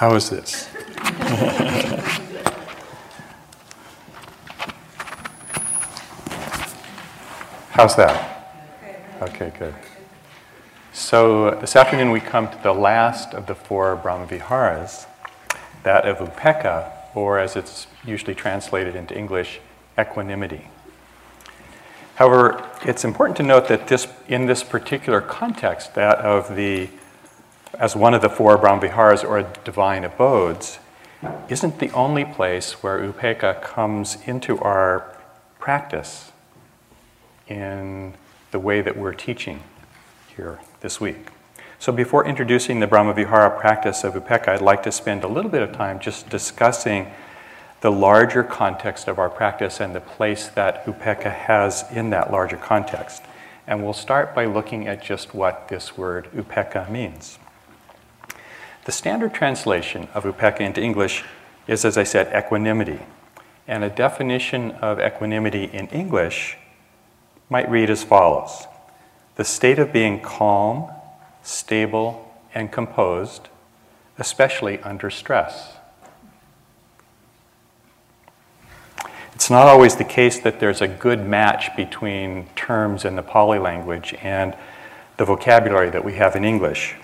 How 0.00 0.14
is 0.14 0.30
this? 0.30 0.64
How's 7.72 7.94
that? 7.96 8.46
Okay, 9.20 9.52
good. 9.58 9.74
So 10.94 11.50
this 11.60 11.76
afternoon 11.76 12.12
we 12.12 12.20
come 12.20 12.48
to 12.50 12.58
the 12.62 12.72
last 12.72 13.34
of 13.34 13.44
the 13.44 13.54
four 13.54 13.94
Brahmaviharas, 14.02 15.04
that 15.82 16.08
of 16.08 16.16
Upekkha, 16.16 16.90
or 17.14 17.38
as 17.38 17.54
it's 17.54 17.86
usually 18.02 18.34
translated 18.34 18.96
into 18.96 19.14
English, 19.14 19.60
equanimity. 19.98 20.68
However, 22.14 22.66
it's 22.86 23.04
important 23.04 23.36
to 23.36 23.42
note 23.42 23.68
that 23.68 23.88
this, 23.88 24.08
in 24.28 24.46
this 24.46 24.62
particular 24.64 25.20
context, 25.20 25.94
that 25.94 26.16
of 26.20 26.56
the, 26.56 26.88
as 27.80 27.96
one 27.96 28.12
of 28.12 28.20
the 28.20 28.28
four 28.28 28.58
Brahmaviharas 28.58 29.26
or 29.26 29.42
divine 29.64 30.04
abodes, 30.04 30.78
isn't 31.48 31.78
the 31.78 31.90
only 31.92 32.26
place 32.26 32.82
where 32.82 32.98
Upekkha 33.00 33.62
comes 33.62 34.18
into 34.26 34.58
our 34.58 35.16
practice 35.58 36.30
in 37.48 38.12
the 38.50 38.58
way 38.58 38.82
that 38.82 38.98
we're 38.98 39.14
teaching 39.14 39.62
here 40.36 40.60
this 40.80 41.00
week. 41.00 41.28
So, 41.78 41.90
before 41.90 42.26
introducing 42.26 42.80
the 42.80 42.86
Brahmavihara 42.86 43.58
practice 43.58 44.04
of 44.04 44.12
Upekkha, 44.12 44.48
I'd 44.48 44.60
like 44.60 44.82
to 44.82 44.92
spend 44.92 45.24
a 45.24 45.28
little 45.28 45.50
bit 45.50 45.62
of 45.62 45.72
time 45.72 46.00
just 46.00 46.28
discussing 46.28 47.10
the 47.80 47.90
larger 47.90 48.42
context 48.42 49.08
of 49.08 49.18
our 49.18 49.30
practice 49.30 49.80
and 49.80 49.94
the 49.94 50.00
place 50.00 50.48
that 50.48 50.84
Upekkha 50.84 51.32
has 51.32 51.86
in 51.90 52.10
that 52.10 52.30
larger 52.30 52.58
context. 52.58 53.22
And 53.66 53.82
we'll 53.82 53.94
start 53.94 54.34
by 54.34 54.44
looking 54.44 54.86
at 54.86 55.02
just 55.02 55.34
what 55.34 55.68
this 55.68 55.96
word 55.96 56.28
Upekkha 56.34 56.90
means. 56.90 57.38
The 58.84 58.92
standard 58.92 59.34
translation 59.34 60.08
of 60.14 60.24
Upekkha 60.24 60.60
into 60.60 60.80
English 60.80 61.24
is, 61.66 61.84
as 61.84 61.98
I 61.98 62.04
said, 62.04 62.34
equanimity. 62.34 63.00
And 63.68 63.84
a 63.84 63.90
definition 63.90 64.72
of 64.72 64.98
equanimity 64.98 65.64
in 65.64 65.86
English 65.88 66.56
might 67.48 67.70
read 67.70 67.90
as 67.90 68.02
follows 68.02 68.66
The 69.36 69.44
state 69.44 69.78
of 69.78 69.92
being 69.92 70.20
calm, 70.20 70.90
stable, 71.42 72.34
and 72.54 72.72
composed, 72.72 73.48
especially 74.18 74.80
under 74.80 75.10
stress. 75.10 75.74
It's 79.34 79.48
not 79.48 79.68
always 79.68 79.96
the 79.96 80.04
case 80.04 80.38
that 80.40 80.60
there's 80.60 80.82
a 80.82 80.88
good 80.88 81.26
match 81.26 81.74
between 81.76 82.46
terms 82.56 83.04
in 83.04 83.16
the 83.16 83.22
Pali 83.22 83.58
language 83.58 84.14
and 84.20 84.54
the 85.16 85.24
vocabulary 85.24 85.90
that 85.90 86.04
we 86.04 86.14
have 86.14 86.36
in 86.36 86.44
English. 86.44 86.94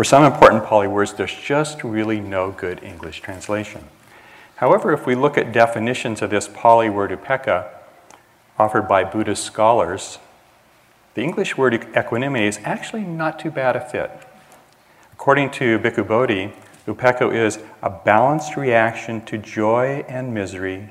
For 0.00 0.04
some 0.04 0.24
important 0.24 0.64
Pali 0.64 0.88
words, 0.88 1.12
there's 1.12 1.34
just 1.34 1.84
really 1.84 2.20
no 2.20 2.52
good 2.52 2.82
English 2.82 3.20
translation. 3.20 3.84
However, 4.56 4.94
if 4.94 5.04
we 5.04 5.14
look 5.14 5.36
at 5.36 5.52
definitions 5.52 6.22
of 6.22 6.30
this 6.30 6.48
Pali 6.48 6.88
word 6.88 7.10
upekkha 7.10 7.68
offered 8.58 8.88
by 8.88 9.04
Buddhist 9.04 9.44
scholars, 9.44 10.18
the 11.12 11.20
English 11.20 11.58
word 11.58 11.74
equanimity 11.94 12.46
is 12.46 12.58
actually 12.64 13.02
not 13.02 13.38
too 13.38 13.50
bad 13.50 13.76
a 13.76 13.80
fit. 13.86 14.10
According 15.12 15.50
to 15.50 15.78
Bhikkhu 15.78 16.08
Bodhi, 16.08 16.54
Upekkha 16.86 17.34
is 17.34 17.58
a 17.82 17.90
balanced 17.90 18.56
reaction 18.56 19.22
to 19.26 19.36
joy 19.36 20.02
and 20.08 20.32
misery 20.32 20.88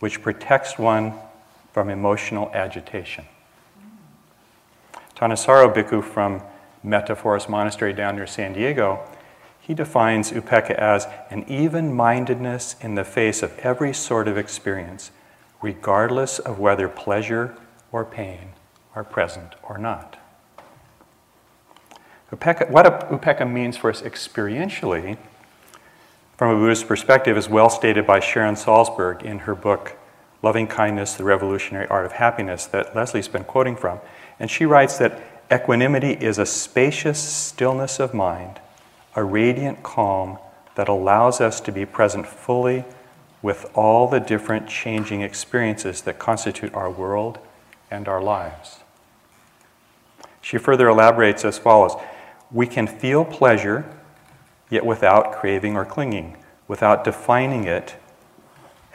which 0.00 0.20
protects 0.20 0.78
one 0.78 1.14
from 1.72 1.88
emotional 1.88 2.50
agitation. 2.52 3.24
Thanissaro 5.16 5.74
Bhikkhu 5.74 6.04
from 6.04 6.42
Metta 6.82 7.16
Forest 7.16 7.48
Monastery 7.48 7.92
down 7.92 8.16
near 8.16 8.26
San 8.26 8.52
Diego, 8.52 9.00
he 9.60 9.74
defines 9.74 10.32
upekkha 10.32 10.74
as 10.76 11.06
an 11.30 11.44
even 11.46 11.92
mindedness 11.92 12.76
in 12.80 12.94
the 12.94 13.04
face 13.04 13.42
of 13.42 13.56
every 13.58 13.92
sort 13.92 14.26
of 14.26 14.38
experience, 14.38 15.10
regardless 15.60 16.38
of 16.38 16.58
whether 16.58 16.88
pleasure 16.88 17.54
or 17.92 18.04
pain 18.04 18.52
are 18.94 19.04
present 19.04 19.54
or 19.62 19.76
not. 19.76 20.18
Upekkha, 22.32 22.70
what 22.70 22.86
upekkha 23.10 23.50
means 23.50 23.76
for 23.76 23.90
us 23.90 24.02
experientially, 24.02 25.18
from 26.36 26.54
a 26.54 26.58
Buddhist 26.58 26.86
perspective, 26.86 27.36
is 27.36 27.48
well 27.48 27.68
stated 27.68 28.06
by 28.06 28.20
Sharon 28.20 28.54
Salzberg 28.54 29.22
in 29.22 29.40
her 29.40 29.54
book, 29.54 29.96
Loving 30.42 30.66
Kindness, 30.66 31.14
The 31.14 31.24
Revolutionary 31.24 31.86
Art 31.88 32.06
of 32.06 32.12
Happiness, 32.12 32.66
that 32.66 32.94
Leslie's 32.94 33.28
been 33.28 33.44
quoting 33.44 33.76
from. 33.76 33.98
And 34.38 34.50
she 34.50 34.64
writes 34.64 34.98
that 34.98 35.20
equanimity 35.50 36.12
is 36.12 36.38
a 36.38 36.46
spacious 36.46 37.18
stillness 37.18 37.98
of 37.98 38.12
mind, 38.12 38.60
a 39.16 39.24
radiant 39.24 39.82
calm 39.82 40.38
that 40.74 40.88
allows 40.88 41.40
us 41.40 41.60
to 41.60 41.72
be 41.72 41.86
present 41.86 42.26
fully 42.26 42.84
with 43.40 43.70
all 43.74 44.08
the 44.08 44.20
different 44.20 44.68
changing 44.68 45.22
experiences 45.22 46.02
that 46.02 46.18
constitute 46.18 46.74
our 46.74 46.90
world 46.90 47.38
and 47.90 48.08
our 48.08 48.22
lives. 48.22 48.80
She 50.40 50.58
further 50.58 50.88
elaborates 50.88 51.44
as 51.44 51.58
follows 51.58 51.94
we 52.50 52.66
can 52.66 52.86
feel 52.86 53.24
pleasure, 53.24 53.84
yet 54.70 54.84
without 54.86 55.32
craving 55.32 55.76
or 55.76 55.84
clinging, 55.84 56.36
without 56.66 57.04
defining 57.04 57.64
it 57.64 57.96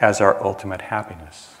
as 0.00 0.20
our 0.20 0.42
ultimate 0.44 0.82
happiness. 0.82 1.54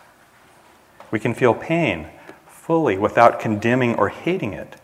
We 1.10 1.20
can 1.20 1.34
feel 1.34 1.54
pain 1.54 2.08
fully 2.46 2.98
without 2.98 3.38
condemning 3.38 3.94
or 3.94 4.08
hating 4.08 4.54
it. 4.54 4.76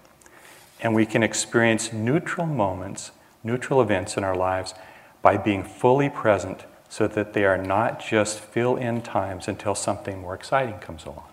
And 0.81 0.95
we 0.95 1.07
can 1.07 1.23
experience 1.23 1.93
neutral 1.93 2.47
moments, 2.47 3.11
neutral 3.45 3.83
events 3.83 4.17
in 4.17 4.25
our 4.25 4.35
lives 4.35 4.75
by 5.23 5.37
being 5.37 5.63
fully 5.63 6.09
present 6.09 6.65
so 6.89 7.07
that 7.07 7.35
they 7.35 7.45
are 7.45 7.59
not 7.59 8.05
just 8.05 8.41
fill 8.41 8.77
in 8.77 9.03
times 9.03 9.47
until 9.47 9.75
something 9.75 10.21
more 10.21 10.35
exciting 10.35 10.79
comes 10.79 11.05
along. 11.05 11.25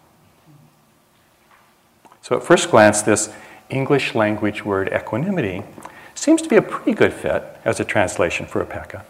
So, 2.22 2.36
at 2.36 2.44
first 2.44 2.69
glance, 2.69 3.02
this 3.02 3.34
English 3.69 4.13
language 4.13 4.66
word 4.66 4.91
equanimity 4.94 5.63
seems 6.13 6.41
to 6.41 6.50
be 6.50 6.57
a 6.57 6.62
pretty 6.62 6.94
good 6.94 7.13
fit 7.13 7.44
as 7.63 7.80
a 7.80 7.86
translation 7.86 8.46
for 8.46 8.63
upekkha. 8.63 9.03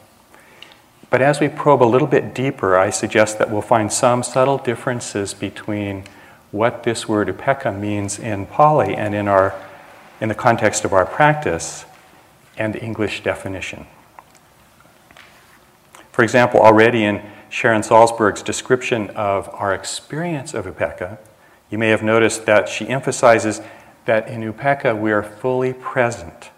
But 1.09 1.22
as 1.22 1.40
we 1.40 1.47
probe 1.47 1.81
a 1.81 1.86
little 1.86 2.08
bit 2.08 2.34
deeper, 2.36 2.78
I 2.78 2.90
suggest 2.90 3.40
that 3.40 3.50
we'll 3.50 3.62
find 3.62 3.92
some 3.92 4.24
subtle 4.24 4.58
differences 4.58 5.34
between 5.34 6.03
what 6.52 6.84
this 6.84 7.08
word 7.08 7.28
upekkha 7.30 7.78
means 7.78 8.20
in 8.20 8.46
Pali 8.46 8.96
and 8.96 9.16
in, 9.16 9.28
our, 9.28 9.56
in 10.19 10.29
the 10.29 10.35
context 10.35 10.83
of 10.85 10.94
our 10.94 11.05
practice 11.05 11.85
and 12.57 12.73
the 12.73 12.81
English 12.81 13.23
definition. 13.23 13.85
For 16.11 16.23
example, 16.23 16.59
already 16.59 17.03
in 17.03 17.22
Sharon 17.50 17.81
Salzberg's 17.81 18.41
description 18.41 19.09
of 19.11 19.50
our 19.53 19.73
experience 19.73 20.53
of 20.53 20.66
upekkha, 20.66 21.19
you 21.69 21.78
may 21.78 21.89
have 21.89 22.01
noticed 22.01 22.45
that 22.45 22.69
she 22.69 22.88
emphasizes 22.88 23.61
that 24.05 24.28
in 24.29 24.41
Upekkha 24.41 24.97
we 24.97 25.11
are 25.11 25.22
fully 25.22 25.73
present 25.73 26.49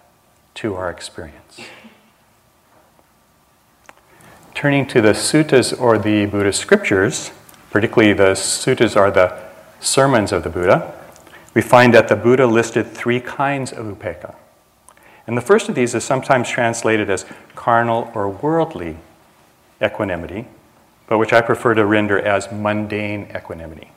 to 0.54 0.76
our 0.76 0.90
experience. 0.90 1.62
Turning 4.54 4.86
to 4.86 5.02
the 5.02 5.14
suttas 5.14 5.80
or 5.80 5.98
the 5.98 6.28
Buddhist 6.28 6.60
scriptures, 6.60 7.32
particularly 7.72 8.14
the 8.14 8.34
suttas 8.34 8.96
are 8.96 9.10
the 9.10 9.42
sermons 9.80 10.32
of 10.32 10.44
the 10.44 10.50
Buddha, 10.50 10.94
we 11.54 11.62
find 11.62 11.94
that 11.94 12.08
the 12.08 12.16
Buddha 12.16 12.46
listed 12.46 12.88
three 12.88 13.20
kinds 13.20 13.72
of 13.72 13.86
upekkha. 13.86 14.36
And 15.26 15.38
the 15.38 15.42
first 15.42 15.70
of 15.70 15.76
these 15.76 15.94
is 15.94 16.04
sometimes 16.04 16.50
translated 16.50 17.10
as 17.10 17.26
carnal 17.56 18.12
or 18.16 18.30
worldly 18.30 18.98
equanimity, 19.82 20.48
but 21.08 21.18
which 21.18 21.34
I 21.34 21.42
prefer 21.42 21.74
to 21.76 21.86
render 21.86 22.20
as 22.20 22.52
mundane 22.52 23.30
equanimity. 23.36 23.92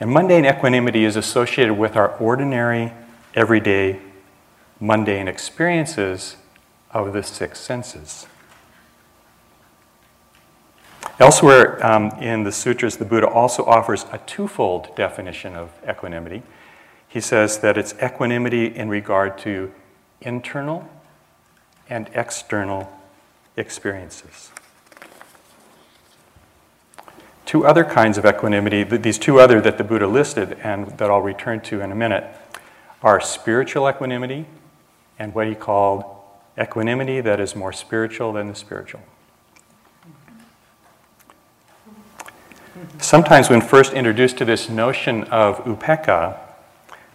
And 0.00 0.10
mundane 0.10 0.44
equanimity 0.44 1.04
is 1.04 1.16
associated 1.16 1.74
with 1.74 1.96
our 1.96 2.16
ordinary, 2.16 2.92
everyday, 3.34 4.00
mundane 4.80 5.28
experiences 5.28 6.36
of 6.92 7.12
the 7.12 7.22
six 7.22 7.60
senses. 7.60 8.26
Elsewhere 11.18 11.84
um, 11.84 12.10
in 12.20 12.42
the 12.42 12.52
sutras, 12.52 12.96
the 12.96 13.04
Buddha 13.04 13.28
also 13.28 13.64
offers 13.64 14.06
a 14.10 14.18
twofold 14.18 14.94
definition 14.96 15.54
of 15.54 15.70
equanimity. 15.88 16.42
He 17.06 17.20
says 17.20 17.58
that 17.58 17.76
it's 17.76 17.94
equanimity 18.02 18.66
in 18.66 18.88
regard 18.88 19.36
to 19.38 19.72
internal 20.22 20.88
and 21.90 22.08
external 22.14 22.90
experiences. 23.56 24.50
Two 27.44 27.66
other 27.66 27.84
kinds 27.84 28.16
of 28.16 28.24
equanimity, 28.24 28.82
these 28.82 29.18
two 29.18 29.38
other 29.38 29.60
that 29.60 29.76
the 29.76 29.84
Buddha 29.84 30.06
listed 30.06 30.56
and 30.62 30.86
that 30.96 31.10
I'll 31.10 31.20
return 31.20 31.60
to 31.62 31.82
in 31.82 31.92
a 31.92 31.94
minute, 31.94 32.24
are 33.02 33.20
spiritual 33.20 33.86
equanimity 33.88 34.46
and 35.18 35.34
what 35.34 35.46
he 35.46 35.54
called 35.54 36.04
equanimity 36.58 37.20
that 37.20 37.40
is 37.40 37.54
more 37.54 37.72
spiritual 37.72 38.32
than 38.32 38.48
the 38.48 38.54
spiritual. 38.54 39.02
Sometimes, 42.98 43.50
when 43.50 43.60
first 43.60 43.92
introduced 43.92 44.38
to 44.38 44.44
this 44.44 44.68
notion 44.68 45.24
of 45.24 45.58
upekkha, 45.64 46.38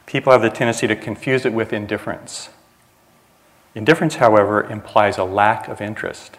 people 0.05 0.31
have 0.31 0.41
the 0.41 0.49
tendency 0.49 0.87
to 0.87 0.95
confuse 0.95 1.45
it 1.45 1.53
with 1.53 1.73
indifference. 1.73 2.49
Indifference, 3.75 4.15
however, 4.15 4.63
implies 4.63 5.17
a 5.17 5.23
lack 5.23 5.67
of 5.67 5.81
interest. 5.81 6.37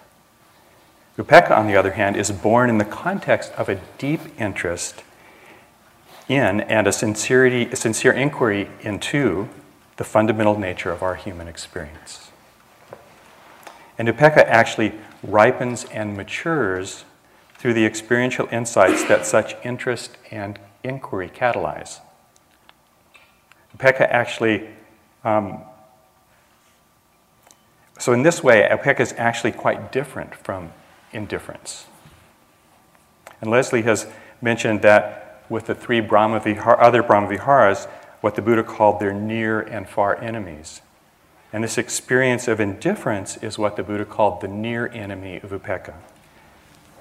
Upekkha, 1.17 1.57
on 1.57 1.67
the 1.67 1.77
other 1.77 1.93
hand, 1.93 2.17
is 2.17 2.31
born 2.31 2.71
in 2.71 2.79
the 2.79 2.85
context 2.85 3.53
of 3.53 3.69
a 3.69 3.81
deep 3.99 4.21
interest 4.41 5.03
in 6.29 6.61
and 6.63 6.87
a, 6.87 6.93
sincerity, 6.93 7.67
a 7.67 7.77
sincere 7.77 8.13
inquiry 8.13 8.69
into 8.83 9.49
the 9.97 10.05
fundamental 10.05 10.59
nature 10.59 10.93
of 10.93 11.03
our 11.03 11.17
human 11.17 11.49
experience. 11.49 12.31
And 13.99 14.09
upekkha 14.09 14.45
actually 14.45 14.93
ripens 15.23 15.85
and 15.87 16.17
matures 16.17 17.05
through 17.59 17.75
the 17.75 17.85
experiential 17.85 18.49
insights 18.51 19.05
that 19.05 19.27
such 19.27 19.55
interest 19.65 20.17
and 20.31 20.59
inquiry 20.85 21.29
catalyze. 21.29 22.01
Upekkha 23.77 24.09
actually, 24.09 24.69
um, 25.25 25.59
so 27.99 28.13
in 28.13 28.23
this 28.23 28.43
way, 28.43 28.67
Upekkha 28.71 29.01
is 29.01 29.15
actually 29.19 29.53
quite 29.53 29.91
different 29.91 30.35
from 30.35 30.73
indifference. 31.13 31.87
And 33.41 33.51
Leslie 33.51 33.83
has 33.83 34.07
mentioned 34.41 34.83
that 34.83 35.45
with 35.49 35.67
the 35.67 35.75
three 35.75 36.01
Brahma 36.01 36.41
Vihar, 36.41 36.77
other 36.79 37.03
Brahmaviharas, 37.03 37.87
what 38.21 38.35
the 38.35 38.43
Buddha 38.43 38.63
called 38.63 39.01
their 39.01 39.13
near 39.13 39.61
and 39.61 39.89
far 39.89 40.21
enemies. 40.21 40.81
And 41.53 41.65
this 41.65 41.79
experience 41.79 42.47
of 42.47 42.61
indifference 42.61 43.37
is 43.39 43.59
what 43.59 43.77
the 43.77 43.83
Buddha 43.83 44.05
called 44.05 44.41
the 44.41 44.49
near 44.49 44.89
enemy 44.89 45.37
of 45.37 45.51
upekkha. 45.51 45.95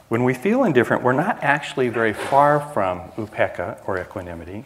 When 0.09 0.23
we 0.23 0.33
feel 0.33 0.63
indifferent, 0.63 1.03
we're 1.03 1.11
not 1.11 1.43
actually 1.43 1.89
very 1.89 2.13
far 2.13 2.61
from 2.73 3.11
upekkha 3.17 3.85
or 3.85 3.99
equanimity, 3.99 4.63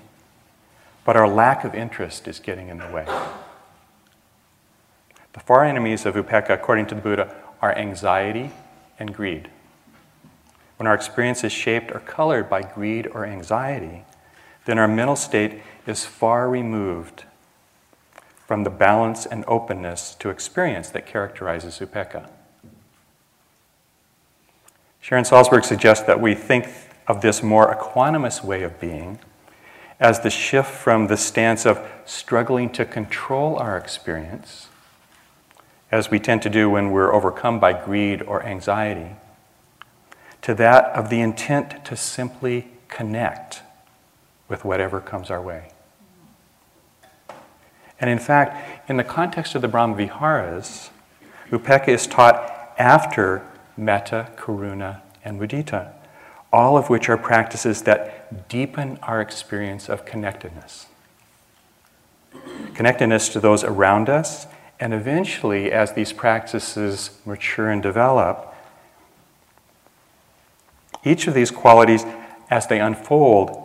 but 1.03 1.15
our 1.15 1.27
lack 1.27 1.63
of 1.63 1.73
interest 1.73 2.27
is 2.27 2.39
getting 2.39 2.67
in 2.67 2.77
the 2.77 2.87
way. 2.87 3.05
The 5.33 5.39
four 5.39 5.63
enemies 5.63 6.05
of 6.05 6.13
upekkha, 6.13 6.51
according 6.51 6.85
to 6.87 6.95
the 6.95 7.01
Buddha, 7.01 7.35
are 7.59 7.75
anxiety 7.75 8.51
and 8.99 9.15
greed. 9.15 9.49
When 10.77 10.85
our 10.85 10.93
experience 10.93 11.43
is 11.43 11.51
shaped 11.51 11.91
or 11.91 11.99
colored 11.99 12.49
by 12.49 12.61
greed 12.61 13.07
or 13.07 13.25
anxiety, 13.25 14.05
then 14.65 14.77
our 14.77 14.87
mental 14.87 15.15
state 15.15 15.61
is 15.87 16.05
far 16.05 16.49
removed 16.49 17.23
from 18.45 18.63
the 18.63 18.69
balance 18.69 19.25
and 19.25 19.43
openness 19.47 20.13
to 20.15 20.29
experience 20.29 20.89
that 20.89 21.07
characterizes 21.07 21.79
upekkha. 21.79 22.29
Sharon 25.01 25.23
Salzberg 25.23 25.65
suggests 25.65 26.05
that 26.05 26.21
we 26.21 26.35
think 26.35 26.67
of 27.07 27.21
this 27.21 27.41
more 27.41 27.73
equanimous 27.73 28.43
way 28.43 28.61
of 28.61 28.79
being 28.79 29.19
as 29.99 30.21
the 30.21 30.29
shift 30.29 30.69
from 30.69 31.07
the 31.07 31.17
stance 31.17 31.65
of 31.65 31.85
struggling 32.05 32.69
to 32.71 32.85
control 32.85 33.55
our 33.57 33.77
experience, 33.77 34.67
as 35.91 36.09
we 36.09 36.19
tend 36.19 36.41
to 36.43 36.49
do 36.49 36.69
when 36.69 36.91
we're 36.91 37.13
overcome 37.13 37.59
by 37.59 37.73
greed 37.73 38.21
or 38.21 38.43
anxiety, 38.43 39.15
to 40.41 40.53
that 40.53 40.85
of 40.95 41.09
the 41.09 41.19
intent 41.19 41.83
to 41.85 41.95
simply 41.95 42.67
connect 42.87 43.61
with 44.47 44.63
whatever 44.63 44.99
comes 44.99 45.29
our 45.29 45.41
way. 45.41 45.71
And 47.99 48.09
in 48.09 48.19
fact, 48.19 48.89
in 48.89 48.97
the 48.97 49.03
context 49.03 49.53
of 49.55 49.61
the 49.61 49.67
Brahma 49.67 49.95
Viharas, 49.95 50.89
Upekkha 51.49 51.89
is 51.89 52.07
taught 52.07 52.73
after 52.77 53.47
metta, 53.77 54.29
karuna, 54.35 55.01
and 55.23 55.39
mudita, 55.39 55.93
all 56.51 56.77
of 56.77 56.89
which 56.89 57.09
are 57.09 57.17
practices 57.17 57.83
that 57.83 58.47
deepen 58.49 58.97
our 59.03 59.21
experience 59.21 59.89
of 59.89 60.05
connectedness. 60.05 60.87
Connectedness 62.73 63.29
to 63.29 63.39
those 63.39 63.63
around 63.63 64.09
us, 64.09 64.47
and 64.79 64.93
eventually, 64.93 65.71
as 65.71 65.93
these 65.93 66.11
practices 66.11 67.11
mature 67.25 67.69
and 67.69 67.83
develop, 67.83 68.55
each 71.03 71.27
of 71.27 71.33
these 71.33 71.51
qualities, 71.51 72.05
as 72.49 72.67
they 72.67 72.79
unfold, 72.79 73.57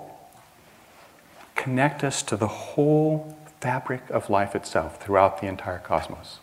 connect 1.54 2.04
us 2.04 2.22
to 2.22 2.36
the 2.36 2.46
whole 2.46 3.36
fabric 3.60 4.08
of 4.10 4.30
life 4.30 4.54
itself 4.54 5.02
throughout 5.02 5.40
the 5.40 5.46
entire 5.46 5.78
cosmos. 5.78 6.38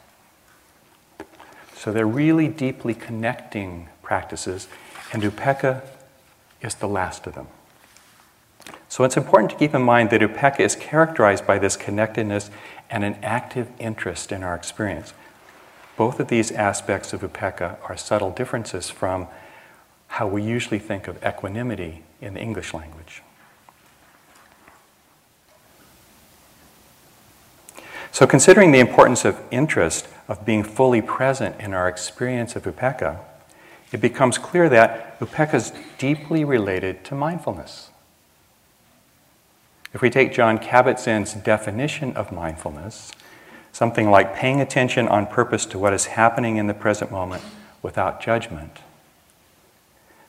So 1.84 1.92
they're 1.92 2.08
really 2.08 2.48
deeply 2.48 2.94
connecting 2.94 3.90
practices, 4.04 4.70
and 5.12 5.22
Upekkha 5.22 5.82
is 6.62 6.76
the 6.76 6.88
last 6.88 7.28
of 7.28 7.36
them. 7.36 7.48
So 8.88 9.04
it's 9.04 9.18
important 9.18 9.50
to 9.52 9.58
keep 9.58 9.76
in 9.76 9.82
mind 9.82 10.10
that 10.12 10.22
Upekkha 10.22 10.62
is 10.62 10.78
characterized 10.78 11.46
by 11.46 11.60
this 11.60 11.76
connectedness 11.76 12.50
and 12.90 13.04
an 13.04 13.16
active 13.22 13.68
interest 13.80 14.32
in 14.32 14.44
our 14.44 14.56
experience. 14.56 15.14
Both 15.98 16.22
of 16.22 16.30
these 16.30 16.54
aspects 16.54 17.12
of 17.12 17.20
Upekkha 17.20 17.76
are 17.90 17.98
subtle 17.98 18.32
differences 18.32 18.90
from 18.90 19.28
how 20.08 20.26
we 20.26 20.42
usually 20.42 20.80
think 20.80 21.10
of 21.10 21.22
equanimity 21.22 22.04
in 22.22 22.36
the 22.36 22.40
English 22.40 22.74
language. 22.74 23.22
So, 28.14 28.26
considering 28.26 28.72
the 28.72 28.80
importance 28.80 29.26
of 29.26 29.38
interest, 29.52 30.08
of 30.28 30.46
being 30.46 30.64
fully 30.64 31.02
present 31.02 31.60
in 31.60 31.74
our 31.74 31.88
experience 31.88 32.56
of 32.56 32.64
upekkha, 32.64 33.20
it 33.92 34.02
becomes 34.02 34.38
clear 34.38 34.70
that 34.70 35.20
upekkha 35.20 35.54
is 35.56 35.74
deeply 35.98 36.44
related 36.44 37.04
to 37.06 37.16
mindfulness. 37.16 37.90
If 39.94 40.02
we 40.02 40.10
take 40.10 40.34
Jon 40.34 40.58
Kabat-Zinn's 40.58 41.34
definition 41.36 42.16
of 42.16 42.32
mindfulness, 42.32 43.12
something 43.72 44.10
like 44.10 44.36
paying 44.36 44.60
attention 44.60 45.08
on 45.08 45.28
purpose 45.28 45.66
to 45.68 45.78
what 45.78 45.94
is 45.94 46.06
happening 46.06 46.58
in 46.58 46.68
the 46.68 46.74
present 46.74 47.12
moment 47.12 47.44
without 47.84 48.22
judgment, 48.22 48.80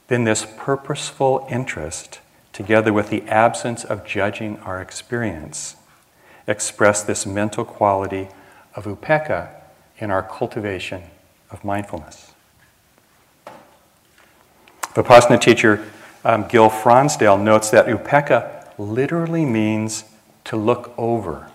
then 0.09 0.25
this 0.25 0.47
purposeful 0.59 1.47
interest, 1.51 2.21
together 2.53 2.93
with 2.93 3.09
the 3.09 3.23
absence 3.23 3.85
of 3.85 4.05
judging 4.05 4.59
our 4.59 4.83
experience, 4.83 5.77
express 6.47 7.03
this 7.03 7.25
mental 7.25 7.65
quality 7.65 8.29
of 8.75 8.85
upekkha 8.85 9.49
in 9.99 10.11
our 10.11 10.23
cultivation 10.23 11.03
of 11.51 11.65
mindfulness. 11.65 12.33
The 14.95 15.03
Vipassana 15.03 15.41
teacher 15.41 15.85
um, 16.25 16.47
Gil 16.49 16.71
Fronsdal 16.71 17.41
notes 17.41 17.71
that 17.71 17.87
upekkha 17.87 18.69
literally 18.79 19.45
means 19.45 20.05
to 20.45 20.57
look 20.57 20.93
over. 20.97 21.51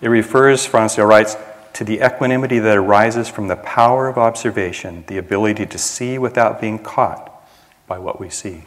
It 0.00 0.08
refers, 0.08 0.66
Fronsdal 0.66 1.08
writes, 1.08 1.36
to 1.74 1.84
the 1.84 2.04
equanimity 2.04 2.58
that 2.58 2.76
arises 2.76 3.28
from 3.28 3.48
the 3.48 3.56
power 3.56 4.08
of 4.08 4.16
observation, 4.16 5.04
the 5.08 5.18
ability 5.18 5.66
to 5.66 5.78
see 5.78 6.18
without 6.18 6.60
being 6.60 6.78
caught 6.78 7.32
by 7.86 7.98
what 7.98 8.18
we 8.18 8.30
see. 8.30 8.64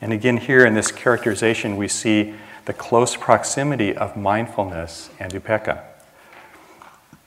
And 0.00 0.12
again, 0.12 0.36
here 0.36 0.66
in 0.66 0.74
this 0.74 0.92
characterization, 0.92 1.76
we 1.76 1.88
see 1.88 2.34
the 2.64 2.72
close 2.72 3.16
proximity 3.16 3.96
of 3.96 4.16
mindfulness 4.16 5.10
and 5.18 5.32
upekkha. 5.32 5.82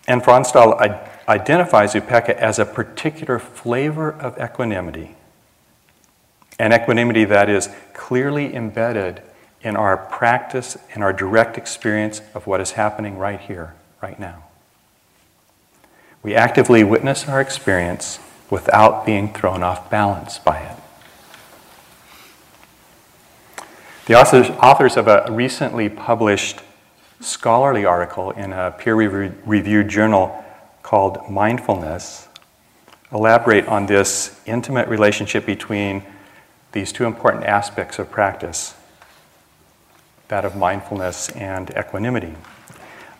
And 0.07 0.21
Fronsdal 0.21 0.79
identifies 1.27 1.93
upekkha 1.93 2.35
as 2.35 2.59
a 2.59 2.65
particular 2.65 3.39
flavor 3.39 4.11
of 4.11 4.37
equanimity, 4.39 5.15
an 6.59 6.73
equanimity 6.73 7.25
that 7.25 7.49
is 7.49 7.69
clearly 7.93 8.55
embedded 8.55 9.21
in 9.61 9.75
our 9.75 9.97
practice, 9.97 10.77
in 10.93 11.01
our 11.01 11.11
direct 11.11 11.57
experience 11.57 12.21
of 12.35 12.45
what 12.45 12.61
is 12.61 12.71
happening 12.71 13.17
right 13.17 13.39
here, 13.39 13.73
right 14.01 14.19
now. 14.19 14.43
We 16.21 16.35
actively 16.35 16.83
witness 16.83 17.27
our 17.27 17.41
experience 17.41 18.19
without 18.49 19.05
being 19.05 19.33
thrown 19.33 19.63
off 19.63 19.89
balance 19.89 20.37
by 20.37 20.59
it. 20.59 20.77
The 24.05 24.13
authors, 24.13 24.51
authors 24.61 24.97
of 24.97 25.07
a 25.07 25.25
recently 25.31 25.89
published 25.89 26.61
scholarly 27.19 27.85
article 27.85 28.31
in 28.31 28.53
a 28.53 28.71
peer 28.71 28.95
reviewed 28.95 29.87
journal 29.87 30.43
called 30.81 31.29
Mindfulness 31.29 32.27
elaborate 33.11 33.65
on 33.67 33.85
this 33.85 34.39
intimate 34.45 34.87
relationship 34.87 35.45
between 35.45 36.03
these 36.73 36.91
two 36.91 37.05
important 37.05 37.45
aspects 37.45 37.97
of 37.99 38.11
practice 38.11 38.75
that 40.27 40.43
of 40.43 40.55
mindfulness 40.55 41.29
and 41.29 41.69
equanimity. 41.77 42.35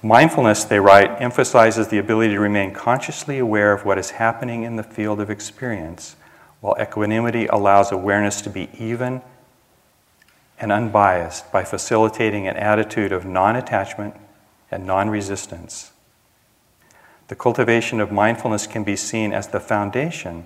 Mindfulness, 0.01 0.63
they 0.63 0.79
write, 0.79 1.21
emphasizes 1.21 1.87
the 1.87 1.99
ability 1.99 2.33
to 2.33 2.39
remain 2.39 2.73
consciously 2.73 3.37
aware 3.37 3.71
of 3.73 3.85
what 3.85 3.97
is 3.97 4.11
happening 4.11 4.63
in 4.63 4.75
the 4.75 4.83
field 4.83 5.19
of 5.19 5.29
experience, 5.29 6.15
while 6.61 6.75
equanimity 6.81 7.45
allows 7.47 7.91
awareness 7.91 8.41
to 8.41 8.49
be 8.49 8.69
even 8.77 9.21
and 10.59 10.71
unbiased 10.71 11.51
by 11.51 11.63
facilitating 11.63 12.47
an 12.47 12.55
attitude 12.57 13.11
of 13.11 13.25
non 13.25 13.55
attachment 13.55 14.15
and 14.71 14.85
non 14.85 15.09
resistance. 15.09 15.91
The 17.27 17.35
cultivation 17.35 17.99
of 17.99 18.11
mindfulness 18.11 18.67
can 18.67 18.83
be 18.83 18.95
seen 18.95 19.33
as 19.33 19.47
the 19.47 19.59
foundation 19.59 20.45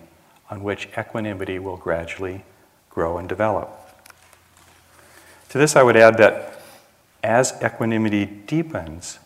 on 0.49 0.63
which 0.63 0.87
equanimity 0.97 1.59
will 1.59 1.77
gradually 1.77 2.43
grow 2.89 3.17
and 3.17 3.27
develop. 3.27 3.69
To 5.49 5.57
this, 5.57 5.75
I 5.75 5.83
would 5.83 5.97
add 5.97 6.17
that 6.17 6.61
as 7.23 7.53
equanimity 7.63 8.25
deepens, 8.25 9.19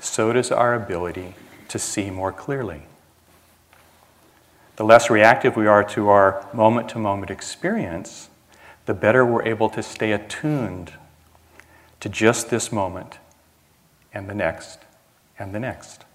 so 0.00 0.32
does 0.32 0.50
our 0.52 0.74
ability 0.74 1.34
to 1.68 1.78
see 1.78 2.10
more 2.10 2.32
clearly. 2.32 2.82
The 4.76 4.84
less 4.84 5.10
reactive 5.10 5.56
we 5.56 5.66
are 5.66 5.82
to 5.84 6.08
our 6.08 6.46
moment 6.52 6.88
to 6.90 6.98
moment 6.98 7.30
experience, 7.30 8.28
the 8.88 8.94
better 8.94 9.22
we're 9.22 9.46
able 9.46 9.68
to 9.68 9.82
stay 9.82 10.12
attuned 10.12 10.94
to 12.00 12.08
just 12.08 12.48
this 12.48 12.72
moment 12.72 13.18
and 14.14 14.30
the 14.30 14.34
next 14.34 14.78
and 15.38 15.54
the 15.54 15.60
next. 15.60 16.06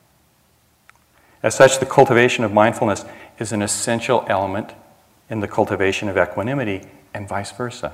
As 1.44 1.54
such, 1.54 1.78
the 1.78 1.86
cultivation 1.86 2.44
of 2.44 2.52
mindfulness 2.52 3.06
is 3.38 3.52
an 3.52 3.62
essential 3.62 4.26
element 4.28 4.72
in 5.30 5.40
the 5.40 5.48
cultivation 5.48 6.10
of 6.10 6.18
equanimity 6.18 6.82
and 7.14 7.30
vice 7.30 7.52
versa. 7.52 7.94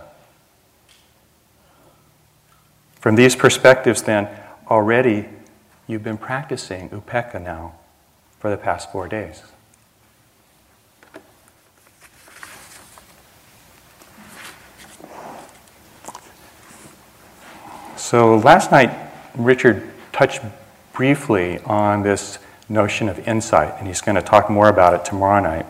From 3.02 3.16
these 3.16 3.36
perspectives, 3.36 4.04
then, 4.04 4.30
already 4.70 5.28
you've 5.88 6.04
been 6.04 6.18
practicing 6.18 6.90
upekkha 6.92 7.44
now 7.44 7.74
for 8.40 8.50
the 8.50 8.58
past 8.58 8.94
four 8.94 9.10
days. 9.10 9.44
So 18.10 18.38
last 18.38 18.72
night, 18.72 18.90
Richard 19.36 19.88
touched 20.12 20.42
briefly 20.94 21.60
on 21.60 22.02
this 22.02 22.40
notion 22.68 23.08
of 23.08 23.20
insight, 23.28 23.76
and 23.78 23.88
he's 23.88 24.02
going 24.02 24.16
to 24.16 24.22
talk 24.24 24.50
more 24.50 24.68
about 24.68 24.96
it 24.96 25.06
tomorrow 25.06 25.40
night. 25.40 25.68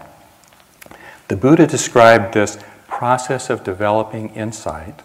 The 1.27 1.35
Buddha 1.35 1.67
described 1.67 2.33
this 2.33 2.57
process 2.87 3.49
of 3.49 3.65
developing 3.65 4.29
insight 4.35 5.01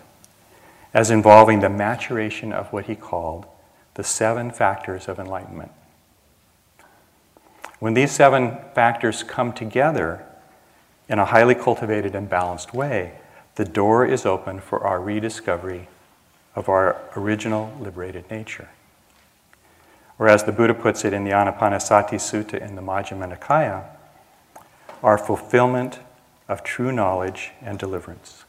as 0.94 1.10
involving 1.10 1.58
the 1.58 1.68
maturation 1.68 2.52
of 2.52 2.72
what 2.72 2.86
he 2.86 2.94
called 2.94 3.46
the 3.94 4.04
seven 4.04 4.52
factors 4.52 5.08
of 5.08 5.18
enlightenment. 5.18 5.72
When 7.80 7.94
these 7.94 8.12
seven 8.12 8.58
factors 8.76 9.24
come 9.24 9.52
together 9.52 10.24
in 11.08 11.18
a 11.18 11.24
highly 11.24 11.56
cultivated 11.56 12.14
and 12.14 12.30
balanced 12.30 12.72
way, 12.72 13.14
the 13.56 13.64
door 13.64 14.06
is 14.06 14.24
open 14.24 14.60
for 14.60 14.86
our 14.86 15.00
rediscovery 15.00 15.88
of 16.54 16.68
our 16.68 16.96
original 17.16 17.72
liberated 17.80 18.30
nature. 18.30 18.68
Or 20.18 20.28
as 20.28 20.44
the 20.44 20.52
Buddha 20.52 20.74
puts 20.74 21.04
it 21.04 21.12
in 21.12 21.24
the 21.24 21.32
Anapanasati 21.32 22.14
Sutta 22.14 22.60
in 22.60 22.76
the 22.76 22.82
Majjhima 22.82 23.36
Nikaya, 23.36 23.84
our 25.02 25.18
fulfillment 25.18 25.98
of 26.48 26.62
true 26.62 26.92
knowledge 26.92 27.50
and 27.60 27.78
deliverance. 27.78 28.44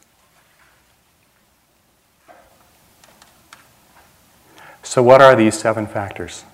So, 4.82 5.02
what 5.02 5.20
are 5.20 5.34
these 5.34 5.58
seven 5.58 5.86
factors? 5.86 6.44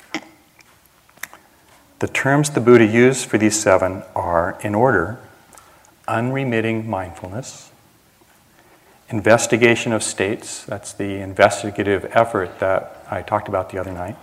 The 1.98 2.08
terms 2.08 2.50
the 2.50 2.60
Buddha 2.60 2.86
used 2.86 3.26
for 3.26 3.38
these 3.38 3.60
seven 3.60 4.02
are, 4.16 4.58
in 4.62 4.74
order, 4.74 5.20
unremitting 6.08 6.88
mindfulness, 6.88 7.71
investigation 9.12 9.92
of 9.92 10.02
states, 10.02 10.64
that's 10.64 10.92
the 10.92 11.20
investigative 11.20 12.10
effort 12.12 12.58
that 12.60 13.06
I 13.10 13.22
talked 13.22 13.48
about 13.48 13.70
the 13.70 13.78
other 13.78 13.92
night, 13.92 14.16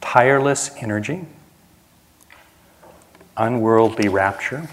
tireless 0.00 0.70
energy, 0.78 1.24
unworldly 3.36 4.08
rapture, 4.08 4.68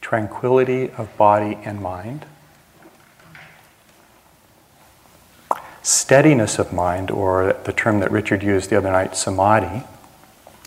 tranquility 0.00 0.90
of 0.92 1.14
body 1.16 1.58
and 1.64 1.80
mind, 1.80 2.24
steadiness 5.82 6.58
of 6.58 6.72
mind, 6.72 7.10
or 7.10 7.52
the 7.64 7.72
term 7.72 8.00
that 8.00 8.10
Richard 8.10 8.42
used 8.42 8.70
the 8.70 8.78
other 8.78 8.90
night, 8.90 9.14
samadhi, 9.14 9.84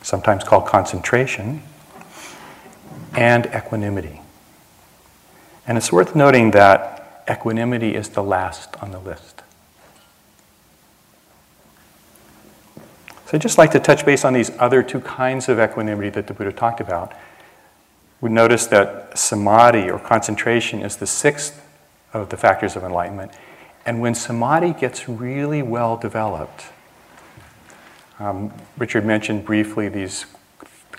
sometimes 0.04 0.44
called 0.44 0.68
concentration, 0.68 1.64
and 3.14 3.48
equanimity. 3.48 4.22
And 5.68 5.78
it's 5.78 5.92
worth 5.92 6.16
noting 6.16 6.52
that 6.52 7.26
equanimity 7.30 7.94
is 7.94 8.10
the 8.10 8.24
last 8.24 8.76
on 8.82 8.92
the 8.92 9.00
list. 9.00 9.44
So 13.26 13.32
I'd 13.34 13.42
just 13.42 13.58
like 13.58 13.72
to 13.72 13.80
touch 13.80 14.06
base 14.06 14.24
on 14.24 14.32
these 14.32 14.52
other 14.58 14.82
two 14.82 15.02
kinds 15.02 15.50
of 15.50 15.60
equanimity 15.60 16.10
that 16.12 16.28
the 16.28 16.34
Buddha 16.34 16.54
talked 16.54 16.80
about. 16.80 17.12
We 18.22 18.30
notice 18.30 18.68
that 18.68 19.20
samadhi 19.20 19.90
or 19.90 20.00
concentration 20.00 20.82
is 20.82 20.96
the 20.96 21.06
sixth 21.06 21.62
of 22.14 22.30
the 22.30 22.38
factors 22.38 22.78
of 22.78 22.84
enlightenment. 22.84 23.34
And 23.86 24.00
when 24.00 24.16
samadhi 24.16 24.72
gets 24.72 25.10
really 25.10 25.62
well 25.62 25.98
developed, 25.98 26.68
um, 28.18 28.54
Richard 28.78 29.06
mentioned 29.06 29.44
briefly 29.44 29.90
these 29.90 30.26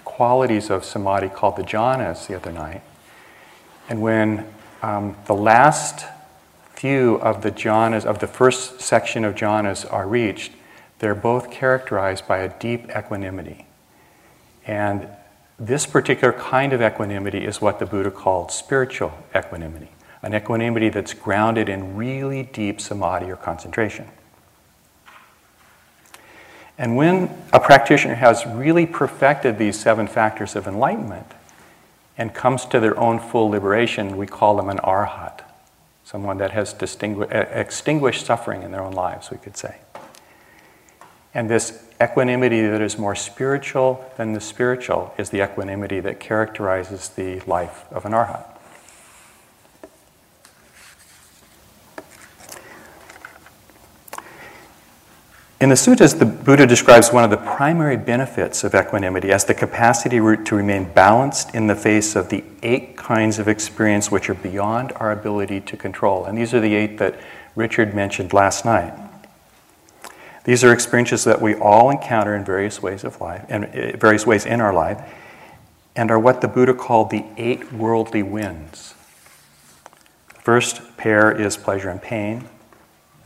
qualities 0.04 0.68
of 0.68 0.84
samadhi 0.84 1.30
called 1.30 1.56
the 1.56 1.62
jhanas 1.62 2.26
the 2.26 2.36
other 2.36 2.52
night. 2.52 2.82
And 3.88 4.02
when 4.02 4.46
um, 4.82 5.16
the 5.26 5.34
last 5.34 6.06
few 6.74 7.16
of 7.16 7.42
the 7.42 7.50
jhanas, 7.50 8.04
of 8.04 8.20
the 8.20 8.26
first 8.26 8.80
section 8.80 9.24
of 9.24 9.34
jhanas, 9.34 9.90
are 9.92 10.06
reached, 10.06 10.52
they're 11.00 11.14
both 11.14 11.50
characterized 11.50 12.26
by 12.26 12.38
a 12.38 12.58
deep 12.60 12.88
equanimity. 12.96 13.66
And 14.66 15.08
this 15.58 15.86
particular 15.86 16.32
kind 16.32 16.72
of 16.72 16.80
equanimity 16.80 17.44
is 17.44 17.60
what 17.60 17.78
the 17.78 17.86
Buddha 17.86 18.10
called 18.10 18.52
spiritual 18.52 19.12
equanimity, 19.34 19.88
an 20.22 20.34
equanimity 20.34 20.88
that's 20.88 21.14
grounded 21.14 21.68
in 21.68 21.96
really 21.96 22.44
deep 22.44 22.80
samadhi 22.80 23.30
or 23.30 23.36
concentration. 23.36 24.06
And 26.78 26.96
when 26.96 27.36
a 27.52 27.58
practitioner 27.58 28.14
has 28.14 28.46
really 28.46 28.86
perfected 28.86 29.58
these 29.58 29.78
seven 29.78 30.06
factors 30.06 30.54
of 30.54 30.68
enlightenment, 30.68 31.26
and 32.18 32.34
comes 32.34 32.66
to 32.66 32.80
their 32.80 32.98
own 32.98 33.20
full 33.20 33.48
liberation, 33.48 34.16
we 34.16 34.26
call 34.26 34.56
them 34.56 34.68
an 34.68 34.78
arhat, 34.78 35.40
someone 36.04 36.38
that 36.38 36.50
has 36.50 36.74
extinguished 36.82 38.26
suffering 38.26 38.62
in 38.62 38.72
their 38.72 38.82
own 38.82 38.92
lives, 38.92 39.30
we 39.30 39.38
could 39.38 39.56
say. 39.56 39.76
And 41.32 41.48
this 41.48 41.84
equanimity 42.02 42.66
that 42.66 42.80
is 42.80 42.98
more 42.98 43.14
spiritual 43.14 44.04
than 44.16 44.32
the 44.32 44.40
spiritual 44.40 45.14
is 45.16 45.30
the 45.30 45.44
equanimity 45.44 46.00
that 46.00 46.18
characterizes 46.18 47.10
the 47.10 47.38
life 47.40 47.84
of 47.92 48.04
an 48.04 48.12
arhat. 48.12 48.57
In 55.60 55.70
the 55.70 55.74
suttas, 55.74 56.16
the 56.16 56.24
Buddha 56.24 56.68
describes 56.68 57.12
one 57.12 57.24
of 57.24 57.30
the 57.30 57.36
primary 57.36 57.96
benefits 57.96 58.62
of 58.62 58.76
equanimity 58.76 59.32
as 59.32 59.44
the 59.44 59.54
capacity 59.54 60.18
to 60.18 60.54
remain 60.54 60.84
balanced 60.92 61.52
in 61.52 61.66
the 61.66 61.74
face 61.74 62.14
of 62.14 62.28
the 62.28 62.44
eight 62.62 62.96
kinds 62.96 63.40
of 63.40 63.48
experience 63.48 64.08
which 64.08 64.30
are 64.30 64.34
beyond 64.34 64.92
our 64.96 65.10
ability 65.10 65.60
to 65.62 65.76
control. 65.76 66.24
And 66.24 66.38
these 66.38 66.54
are 66.54 66.60
the 66.60 66.76
eight 66.76 66.98
that 66.98 67.18
Richard 67.56 67.92
mentioned 67.92 68.32
last 68.32 68.64
night. 68.64 68.94
These 70.44 70.62
are 70.62 70.72
experiences 70.72 71.24
that 71.24 71.42
we 71.42 71.56
all 71.56 71.90
encounter 71.90 72.36
in 72.36 72.44
various 72.44 72.80
ways 72.80 73.02
of 73.02 73.20
life, 73.20 73.44
and 73.48 73.64
uh, 73.64 73.96
various 73.96 74.24
ways 74.24 74.46
in 74.46 74.60
our 74.60 74.72
life, 74.72 75.02
and 75.96 76.08
are 76.12 76.20
what 76.20 76.40
the 76.40 76.48
Buddha 76.48 76.72
called 76.72 77.10
the 77.10 77.24
eight 77.36 77.72
worldly 77.72 78.22
winds. 78.22 78.94
The 80.28 80.40
first 80.40 80.96
pair 80.96 81.32
is 81.32 81.56
pleasure 81.56 81.90
and 81.90 82.00
pain. 82.00 82.48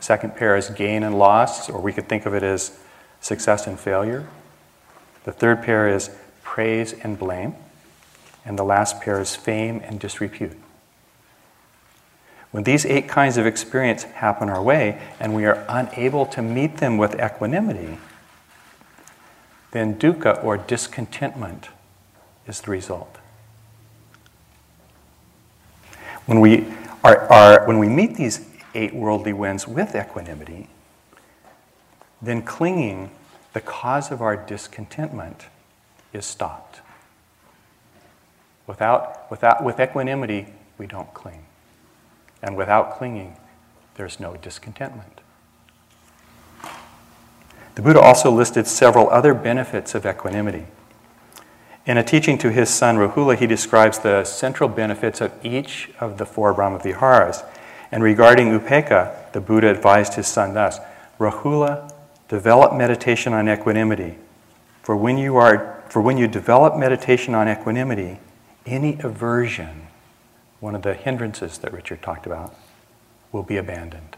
Second 0.02 0.35
pair 0.35 0.56
is 0.56 0.68
gain 0.68 1.04
and 1.04 1.16
loss, 1.16 1.71
or 1.71 1.80
we 1.80 1.92
could 1.92 2.09
think 2.09 2.26
of 2.26 2.35
it 2.35 2.42
as 2.42 2.76
success 3.21 3.68
and 3.68 3.78
failure. 3.78 4.26
The 5.23 5.30
third 5.30 5.62
pair 5.62 5.88
is 5.88 6.11
praise 6.42 6.92
and 6.92 7.16
blame. 7.16 7.54
And 8.44 8.59
the 8.59 8.64
last 8.64 9.00
pair 9.00 9.21
is 9.21 9.37
fame 9.37 9.80
and 9.85 10.00
disrepute. 10.00 10.59
When 12.50 12.64
these 12.64 12.85
eight 12.85 13.06
kinds 13.06 13.37
of 13.37 13.47
experience 13.47 14.02
happen 14.02 14.49
our 14.50 14.61
way 14.61 15.00
and 15.21 15.37
we 15.37 15.44
are 15.44 15.64
unable 15.68 16.26
to 16.26 16.42
meet 16.42 16.78
them 16.78 16.99
with 16.99 17.14
equanimity, 17.21 17.99
then 19.71 19.94
dukkha 19.94 20.42
or 20.42 20.56
discontentment 20.56 21.68
is 22.49 22.61
the 22.61 22.73
result. 22.73 23.18
When 26.26 26.40
we, 26.40 26.66
are, 27.04 27.21
are, 27.32 27.66
when 27.68 27.78
we 27.78 27.88
meet 27.88 28.16
these 28.16 28.51
eight 28.74 28.94
worldly 28.94 29.32
winds 29.32 29.66
with 29.66 29.94
equanimity, 29.94 30.68
then 32.20 32.42
clinging, 32.42 33.10
the 33.52 33.60
cause 33.60 34.10
of 34.10 34.22
our 34.22 34.36
discontentment, 34.36 35.46
is 36.12 36.24
stopped. 36.24 36.80
Without, 38.66 39.30
without, 39.30 39.64
with 39.64 39.80
equanimity, 39.80 40.46
we 40.78 40.86
don't 40.86 41.12
cling. 41.14 41.44
And 42.42 42.56
without 42.56 42.96
clinging, 42.96 43.36
there's 43.96 44.20
no 44.20 44.36
discontentment. 44.36 45.20
The 47.74 47.82
Buddha 47.82 48.00
also 48.00 48.30
listed 48.30 48.66
several 48.66 49.08
other 49.10 49.34
benefits 49.34 49.94
of 49.94 50.06
equanimity. 50.06 50.66
In 51.84 51.96
a 51.96 52.04
teaching 52.04 52.38
to 52.38 52.50
his 52.50 52.70
son 52.70 52.96
Rahula, 52.96 53.36
he 53.36 53.46
describes 53.46 53.98
the 53.98 54.24
central 54.24 54.68
benefits 54.68 55.20
of 55.20 55.32
each 55.44 55.90
of 55.98 56.18
the 56.18 56.26
four 56.26 56.54
Brahmaviharas 56.54 57.44
and 57.92 58.02
regarding 58.02 58.58
Upekkha, 58.58 59.30
the 59.32 59.40
Buddha 59.40 59.70
advised 59.70 60.14
his 60.14 60.26
son 60.26 60.54
thus 60.54 60.80
Rahula, 61.18 61.92
develop 62.26 62.75
meditation 62.75 63.34
on 63.34 63.49
equanimity. 63.49 64.16
For 64.82 64.96
when 64.96 65.18
you 65.18 65.37
are 65.37 65.82
for 65.88 66.00
when 66.00 66.16
you 66.16 66.26
develop 66.26 66.75
meditation 66.75 67.34
on 67.34 67.46
equanimity, 67.46 68.18
any 68.64 68.99
aversion, 69.02 69.88
one 70.58 70.75
of 70.75 70.80
the 70.80 70.94
hindrances 70.94 71.58
that 71.58 71.70
Richard 71.70 72.00
talked 72.00 72.25
about, 72.25 72.54
will 73.30 73.42
be 73.42 73.58
abandoned. 73.58 74.16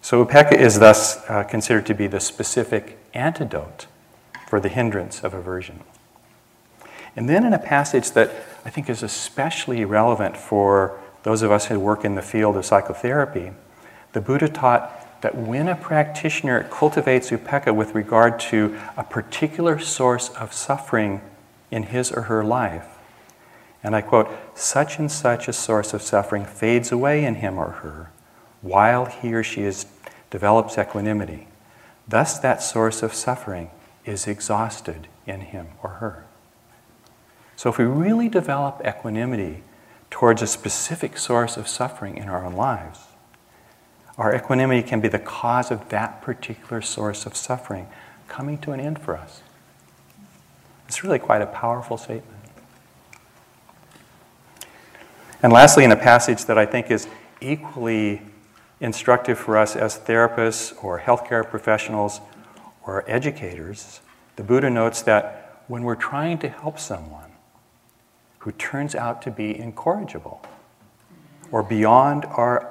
So 0.00 0.24
upekkha 0.24 0.58
is 0.58 0.78
thus 0.78 1.18
uh, 1.28 1.44
considered 1.44 1.84
to 1.86 1.94
be 1.94 2.06
the 2.06 2.20
specific 2.20 2.98
antidote 3.12 3.86
for 4.48 4.60
the 4.60 4.70
hindrance 4.70 5.22
of 5.22 5.34
aversion. 5.34 5.80
And 7.14 7.28
then 7.28 7.44
in 7.44 7.52
a 7.52 7.58
passage 7.58 8.12
that 8.12 8.30
I 8.64 8.70
think 8.70 8.88
is 8.88 9.02
especially 9.02 9.84
relevant 9.84 10.38
for 10.38 10.98
those 11.24 11.42
of 11.42 11.50
us 11.50 11.66
who 11.66 11.80
work 11.80 12.04
in 12.04 12.14
the 12.14 12.22
field 12.22 12.56
of 12.56 12.64
psychotherapy, 12.64 13.52
the 14.12 14.20
Buddha 14.20 14.48
taught 14.48 15.20
that 15.22 15.34
when 15.34 15.68
a 15.68 15.74
practitioner 15.74 16.62
cultivates 16.70 17.30
upekkha 17.30 17.74
with 17.74 17.94
regard 17.94 18.38
to 18.38 18.78
a 18.96 19.02
particular 19.02 19.78
source 19.78 20.28
of 20.30 20.52
suffering 20.52 21.20
in 21.70 21.84
his 21.84 22.12
or 22.12 22.22
her 22.22 22.44
life, 22.44 22.86
and 23.82 23.96
I 23.96 24.00
quote, 24.00 24.28
such 24.54 24.98
and 24.98 25.10
such 25.10 25.48
a 25.48 25.52
source 25.52 25.92
of 25.92 26.00
suffering 26.00 26.44
fades 26.44 26.92
away 26.92 27.24
in 27.24 27.36
him 27.36 27.58
or 27.58 27.70
her 27.70 28.10
while 28.64 29.04
he 29.04 29.34
or 29.34 29.42
she 29.42 29.62
is, 29.62 29.86
develops 30.30 30.78
equanimity. 30.78 31.46
Thus, 32.08 32.38
that 32.38 32.62
source 32.62 33.02
of 33.02 33.12
suffering 33.12 33.70
is 34.06 34.26
exhausted 34.26 35.06
in 35.26 35.42
him 35.42 35.68
or 35.82 35.90
her. 35.90 36.24
So, 37.56 37.68
if 37.70 37.78
we 37.78 37.84
really 37.84 38.28
develop 38.28 38.80
equanimity 38.84 39.62
towards 40.14 40.42
a 40.42 40.46
specific 40.46 41.18
source 41.18 41.56
of 41.56 41.66
suffering 41.66 42.16
in 42.16 42.28
our 42.28 42.44
own 42.44 42.52
lives, 42.52 43.00
our 44.16 44.32
equanimity 44.32 44.80
can 44.80 45.00
be 45.00 45.08
the 45.08 45.18
cause 45.18 45.72
of 45.72 45.88
that 45.88 46.22
particular 46.22 46.80
source 46.80 47.26
of 47.26 47.34
suffering 47.34 47.88
coming 48.28 48.56
to 48.56 48.70
an 48.70 48.78
end 48.78 48.96
for 48.96 49.16
us. 49.16 49.42
It's 50.86 51.02
really 51.02 51.18
quite 51.18 51.42
a 51.42 51.46
powerful 51.46 51.96
statement. 51.96 52.38
And 55.42 55.52
lastly, 55.52 55.82
in 55.82 55.90
a 55.90 55.96
passage 55.96 56.44
that 56.44 56.58
I 56.58 56.64
think 56.64 56.92
is 56.92 57.08
equally 57.40 58.22
instructive 58.78 59.36
for 59.36 59.58
us 59.58 59.74
as 59.74 59.98
therapists 59.98 60.72
or 60.84 61.00
healthcare 61.00 61.44
professionals 61.44 62.20
or 62.86 63.02
educators, 63.10 64.00
the 64.36 64.44
Buddha 64.44 64.70
notes 64.70 65.02
that 65.02 65.64
when 65.66 65.82
we're 65.82 65.96
trying 65.96 66.38
to 66.38 66.48
help 66.48 66.78
someone 66.78 67.23
who 68.44 68.52
turns 68.52 68.94
out 68.94 69.22
to 69.22 69.30
be 69.30 69.58
incorrigible 69.58 70.38
or 71.50 71.62
beyond 71.62 72.26
our 72.26 72.70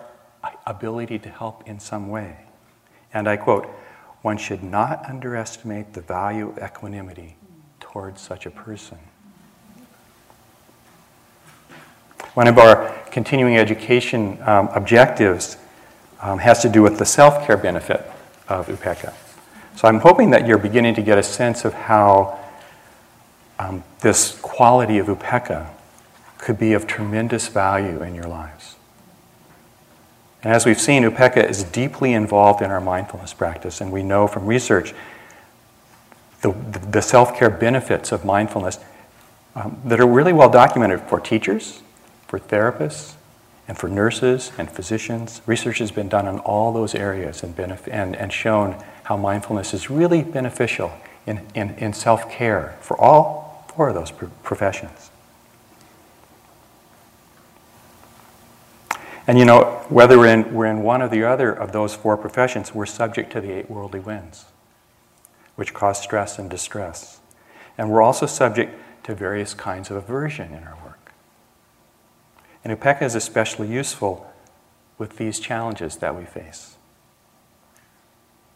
ability 0.67 1.17
to 1.17 1.29
help 1.29 1.67
in 1.67 1.79
some 1.79 2.09
way, 2.09 2.37
and 3.11 3.27
I 3.27 3.37
quote, 3.37 3.65
one 4.21 4.37
should 4.37 4.61
not 4.61 5.03
underestimate 5.09 5.93
the 5.93 6.01
value 6.01 6.49
of 6.49 6.59
equanimity 6.59 7.37
towards 7.79 8.21
such 8.21 8.45
a 8.45 8.51
person. 8.51 8.99
One 12.35 12.47
of 12.47 12.59
our 12.59 12.95
continuing 13.09 13.57
education 13.57 14.37
um, 14.43 14.67
objectives 14.75 15.57
um, 16.21 16.37
has 16.37 16.61
to 16.61 16.69
do 16.69 16.83
with 16.83 16.99
the 16.99 17.05
self 17.05 17.47
care 17.47 17.57
benefit 17.57 18.05
of 18.47 18.67
upekkha. 18.67 19.11
So 19.75 19.87
I'm 19.87 19.99
hoping 19.99 20.29
that 20.29 20.45
you're 20.45 20.59
beginning 20.59 20.93
to 20.95 21.01
get 21.01 21.17
a 21.17 21.23
sense 21.23 21.65
of 21.65 21.73
how 21.73 22.42
um, 23.59 23.83
this 24.01 24.37
quality 24.41 24.97
of 24.97 25.07
upekkha 25.07 25.69
could 26.37 26.59
be 26.59 26.73
of 26.73 26.87
tremendous 26.87 27.47
value 27.47 28.01
in 28.03 28.15
your 28.15 28.27
lives. 28.27 28.75
And 30.43 30.53
as 30.53 30.65
we've 30.65 30.81
seen, 30.81 31.03
upekkha 31.03 31.49
is 31.49 31.63
deeply 31.63 32.13
involved 32.13 32.61
in 32.61 32.69
our 32.69 32.81
mindfulness 32.81 33.33
practice, 33.33 33.79
and 33.79 33.91
we 33.91 34.03
know 34.03 34.27
from 34.27 34.45
research 34.45 34.93
the, 36.41 36.51
the 36.91 37.01
self 37.01 37.35
care 37.37 37.49
benefits 37.49 38.11
of 38.11 38.25
mindfulness 38.25 38.79
um, 39.55 39.79
that 39.85 39.99
are 39.99 40.07
really 40.07 40.33
well 40.33 40.49
documented 40.49 41.01
for 41.01 41.19
teachers, 41.19 41.81
for 42.27 42.39
therapists, 42.39 43.15
and 43.67 43.77
for 43.77 43.87
nurses 43.87 44.51
and 44.57 44.69
physicians. 44.69 45.41
Research 45.45 45.77
has 45.77 45.91
been 45.91 46.09
done 46.09 46.27
on 46.27 46.39
all 46.39 46.73
those 46.73 46.93
areas 46.93 47.43
and, 47.43 47.55
benef- 47.55 47.87
and, 47.89 48.15
and 48.15 48.33
shown 48.33 48.83
how 49.03 49.15
mindfulness 49.15 49.73
is 49.73 49.89
really 49.89 50.21
beneficial 50.21 50.91
in, 51.25 51.45
in, 51.55 51.69
in 51.75 51.93
self 51.93 52.29
care 52.29 52.77
for 52.81 52.99
all 52.99 53.42
of 53.77 53.95
those 53.95 54.11
professions. 54.11 55.09
And 59.25 59.39
you 59.39 59.45
know, 59.45 59.85
whether 59.87 60.19
we're 60.19 60.27
in, 60.27 60.53
we're 60.53 60.65
in 60.65 60.83
one 60.83 61.01
or 61.01 61.07
the 61.07 61.23
other 61.23 61.51
of 61.51 61.71
those 61.71 61.95
four 61.95 62.17
professions, 62.17 62.75
we're 62.75 62.85
subject 62.85 63.31
to 63.33 63.41
the 63.41 63.51
eight 63.51 63.69
worldly 63.69 63.99
winds, 63.99 64.45
which 65.55 65.73
cause 65.73 66.01
stress 66.01 66.37
and 66.37 66.49
distress. 66.49 67.19
And 67.77 67.89
we're 67.89 68.01
also 68.01 68.25
subject 68.25 68.77
to 69.03 69.15
various 69.15 69.53
kinds 69.53 69.89
of 69.89 69.97
aversion 69.97 70.53
in 70.53 70.63
our 70.63 70.77
work. 70.83 71.13
And 72.63 72.77
Upekkha 72.77 73.03
is 73.03 73.15
especially 73.15 73.67
useful 73.67 74.29
with 74.97 75.17
these 75.17 75.39
challenges 75.39 75.97
that 75.97 76.15
we 76.17 76.25
face. 76.25 76.77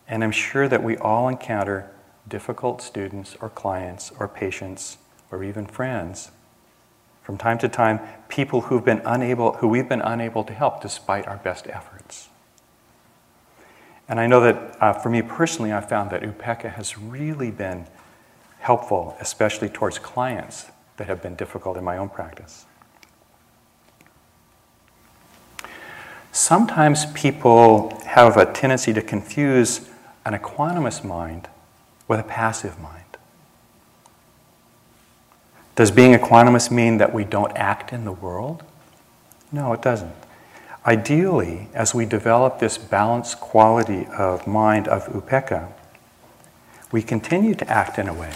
And 0.08 0.24
I'm 0.24 0.32
sure 0.32 0.68
that 0.68 0.84
we 0.84 0.98
all 0.98 1.28
encounter 1.28 1.90
difficult 2.28 2.82
students 2.82 3.36
or 3.42 3.50
clients 3.50 4.12
or 4.20 4.28
patients 4.28 4.98
or 5.32 5.44
even 5.44 5.66
friends. 5.66 6.32
From 7.24 7.38
time 7.38 7.58
to 7.60 7.68
time, 7.68 8.00
people 8.30 8.62
who've 8.62 8.86
been 8.86 9.02
unable, 9.06 9.54
who 9.54 9.68
we've 9.68 9.90
been 9.90 10.02
unable 10.02 10.44
to 10.46 10.54
help 10.54 10.82
despite 10.82 11.28
our 11.28 11.38
best 11.38 11.68
efforts. 11.68 12.30
And 14.08 14.20
I 14.20 14.28
know 14.28 14.40
that 14.40 14.78
uh, 14.82 14.94
for 14.94 15.10
me 15.10 15.22
personally, 15.22 15.74
I 15.74 15.82
found 15.82 16.10
that 16.12 16.22
Upekkha 16.22 16.74
has 16.74 16.98
really 16.98 17.52
been 17.52 17.86
helpful, 18.60 19.18
especially 19.20 19.70
towards 19.70 20.00
clients 20.00 20.68
that 20.96 21.08
have 21.08 21.22
been 21.22 21.36
difficult 21.36 21.78
in 21.78 21.84
my 21.84 21.98
own 21.98 22.10
practice. 22.10 22.66
Sometimes 26.32 27.06
people 27.14 28.00
have 28.06 28.38
a 28.38 28.46
tendency 28.52 28.94
to 28.94 29.02
confuse 29.02 29.90
an 30.26 30.34
equanimous 30.34 31.04
mind 31.04 31.48
with 32.08 32.20
a 32.20 32.24
passive 32.24 32.80
mind. 32.80 32.97
Does 35.78 35.92
being 35.92 36.16
equanimous 36.16 36.72
mean 36.72 36.98
that 36.98 37.14
we 37.14 37.24
don't 37.24 37.56
act 37.56 37.94
in 37.94 38.04
the 38.04 38.12
world? 38.12 38.64
No, 39.52 39.74
it 39.74 39.82
doesn't. 39.84 40.16
Ideally, 40.88 41.68
as 41.76 41.94
we 41.94 42.04
develop 42.04 42.58
this 42.58 42.80
balanced 42.80 43.40
quality 43.40 44.08
of 44.08 44.48
mind 44.48 44.88
of 44.88 45.06
upekkha, 45.06 45.72
we 46.92 47.04
continue 47.04 47.54
to 47.54 47.70
act 47.70 48.00
in 48.00 48.08
a 48.08 48.14
way 48.14 48.34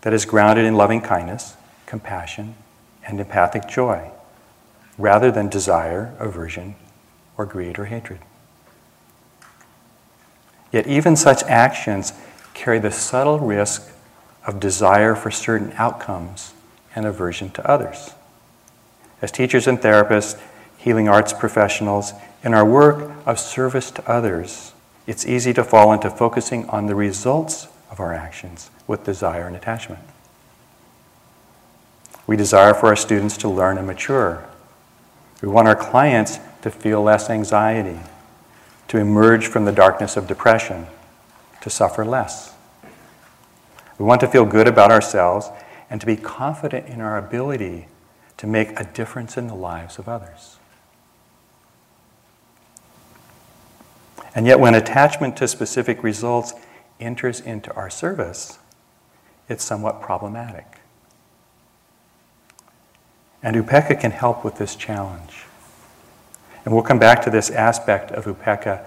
that 0.00 0.14
is 0.14 0.24
grounded 0.24 0.64
in 0.64 0.76
loving 0.76 1.02
kindness, 1.02 1.56
compassion, 1.84 2.54
and 3.06 3.20
empathic 3.20 3.68
joy, 3.68 4.10
rather 4.96 5.30
than 5.30 5.50
desire, 5.50 6.14
aversion, 6.18 6.74
or 7.36 7.44
greed 7.44 7.78
or 7.78 7.84
hatred. 7.84 8.20
Yet, 10.72 10.86
even 10.86 11.16
such 11.16 11.42
actions 11.42 12.14
carry 12.54 12.78
the 12.78 12.92
subtle 12.92 13.40
risk 13.40 13.89
of 14.50 14.58
desire 14.58 15.14
for 15.14 15.30
certain 15.30 15.72
outcomes 15.76 16.54
and 16.96 17.06
aversion 17.06 17.50
to 17.50 17.70
others. 17.70 18.14
As 19.22 19.30
teachers 19.30 19.68
and 19.68 19.78
therapists, 19.78 20.40
healing 20.76 21.08
arts 21.08 21.32
professionals, 21.32 22.12
in 22.42 22.52
our 22.52 22.64
work 22.64 23.12
of 23.26 23.38
service 23.38 23.92
to 23.92 24.10
others, 24.10 24.72
it's 25.06 25.24
easy 25.24 25.52
to 25.52 25.62
fall 25.62 25.92
into 25.92 26.10
focusing 26.10 26.68
on 26.68 26.86
the 26.86 26.96
results 26.96 27.68
of 27.92 28.00
our 28.00 28.12
actions 28.12 28.70
with 28.88 29.04
desire 29.04 29.46
and 29.46 29.54
attachment. 29.54 30.02
We 32.26 32.36
desire 32.36 32.74
for 32.74 32.88
our 32.88 32.96
students 32.96 33.36
to 33.38 33.48
learn 33.48 33.78
and 33.78 33.86
mature. 33.86 34.48
We 35.42 35.48
want 35.48 35.68
our 35.68 35.76
clients 35.76 36.40
to 36.62 36.72
feel 36.72 37.04
less 37.04 37.30
anxiety 37.30 38.00
to 38.88 38.98
emerge 38.98 39.46
from 39.46 39.64
the 39.64 39.72
darkness 39.72 40.16
of 40.16 40.26
depression, 40.26 40.88
to 41.60 41.70
suffer 41.70 42.04
less. 42.04 42.56
We 44.00 44.06
want 44.06 44.22
to 44.22 44.28
feel 44.28 44.46
good 44.46 44.66
about 44.66 44.90
ourselves 44.90 45.50
and 45.90 46.00
to 46.00 46.06
be 46.06 46.16
confident 46.16 46.86
in 46.86 47.02
our 47.02 47.18
ability 47.18 47.86
to 48.38 48.46
make 48.46 48.70
a 48.80 48.84
difference 48.84 49.36
in 49.36 49.46
the 49.46 49.54
lives 49.54 49.98
of 49.98 50.08
others. 50.08 50.56
And 54.34 54.46
yet, 54.46 54.58
when 54.58 54.74
attachment 54.74 55.36
to 55.36 55.46
specific 55.46 56.02
results 56.02 56.54
enters 56.98 57.40
into 57.40 57.70
our 57.74 57.90
service, 57.90 58.58
it's 59.50 59.62
somewhat 59.62 60.00
problematic. 60.00 60.78
And 63.42 63.54
Upekkha 63.54 64.00
can 64.00 64.12
help 64.12 64.46
with 64.46 64.56
this 64.56 64.76
challenge. 64.76 65.44
And 66.64 66.72
we'll 66.72 66.84
come 66.84 66.98
back 66.98 67.20
to 67.24 67.30
this 67.30 67.50
aspect 67.50 68.12
of 68.12 68.24
upekkha 68.24 68.82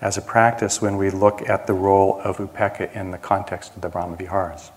as 0.00 0.18
a 0.18 0.22
practice 0.22 0.82
when 0.82 0.96
we 0.96 1.10
look 1.10 1.48
at 1.48 1.66
the 1.66 1.72
role 1.72 2.20
of 2.22 2.36
upekkha 2.38 2.94
in 2.94 3.10
the 3.10 3.18
context 3.18 3.74
of 3.74 3.82
the 3.82 3.88
Brahma 3.88 4.16
Viharas. 4.16 4.70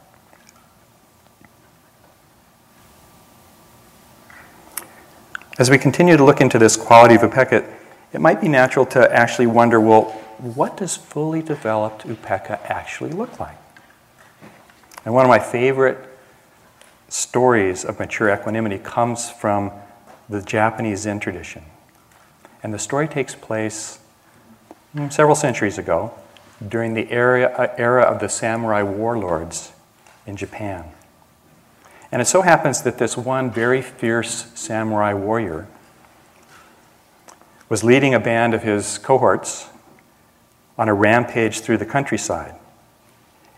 As 5.58 5.70
we 5.70 5.78
continue 5.78 6.16
to 6.16 6.24
look 6.24 6.40
into 6.40 6.58
this 6.58 6.78
quality 6.78 7.16
of 7.16 7.22
upekkha, 7.22 7.70
it 8.14 8.22
might 8.22 8.40
be 8.40 8.48
natural 8.48 8.86
to 8.88 9.14
actually 9.14 9.48
wonder 9.48 9.80
well, 9.80 10.04
what 10.38 10.78
does 10.78 10.96
fully 10.96 11.42
developed 11.42 12.08
upekkha 12.08 12.60
actually 12.64 13.12
look 13.12 13.40
like? 13.40 13.58
And 15.04 15.14
one 15.14 15.26
of 15.26 15.30
my 15.30 15.40
favorite 15.40 15.98
stories 17.10 17.84
of 17.84 18.00
mature 18.00 18.34
equanimity 18.34 18.78
comes 18.78 19.30
from 19.30 19.72
the 20.30 20.42
Japanese 20.42 21.00
Zen 21.00 21.20
tradition. 21.20 21.64
And 22.64 22.74
the 22.74 22.80
story 22.80 23.08
takes 23.08 23.36
place 23.36 24.00
several 25.10 25.36
centuries 25.36 25.78
ago 25.78 26.14
during 26.68 26.94
the 26.94 27.10
era, 27.12 27.46
uh, 27.46 27.74
era 27.78 28.04
of 28.04 28.20
the 28.20 28.30
samurai 28.30 28.82
warlords 28.82 29.72
in 30.26 30.36
Japan. 30.36 30.86
And 32.12 32.22
it 32.22 32.26
so 32.26 32.42
happens 32.42 32.82
that 32.82 32.98
this 32.98 33.16
one 33.16 33.52
very 33.52 33.82
fierce 33.82 34.52
samurai 34.56 35.14
warrior 35.14 35.68
was 37.70 37.84
leading 37.84 38.16
a 38.16 38.20
band 38.20 38.54
of 38.54 38.64
his 38.64 38.98
cohorts 38.98 39.70
on 40.78 40.90
a 40.90 40.94
rampage 40.94 41.60
through 41.60 41.78
the 41.78 41.86
countryside, 41.86 42.56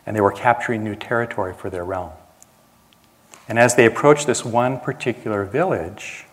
and 0.05 0.15
they 0.15 0.21
were 0.21 0.31
capturing 0.31 0.83
new 0.83 0.95
territory 0.95 1.53
for 1.53 1.69
their 1.69 1.85
realm. 1.85 2.11
And 3.47 3.57
as 3.57 3.75
they 3.75 3.85
approached 3.85 4.27
this 4.27 4.43
one 4.43 4.79
particular 4.79 5.45
village, 5.45 6.25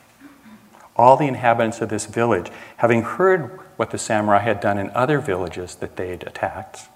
all 0.96 1.16
the 1.16 1.26
inhabitants 1.26 1.80
of 1.80 1.88
this 1.88 2.06
village, 2.06 2.50
having 2.78 3.02
heard 3.02 3.60
what 3.78 3.92
the 3.92 3.98
samurai 3.98 4.40
had 4.40 4.58
done 4.58 4.76
in 4.76 4.90
other 4.90 5.20
villages 5.20 5.76
that 5.76 5.94
they'd 5.94 6.24
attacked, 6.24 6.88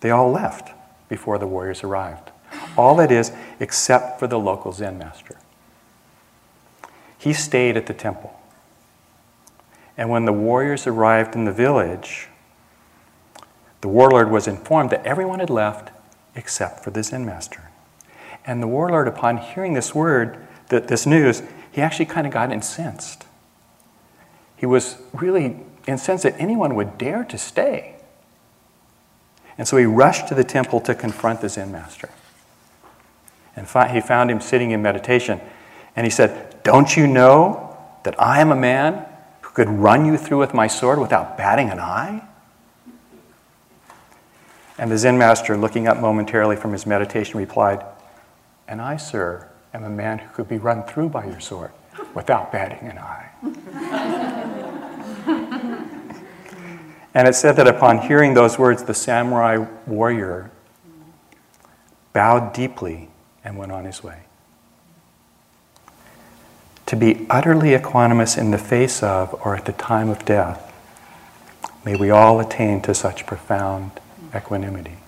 they 0.00 0.10
all 0.10 0.32
left 0.32 0.74
before 1.08 1.38
the 1.38 1.46
warriors 1.46 1.84
arrived. 1.84 2.32
All 2.76 2.96
that 2.96 3.12
is, 3.12 3.30
except 3.60 4.18
for 4.18 4.26
the 4.26 4.38
local 4.38 4.72
Zen 4.72 4.98
master. 4.98 5.38
He 7.16 7.32
stayed 7.32 7.76
at 7.76 7.86
the 7.86 7.94
temple. 7.94 8.38
And 9.96 10.10
when 10.10 10.24
the 10.24 10.32
warriors 10.32 10.88
arrived 10.88 11.36
in 11.36 11.44
the 11.44 11.52
village, 11.52 12.28
the 13.80 13.88
warlord 13.88 14.28
was 14.28 14.48
informed 14.48 14.90
that 14.90 15.06
everyone 15.06 15.38
had 15.38 15.50
left 15.50 15.90
except 16.34 16.82
for 16.82 16.90
the 16.90 17.04
Zen 17.04 17.24
master. 17.24 17.70
And 18.44 18.60
the 18.60 18.66
warlord, 18.66 19.06
upon 19.06 19.36
hearing 19.38 19.74
this 19.74 19.94
word, 19.94 20.44
this 20.68 21.06
news, 21.06 21.42
he 21.70 21.80
actually 21.80 22.06
kind 22.06 22.26
of 22.26 22.32
got 22.32 22.50
incensed. 22.50 23.24
He 24.56 24.66
was 24.66 24.96
really 25.12 25.60
incensed 25.86 26.24
that 26.24 26.34
anyone 26.38 26.74
would 26.74 26.98
dare 26.98 27.24
to 27.24 27.38
stay. 27.38 27.96
And 29.58 29.66
so 29.66 29.76
he 29.76 29.86
rushed 29.86 30.28
to 30.28 30.34
the 30.34 30.44
temple 30.44 30.80
to 30.82 30.94
confront 30.94 31.40
the 31.40 31.48
Zen 31.48 31.72
master. 31.72 32.10
And 33.54 33.66
he 33.90 34.00
found 34.00 34.30
him 34.30 34.40
sitting 34.40 34.70
in 34.70 34.82
meditation. 34.82 35.40
And 35.94 36.04
he 36.04 36.10
said, 36.10 36.62
Don't 36.62 36.94
you 36.96 37.06
know 37.06 37.76
that 38.02 38.20
I 38.20 38.40
am 38.40 38.52
a 38.52 38.56
man 38.56 39.06
who 39.40 39.50
could 39.50 39.68
run 39.68 40.04
you 40.04 40.18
through 40.18 40.38
with 40.38 40.52
my 40.52 40.66
sword 40.66 40.98
without 40.98 41.38
batting 41.38 41.70
an 41.70 41.80
eye? 41.80 42.22
And 44.78 44.90
the 44.90 44.98
Zen 44.98 45.16
master, 45.16 45.56
looking 45.56 45.88
up 45.88 45.98
momentarily 45.98 46.56
from 46.56 46.72
his 46.72 46.84
meditation, 46.84 47.38
replied, 47.38 47.82
And 48.68 48.82
I, 48.82 48.98
sir, 48.98 49.48
am 49.72 49.84
a 49.84 49.90
man 49.90 50.18
who 50.18 50.28
could 50.34 50.48
be 50.48 50.58
run 50.58 50.82
through 50.82 51.08
by 51.08 51.24
your 51.24 51.40
sword 51.40 51.72
without 52.14 52.52
batting 52.52 52.88
an 52.90 52.98
eye. 52.98 54.32
and 57.16 57.26
it 57.26 57.34
said 57.34 57.56
that 57.56 57.66
upon 57.66 57.96
hearing 57.96 58.34
those 58.34 58.58
words, 58.58 58.82
the 58.82 58.92
samurai 58.92 59.64
warrior 59.86 60.50
bowed 62.12 62.52
deeply 62.52 63.08
and 63.42 63.56
went 63.56 63.72
on 63.72 63.86
his 63.86 64.02
way. 64.02 64.24
To 66.84 66.94
be 66.94 67.26
utterly 67.30 67.70
equanimous 67.70 68.36
in 68.36 68.50
the 68.50 68.58
face 68.58 69.02
of 69.02 69.32
or 69.46 69.56
at 69.56 69.64
the 69.64 69.72
time 69.72 70.10
of 70.10 70.26
death, 70.26 70.70
may 71.86 71.96
we 71.96 72.10
all 72.10 72.38
attain 72.38 72.82
to 72.82 72.94
such 72.94 73.24
profound 73.24 73.92
equanimity. 74.34 74.98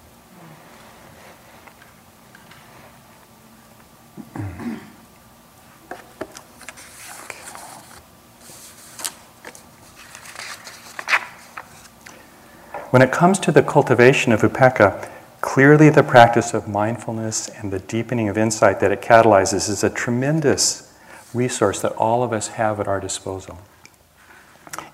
When 12.99 13.07
it 13.07 13.13
comes 13.13 13.39
to 13.39 13.53
the 13.53 13.63
cultivation 13.63 14.33
of 14.33 14.41
upekkha, 14.41 15.09
Clearly, 15.41 15.89
the 15.89 16.03
practice 16.03 16.53
of 16.53 16.67
mindfulness 16.67 17.49
and 17.49 17.73
the 17.73 17.79
deepening 17.79 18.29
of 18.29 18.37
insight 18.37 18.81
that 18.81 18.91
it 18.91 19.01
catalyzes 19.01 19.69
is 19.69 19.85
a 19.85 19.89
tremendous 19.89 20.93
resource 21.33 21.81
that 21.83 21.93
all 21.93 22.25
of 22.25 22.33
us 22.33 22.49
have 22.49 22.81
at 22.81 22.89
our 22.89 22.99
disposal. 22.99 23.61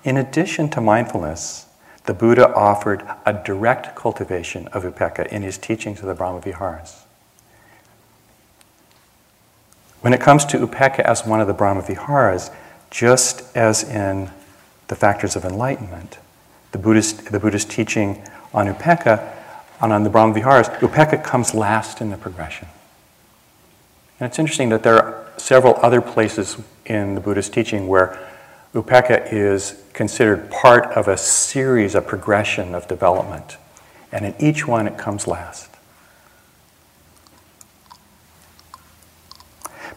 In 0.03 0.17
addition 0.17 0.69
to 0.69 0.81
mindfulness, 0.81 1.65
the 2.05 2.13
Buddha 2.13 2.53
offered 2.53 3.01
a 3.25 3.33
direct 3.33 3.95
cultivation 3.95 4.67
of 4.67 4.83
upekkha 4.83 5.25
in 5.29 5.41
his 5.41 5.57
teachings 5.57 5.99
of 6.01 6.05
the 6.05 6.13
Brahmaviharas. 6.13 7.05
When 10.01 10.13
it 10.13 10.21
comes 10.21 10.45
to 10.45 10.59
upekkha 10.59 10.99
as 10.99 11.25
one 11.25 11.41
of 11.41 11.47
the 11.47 11.55
Brahmaviharas, 11.55 12.53
just 12.91 13.57
as 13.57 13.83
in 13.83 14.29
the 14.89 14.95
factors 14.95 15.35
of 15.35 15.43
enlightenment, 15.43 16.19
the 16.75 16.81
Buddhist, 16.81 17.31
the 17.31 17.39
Buddhist 17.39 17.71
teaching 17.71 18.21
on 18.53 18.67
upekkha 18.67 19.31
and 19.79 19.93
on 19.93 20.03
the 20.03 20.09
Brahmaviharas, 20.09 20.77
Upekkha 20.79 21.23
comes 21.23 21.55
last 21.55 22.01
in 22.01 22.09
the 22.09 22.17
progression. 22.17 22.67
And 24.19 24.27
it's 24.27 24.39
interesting 24.39 24.67
that 24.69 24.83
there 24.83 25.01
are 25.01 25.25
several 25.37 25.77
other 25.77 26.01
places 26.01 26.57
in 26.85 27.15
the 27.15 27.21
Buddhist 27.21 27.53
teaching 27.53 27.87
where 27.87 28.19
Upekkha 28.73 29.31
is 29.31 29.81
considered 29.93 30.51
part 30.51 30.87
of 30.97 31.07
a 31.07 31.15
series, 31.15 31.95
a 31.95 32.01
progression 32.01 32.75
of 32.75 32.89
development. 32.89 33.55
And 34.11 34.25
in 34.25 34.35
each 34.37 34.67
one, 34.67 34.85
it 34.85 34.97
comes 34.97 35.27
last. 35.27 35.69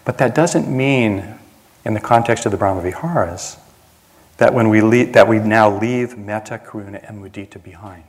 But 0.05 0.19
that 0.19 0.33
doesn't 0.33 0.69
mean, 0.69 1.41
in 1.85 1.95
the 1.95 2.01
context 2.01 2.47
of 2.47 2.53
the 2.53 2.59
Brahmaviharas, 2.59 3.59
that, 4.38 4.55
when 4.55 4.68
we 4.68 4.81
leave, 4.81 5.12
that 5.12 5.29
we 5.29 5.38
now 5.38 5.79
leave 5.79 6.16
metta, 6.16 6.59
karuna, 6.59 7.07
and 7.09 7.22
mudita 7.22 7.62
behind. 7.62 8.05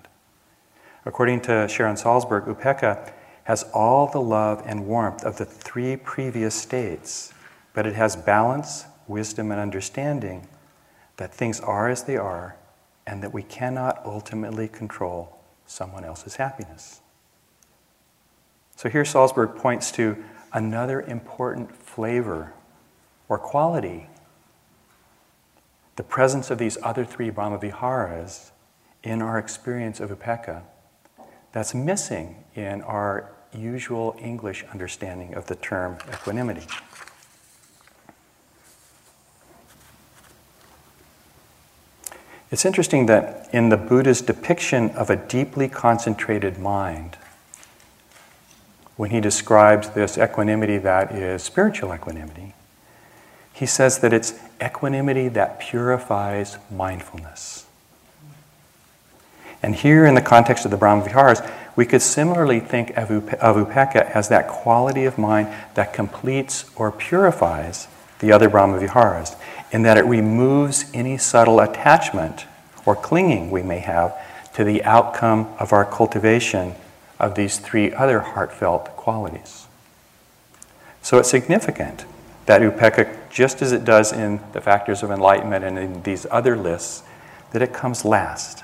According 1.06 1.42
to 1.42 1.68
Sharon 1.68 1.96
Salzberg, 1.96 2.46
upekkha 2.48 3.12
has 3.44 3.64
all 3.74 4.08
the 4.08 4.22
love 4.22 4.62
and 4.66 4.86
warmth 4.86 5.24
of 5.24 5.38
the 5.38 5.46
three 5.46 5.98
previous 5.98 6.54
states, 6.54 7.34
but 7.74 7.88
it 7.88 7.96
has 7.96 8.16
balance, 8.16 8.86
wisdom, 9.08 9.52
and 9.52 9.60
understanding 9.60 10.48
that 11.18 11.34
things 11.34 11.60
are 11.60 11.90
as 11.90 12.04
they 12.04 12.16
are 12.16 12.56
and 13.08 13.24
that 13.24 13.34
we 13.34 13.42
cannot 13.42 14.00
ultimately 14.06 14.68
control 14.68 15.40
someone 15.66 16.06
else's 16.06 16.36
happiness. 16.36 17.02
So 18.76 18.88
here 18.88 19.04
Salzberg 19.04 19.58
points 19.58 19.92
to 19.94 20.24
another 20.54 21.02
important 21.02 21.76
flavor 21.76 22.54
or 23.28 23.40
quality 23.40 24.09
the 26.00 26.04
presence 26.04 26.50
of 26.50 26.58
these 26.58 26.78
other 26.82 27.04
three 27.04 27.30
Brahmaviharas 27.30 28.52
in 29.04 29.22
our 29.22 29.38
experience 29.38 30.00
of 30.00 30.10
Upekkha 30.10 30.62
that's 31.52 31.76
missing 31.76 32.42
in 32.56 32.82
our 32.84 33.34
usual 33.54 34.16
English 34.18 34.64
understanding 34.72 35.34
of 35.34 35.48
the 35.48 35.56
term 35.56 35.98
equanimity. 36.08 36.66
It's 42.50 42.64
interesting 42.64 43.08
that 43.08 43.50
in 43.52 43.68
the 43.68 43.76
Buddha's 43.76 44.22
depiction 44.22 44.92
of 44.92 45.10
a 45.10 45.18
deeply 45.18 45.68
concentrated 45.68 46.58
mind, 46.60 47.18
when 48.96 49.10
he 49.10 49.20
describes 49.20 49.90
this 49.90 50.18
equanimity 50.18 50.78
that 50.78 51.12
is 51.12 51.44
spiritual 51.44 51.94
equanimity, 51.94 52.54
he 53.60 53.66
says 53.66 54.00
that 54.00 54.14
it's 54.14 54.40
equanimity 54.64 55.28
that 55.28 55.60
purifies 55.60 56.58
mindfulness. 56.72 57.66
And 59.62 59.76
here, 59.76 60.06
in 60.06 60.16
the 60.16 60.22
context 60.22 60.64
of 60.64 60.72
the 60.72 60.78
Brahmaviharas, 60.78 61.46
we 61.76 61.86
could 61.86 62.02
similarly 62.02 62.62
think 62.62 62.96
of, 62.96 63.10
upekkha 63.10 64.12
as 64.12 64.30
that 64.30 64.48
quality 64.48 65.04
of 65.04 65.18
mind 65.18 65.50
that 65.74 65.92
completes 65.92 66.72
or 66.78 66.90
purifies 66.90 67.90
the 68.20 68.32
other 68.32 68.50
Brahmaviharas, 68.50 69.36
in 69.74 69.82
that 69.82 69.98
it 69.98 70.06
removes 70.06 70.90
any 70.94 71.18
subtle 71.18 71.60
attachment 71.60 72.46
or 72.86 72.96
clinging 72.96 73.52
we 73.52 73.62
may 73.62 73.80
have 73.80 74.16
to 74.54 74.64
the 74.64 74.82
outcome 74.86 75.54
of 75.60 75.74
our 75.74 75.84
cultivation 75.84 76.76
of 77.20 77.36
these 77.36 77.58
three 77.58 77.92
other 77.92 78.22
heartfelt 78.22 78.86
qualities. 78.96 79.68
So 81.02 81.18
it's 81.18 81.30
significant 81.30 82.06
that 82.50 82.64
upekkha, 82.64 83.16
just 83.30 83.62
as 83.62 83.72
it 83.72 83.86
does 83.86 84.12
in 84.12 84.40
the 84.54 84.60
factors 84.60 85.04
of 85.04 85.12
enlightenment 85.12 85.64
and 85.64 85.78
in 85.78 86.02
these 86.02 86.26
other 86.32 86.58
lists, 86.58 87.04
that 87.52 87.62
it 87.62 87.72
comes 87.72 88.04
last. 88.04 88.64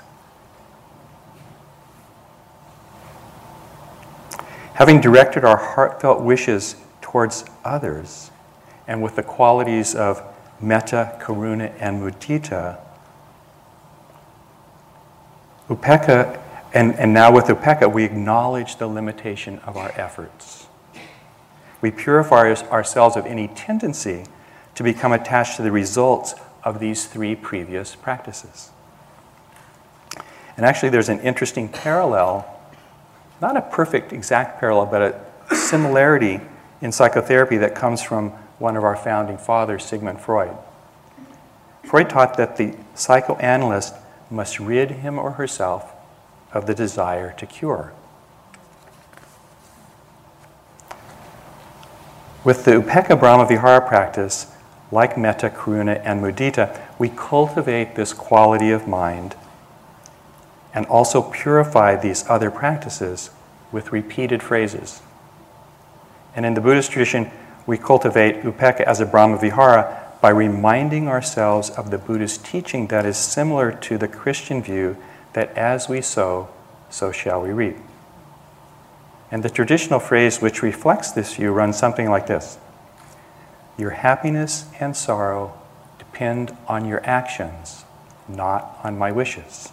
Having 4.74 5.02
directed 5.02 5.44
our 5.44 5.56
heartfelt 5.56 6.20
wishes 6.20 6.74
towards 7.00 7.44
others, 7.64 8.32
and 8.88 9.00
with 9.04 9.14
the 9.14 9.22
qualities 9.22 9.94
of 9.94 10.20
metta, 10.60 11.16
karuna, 11.20 11.72
and 11.78 12.02
mudita, 12.02 12.80
Upekkha, 15.68 16.40
and, 16.74 16.92
and 16.96 17.14
now 17.14 17.30
with 17.30 17.44
Upekkha, 17.44 17.92
we 17.92 18.02
acknowledge 18.02 18.78
the 18.78 18.88
limitation 18.88 19.60
of 19.60 19.76
our 19.76 19.92
efforts. 19.94 20.65
We 21.86 21.92
purify 21.92 22.52
ourselves 22.52 23.14
of 23.14 23.26
any 23.26 23.46
tendency 23.46 24.24
to 24.74 24.82
become 24.82 25.12
attached 25.12 25.54
to 25.58 25.62
the 25.62 25.70
results 25.70 26.34
of 26.64 26.80
these 26.80 27.06
three 27.06 27.36
previous 27.36 27.94
practices. 27.94 28.70
And 30.56 30.66
actually, 30.66 30.88
there's 30.88 31.08
an 31.08 31.20
interesting 31.20 31.68
parallel, 31.68 32.44
not 33.40 33.56
a 33.56 33.60
perfect 33.60 34.12
exact 34.12 34.58
parallel, 34.58 34.86
but 34.86 35.00
a 35.48 35.54
similarity 35.54 36.40
in 36.80 36.90
psychotherapy 36.90 37.56
that 37.58 37.76
comes 37.76 38.02
from 38.02 38.30
one 38.58 38.76
of 38.76 38.82
our 38.82 38.96
founding 38.96 39.38
fathers, 39.38 39.84
Sigmund 39.84 40.20
Freud. 40.20 40.56
Freud 41.84 42.10
taught 42.10 42.36
that 42.36 42.56
the 42.56 42.74
psychoanalyst 42.96 43.94
must 44.28 44.58
rid 44.58 44.90
him 44.90 45.20
or 45.20 45.30
herself 45.30 45.92
of 46.52 46.66
the 46.66 46.74
desire 46.74 47.32
to 47.38 47.46
cure. 47.46 47.92
With 52.46 52.64
the 52.64 52.80
Upekkha 52.80 53.18
Brahmavihara 53.18 53.88
practice, 53.88 54.54
like 54.92 55.18
metta, 55.18 55.50
karuna, 55.50 56.00
and 56.04 56.22
mudita, 56.22 56.80
we 56.96 57.08
cultivate 57.08 57.96
this 57.96 58.12
quality 58.12 58.70
of 58.70 58.86
mind 58.86 59.34
and 60.72 60.86
also 60.86 61.22
purify 61.22 61.96
these 61.96 62.24
other 62.28 62.52
practices 62.52 63.30
with 63.72 63.90
repeated 63.90 64.44
phrases. 64.44 65.02
And 66.36 66.46
in 66.46 66.54
the 66.54 66.60
Buddhist 66.60 66.92
tradition, 66.92 67.32
we 67.66 67.78
cultivate 67.78 68.44
Upekkha 68.44 68.82
as 68.82 69.00
a 69.00 69.06
Brahmavihara 69.06 70.20
by 70.20 70.30
reminding 70.30 71.08
ourselves 71.08 71.70
of 71.70 71.90
the 71.90 71.98
Buddhist 71.98 72.46
teaching 72.46 72.86
that 72.86 73.04
is 73.04 73.16
similar 73.16 73.72
to 73.72 73.98
the 73.98 74.06
Christian 74.06 74.62
view 74.62 74.96
that 75.32 75.50
as 75.58 75.88
we 75.88 76.00
sow, 76.00 76.48
so 76.90 77.10
shall 77.10 77.42
we 77.42 77.50
reap. 77.50 77.76
And 79.30 79.42
the 79.42 79.50
traditional 79.50 79.98
phrase 79.98 80.40
which 80.40 80.62
reflects 80.62 81.10
this 81.10 81.34
view 81.34 81.50
runs 81.50 81.78
something 81.78 82.08
like 82.08 82.26
this 82.26 82.58
Your 83.76 83.90
happiness 83.90 84.66
and 84.80 84.96
sorrow 84.96 85.58
depend 85.98 86.56
on 86.68 86.86
your 86.86 87.04
actions, 87.04 87.84
not 88.28 88.78
on 88.82 88.96
my 88.96 89.12
wishes. 89.12 89.72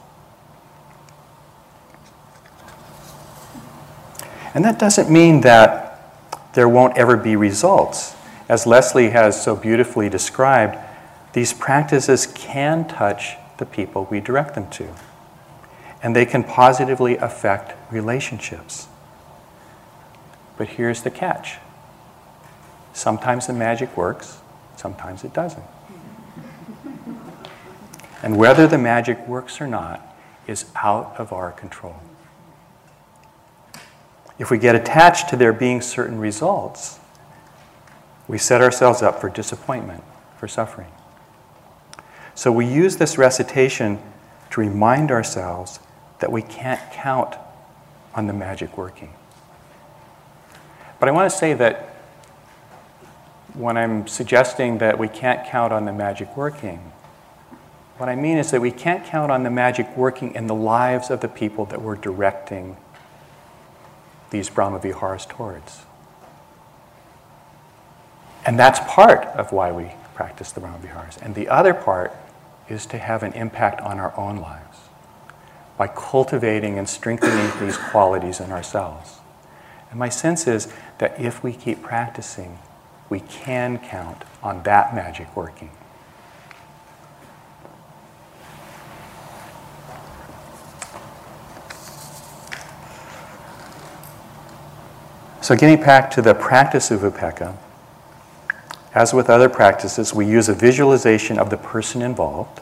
And 4.54 4.64
that 4.66 4.78
doesn't 4.78 5.10
mean 5.10 5.42
that 5.42 5.94
there 6.54 6.70
won't 6.70 6.98
ever 6.98 7.18
be 7.18 7.36
results. 7.36 8.16
As 8.48 8.68
Leslie 8.68 9.10
has 9.10 9.42
so 9.42 9.56
beautifully 9.56 10.10
described, 10.10 10.78
these 11.34 11.54
practices 11.54 12.28
can 12.28 12.88
touch 12.88 13.36
the 13.58 13.66
people 13.66 14.08
we 14.12 14.20
direct 14.20 14.54
them 14.54 14.70
to, 14.72 14.94
and 16.04 16.16
they 16.16 16.26
can 16.26 16.44
positively 16.44 17.18
affect 17.18 17.74
relationships. 17.92 18.88
But 20.58 20.70
here's 20.70 21.04
the 21.04 21.12
catch 21.12 21.58
sometimes 22.94 23.48
the 23.48 23.54
magic 23.54 23.96
works, 23.98 24.40
sometimes 24.76 25.24
it 25.24 25.34
doesn't. 25.34 25.64
And 28.22 28.38
whether 28.38 28.68
the 28.68 28.78
magic 28.78 29.28
works 29.28 29.60
or 29.60 29.68
not 29.68 30.16
is 30.48 30.66
out 30.76 31.16
of 31.18 31.34
our 31.34 31.52
control. 31.52 31.98
If 34.40 34.50
we 34.50 34.58
get 34.58 34.76
attached 34.76 35.30
to 35.30 35.36
there 35.36 35.54
being 35.54 35.82
certain 35.82 36.20
results, 36.20 37.00
we 38.28 38.38
set 38.38 38.62
ourselves 38.62 39.02
up 39.02 39.20
for 39.20 39.30
disappointment, 39.30 40.04
for 40.38 40.48
suffering. 40.48 40.92
So 42.36 42.52
we 42.52 42.66
use 42.66 42.98
this 42.98 43.18
recitation 43.18 44.00
to 44.52 44.62
remind 44.62 45.12
ourselves 45.12 45.80
that 46.20 46.32
we 46.32 46.42
can't 46.42 46.80
count 46.92 47.36
on 48.16 48.28
the 48.28 48.34
magic 48.34 48.78
working. 48.78 49.14
But 51.04 51.10
I 51.10 51.12
want 51.12 51.30
to 51.30 51.38
say 51.38 51.54
that 51.56 51.90
when 53.56 53.76
I'm 53.76 54.08
suggesting 54.08 54.78
that 54.78 54.98
we 54.98 55.10
can't 55.10 55.46
count 55.46 55.74
on 55.74 55.84
the 55.84 55.92
magic 55.92 56.38
working, 56.38 56.94
what 57.98 58.08
I 58.08 58.16
mean 58.16 58.38
is 58.38 58.52
that 58.52 58.62
we 58.62 58.72
can't 58.72 59.04
count 59.06 59.30
on 59.30 59.44
the 59.44 59.50
magic 59.50 59.98
working 59.98 60.34
in 60.34 60.48
the 60.48 60.56
lives 60.56 61.10
of 61.10 61.20
the 61.20 61.28
people 61.28 61.66
that 61.66 61.82
we're 61.82 61.98
directing 61.98 62.78
these 64.30 64.50
Brahmaviharas 64.50 65.28
towards. 65.28 65.82
And 68.46 68.58
that's 68.58 68.80
part 68.90 69.26
of 69.26 69.52
why 69.52 69.74
we 69.74 69.92
practice 70.16 70.54
the 70.54 70.62
Brahmaviharas. 70.62 71.22
And 71.22 71.36
the 71.36 71.50
other 71.50 71.74
part 71.74 72.16
is 72.70 72.86
to 72.86 72.98
have 72.98 73.24
an 73.24 73.34
impact 73.34 73.82
on 73.82 74.00
our 74.00 74.18
own 74.18 74.38
lives 74.38 74.78
by 75.78 75.88
cultivating 75.88 76.80
and 76.80 76.88
strengthening 76.88 77.52
these 77.60 77.76
qualities 77.76 78.40
in 78.40 78.54
ourselves. 78.54 79.20
And 79.94 80.00
my 80.00 80.10
sense 80.10 80.48
is 80.48 80.74
that 81.04 81.20
if 81.20 81.44
we 81.44 81.52
keep 81.52 81.82
practicing, 81.82 82.58
we 83.10 83.20
can 83.20 83.78
count 83.78 84.24
on 84.42 84.64
that 84.64 84.96
magic 84.96 85.36
working. 85.36 85.70
So, 95.42 95.58
getting 95.58 95.84
back 95.84 96.10
to 96.12 96.22
the 96.22 96.34
practice 96.34 96.90
of 96.90 97.02
upekkha, 97.02 97.58
as 98.96 99.14
with 99.14 99.30
other 99.30 99.50
practices, 99.50 100.14
we 100.14 100.26
use 100.26 100.48
a 100.48 100.54
visualization 100.54 101.38
of 101.38 101.50
the 101.50 101.58
person 101.58 102.02
involved. 102.02 102.62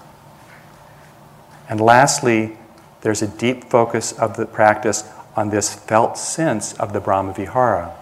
And 1.69 1.79
lastly, 1.79 2.57
there's 3.01 3.21
a 3.21 3.27
deep 3.27 3.65
focus 3.65 4.13
of 4.13 4.35
the 4.35 4.47
practice 4.47 5.07
on 5.35 5.51
this 5.51 5.75
felt 5.75 6.17
sense 6.17 6.73
of 6.79 6.91
the 6.93 6.99
Brahmavihara, 6.99 8.00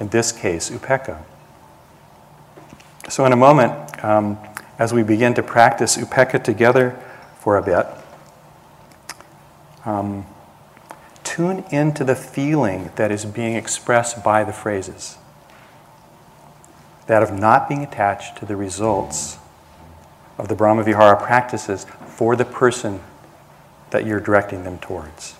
in 0.00 0.08
this 0.08 0.32
case, 0.32 0.70
upekkha. 0.70 1.22
So, 3.08 3.24
in 3.24 3.32
a 3.32 3.36
moment, 3.36 4.04
um, 4.04 4.38
as 4.78 4.92
we 4.92 5.02
begin 5.02 5.34
to 5.34 5.42
practice 5.42 5.96
upekkha 5.96 6.42
together 6.42 6.98
for 7.38 7.56
a 7.56 7.62
bit, 7.62 7.86
um, 9.84 10.26
tune 11.22 11.64
into 11.70 12.02
the 12.02 12.16
feeling 12.16 12.90
that 12.96 13.12
is 13.12 13.24
being 13.24 13.54
expressed 13.54 14.24
by 14.24 14.42
the 14.42 14.52
phrases 14.52 15.18
that 17.10 17.24
of 17.24 17.32
not 17.32 17.68
being 17.68 17.82
attached 17.82 18.36
to 18.38 18.46
the 18.46 18.54
results 18.54 19.36
of 20.38 20.46
the 20.46 20.54
Brahmavihara 20.54 21.20
practices 21.20 21.84
for 22.06 22.36
the 22.36 22.44
person 22.44 23.00
that 23.90 24.06
you're 24.06 24.20
directing 24.20 24.62
them 24.62 24.78
towards. 24.78 25.34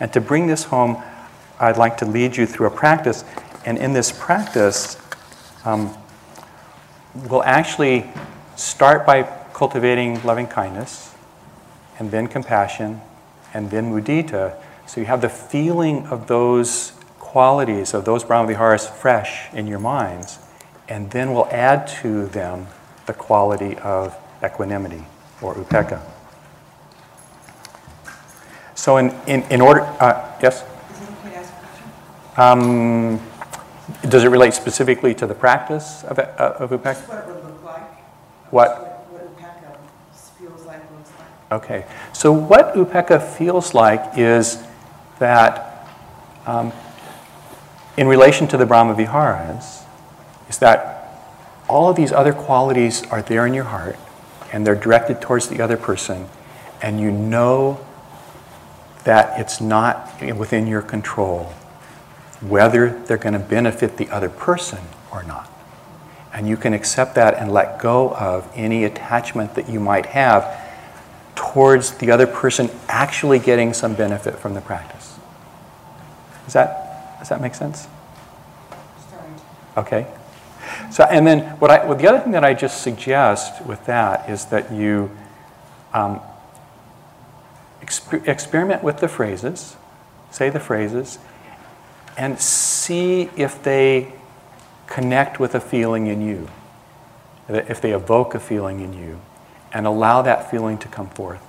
And 0.00 0.12
to 0.12 0.20
bring 0.20 0.48
this 0.48 0.64
home, 0.64 1.02
I'd 1.58 1.78
like 1.78 1.96
to 1.98 2.04
lead 2.04 2.36
you 2.36 2.44
through 2.44 2.66
a 2.66 2.70
practice. 2.70 3.24
And 3.64 3.78
in 3.78 3.92
this 3.92 4.12
practice, 4.12 4.98
um, 5.64 5.96
we'll 7.14 7.42
actually 7.44 8.10
start 8.56 9.06
by 9.06 9.22
cultivating 9.52 10.22
loving 10.24 10.46
kindness, 10.46 11.14
and 11.98 12.10
then 12.10 12.26
compassion, 12.26 13.00
and 13.54 13.70
then 13.70 13.90
mudita. 13.92 14.56
So 14.86 15.00
you 15.00 15.06
have 15.06 15.20
the 15.20 15.28
feeling 15.28 16.06
of 16.08 16.26
those 16.26 16.92
qualities, 17.18 17.94
of 17.94 18.04
those 18.04 18.24
Brahmaviharas 18.24 18.88
fresh 18.88 19.52
in 19.54 19.66
your 19.66 19.78
minds, 19.78 20.38
and 20.88 21.10
then 21.10 21.32
we'll 21.32 21.48
add 21.50 21.86
to 22.02 22.26
them 22.26 22.66
the 23.06 23.14
quality 23.14 23.76
of 23.78 24.16
equanimity 24.44 25.04
or 25.40 25.54
upekkha. 25.54 26.00
So, 28.74 28.98
in, 28.98 29.14
in, 29.26 29.42
in 29.50 29.60
order, 29.60 29.80
uh, 29.80 30.36
yes? 30.42 30.64
Um, 32.36 33.20
does 34.08 34.24
it 34.24 34.28
relate 34.28 34.54
specifically 34.54 35.14
to 35.14 35.26
the 35.26 35.34
practice 35.34 36.04
of, 36.04 36.18
uh, 36.18 36.56
of 36.58 36.70
upekkha? 36.70 37.08
what 37.08 37.18
it 37.18 37.26
would 37.26 37.44
look 37.44 37.64
like. 37.64 37.82
What? 38.50 38.78
What 39.10 39.36
upekkha 39.36 39.76
feels 40.38 40.64
like, 40.64 40.90
looks 40.90 41.10
like. 41.18 41.52
Okay. 41.52 41.86
So, 42.12 42.32
what 42.32 42.74
upekkha 42.74 43.22
feels 43.36 43.74
like 43.74 44.16
is 44.16 44.62
that 45.18 45.86
um, 46.46 46.72
in 47.96 48.06
relation 48.06 48.48
to 48.48 48.56
the 48.56 48.66
Brahma 48.66 48.94
Viharas, 48.94 49.82
is 50.48 50.58
that 50.58 51.20
all 51.68 51.88
of 51.88 51.96
these 51.96 52.12
other 52.12 52.32
qualities 52.32 53.02
are 53.06 53.22
there 53.22 53.46
in 53.46 53.54
your 53.54 53.64
heart 53.64 53.96
and 54.52 54.66
they're 54.66 54.74
directed 54.74 55.20
towards 55.20 55.48
the 55.48 55.60
other 55.60 55.76
person, 55.76 56.28
and 56.80 57.00
you 57.00 57.10
know 57.10 57.84
that 59.02 59.38
it's 59.38 59.60
not 59.60 60.10
within 60.36 60.66
your 60.66 60.80
control 60.80 61.52
whether 62.48 63.02
they're 63.06 63.16
going 63.16 63.32
to 63.32 63.38
benefit 63.38 63.96
the 63.96 64.08
other 64.10 64.28
person 64.28 64.80
or 65.10 65.22
not. 65.22 65.50
And 66.32 66.48
you 66.48 66.56
can 66.56 66.74
accept 66.74 67.14
that 67.14 67.34
and 67.34 67.52
let 67.52 67.78
go 67.78 68.14
of 68.14 68.50
any 68.54 68.84
attachment 68.84 69.54
that 69.54 69.68
you 69.68 69.78
might 69.80 70.06
have 70.06 70.60
towards 71.34 71.92
the 71.98 72.10
other 72.10 72.26
person 72.26 72.70
actually 72.88 73.38
getting 73.38 73.72
some 73.72 73.94
benefit 73.94 74.38
from 74.38 74.54
the 74.54 74.60
practice. 74.60 75.16
Does 76.44 76.54
that, 76.54 77.18
does 77.18 77.28
that 77.28 77.40
make 77.40 77.54
sense? 77.54 77.86
Okay. 79.76 80.06
So, 80.90 81.04
and 81.04 81.26
then 81.26 81.58
what 81.58 81.70
I, 81.70 81.84
well, 81.84 81.96
the 81.96 82.08
other 82.08 82.20
thing 82.20 82.32
that 82.32 82.44
I 82.44 82.54
just 82.54 82.82
suggest 82.82 83.64
with 83.64 83.84
that 83.86 84.28
is 84.28 84.46
that 84.46 84.72
you, 84.72 85.10
um, 85.92 86.20
exper- 87.82 88.26
experiment 88.28 88.82
with 88.82 88.98
the 88.98 89.08
phrases, 89.08 89.76
say 90.30 90.50
the 90.50 90.60
phrases, 90.60 91.18
and 92.16 92.38
see 92.40 93.30
if 93.36 93.62
they 93.62 94.12
connect 94.86 95.40
with 95.40 95.54
a 95.54 95.60
feeling 95.60 96.06
in 96.06 96.20
you, 96.20 96.48
if 97.48 97.80
they 97.80 97.92
evoke 97.92 98.34
a 98.34 98.40
feeling 98.40 98.80
in 98.80 98.92
you, 98.92 99.20
and 99.72 99.86
allow 99.86 100.22
that 100.22 100.50
feeling 100.50 100.78
to 100.78 100.88
come 100.88 101.08
forth 101.10 101.42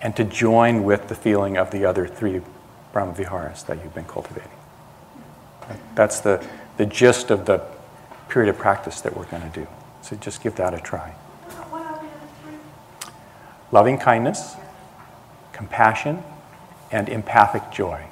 and 0.00 0.16
to 0.16 0.24
join 0.24 0.84
with 0.84 1.08
the 1.08 1.14
feeling 1.14 1.56
of 1.56 1.70
the 1.70 1.84
other 1.84 2.06
three 2.06 2.40
Brahmaviharas 2.94 3.66
that 3.66 3.82
you've 3.82 3.94
been 3.94 4.04
cultivating. 4.04 4.50
That's 5.94 6.20
the, 6.20 6.44
the 6.76 6.86
gist 6.86 7.30
of 7.30 7.44
the 7.44 7.62
period 8.28 8.48
of 8.48 8.58
practice 8.58 9.00
that 9.02 9.16
we're 9.16 9.26
going 9.26 9.42
to 9.42 9.60
do. 9.60 9.66
So 10.02 10.16
just 10.16 10.42
give 10.42 10.56
that 10.56 10.72
a 10.72 10.80
try. 10.80 11.10
What 11.10 11.82
are 11.82 11.94
the 11.94 12.06
other 12.06 12.08
three? 12.42 13.10
Loving 13.72 13.98
kindness, 13.98 14.54
compassion, 15.52 16.22
and 16.90 17.08
empathic 17.08 17.70
joy. 17.70 18.04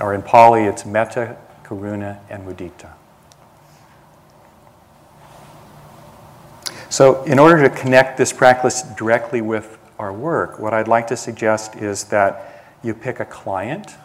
Or 0.00 0.14
in 0.14 0.22
Pali, 0.22 0.64
it's 0.64 0.84
metta, 0.84 1.36
karuna, 1.62 2.18
and 2.28 2.46
mudita. 2.46 2.92
So, 6.88 7.24
in 7.24 7.38
order 7.38 7.68
to 7.68 7.74
connect 7.74 8.18
this 8.18 8.32
practice 8.32 8.82
directly 8.96 9.40
with 9.40 9.78
our 9.98 10.12
work, 10.12 10.58
what 10.58 10.72
I'd 10.72 10.88
like 10.88 11.08
to 11.08 11.16
suggest 11.16 11.76
is 11.76 12.04
that 12.04 12.76
you 12.82 12.94
pick 12.94 13.20
a 13.20 13.24
client, 13.24 13.96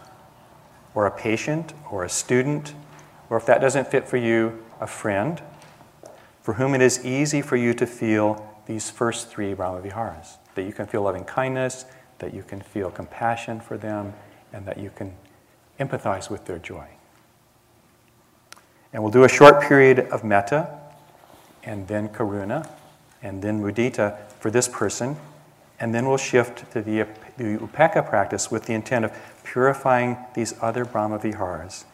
or 0.95 1.06
a 1.06 1.12
patient, 1.12 1.73
or 1.91 2.04
a 2.04 2.10
student, 2.10 2.73
or 3.30 3.38
if 3.38 3.45
that 3.45 3.62
doesn't 3.62 3.88
fit 3.88 4.08
for 4.08 4.17
you, 4.17 4.63
a 4.80 4.88
friend, 4.88 5.41
for 6.41 6.54
whom 6.54 6.73
it 6.73 6.82
is 6.82 7.06
easy 7.06 7.41
for 7.41 7.58
you 7.58 7.73
to 7.75 7.86
feel 7.86 8.43
these 8.65 8.89
first 8.89 9.30
three 9.30 9.54
Brahmaviharas 9.54 10.38
that 10.56 10.63
you 10.63 10.73
can 10.73 10.86
feel 10.86 11.04
loving 11.04 11.25
kindness, 11.25 11.86
that 12.19 12.34
you 12.34 12.43
can 12.43 12.62
feel 12.62 12.89
compassion 12.89 13.60
for 13.60 13.78
them, 13.78 14.13
and 14.52 14.65
that 14.65 14.78
you 14.78 14.91
can 14.95 15.13
empathize 15.80 16.30
with 16.30 16.46
their 16.46 16.60
joy. 16.60 16.88
And 18.92 19.04
we'll 19.04 19.12
do 19.12 19.24
a 19.24 19.30
short 19.30 19.62
period 19.62 20.00
of 20.00 20.24
metta, 20.24 20.68
and 21.63 21.88
then 21.88 22.10
karuna, 22.10 22.68
and 23.22 23.42
then 23.42 23.62
mudita 23.62 24.18
for 24.39 24.50
this 24.50 24.68
person, 24.68 25.18
and 25.80 25.94
then 25.94 26.08
we'll 26.08 26.18
shift 26.18 26.72
to 26.72 26.82
the, 26.82 27.08
the 27.38 27.58
upekkha 27.58 28.08
practice 28.08 28.52
with 28.52 28.65
the 28.65 28.74
intent 28.74 29.06
of 29.06 29.12
purifying 29.44 30.18
these 30.34 30.54
other 30.62 30.86
Brahma 30.86 31.20
viharas 31.20 31.86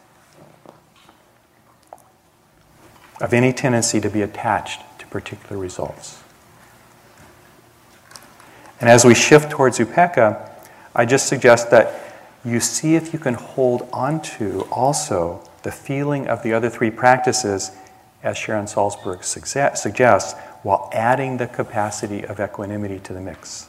of 3.21 3.33
any 3.33 3.53
tendency 3.53 4.01
to 4.01 4.09
be 4.09 4.21
attached 4.21 4.81
to 4.99 5.07
particular 5.07 5.57
results. 5.57 6.21
And 8.81 8.89
as 8.89 9.05
we 9.05 9.15
shift 9.15 9.51
towards 9.51 9.79
upekkha, 9.79 10.49
I 10.93 11.05
just 11.05 11.27
suggest 11.27 11.71
that 11.71 12.04
you 12.45 12.59
see 12.59 12.95
if 12.95 13.11
you 13.11 13.19
can 13.19 13.33
hold 13.33 13.89
onto 13.91 14.61
also 14.71 15.41
the 15.63 15.71
feeling 15.71 16.27
of 16.27 16.43
the 16.43 16.53
other 16.53 16.69
three 16.69 16.91
practices, 16.91 17.71
as 18.21 18.37
Sharon 18.37 18.65
Salzberg 18.65 19.23
suggests, 19.23 20.39
while 20.61 20.89
adding 20.93 21.37
the 21.37 21.47
capacity 21.47 22.23
of 22.23 22.39
equanimity 22.39 22.99
to 22.99 23.13
the 23.13 23.21
mix. 23.21 23.67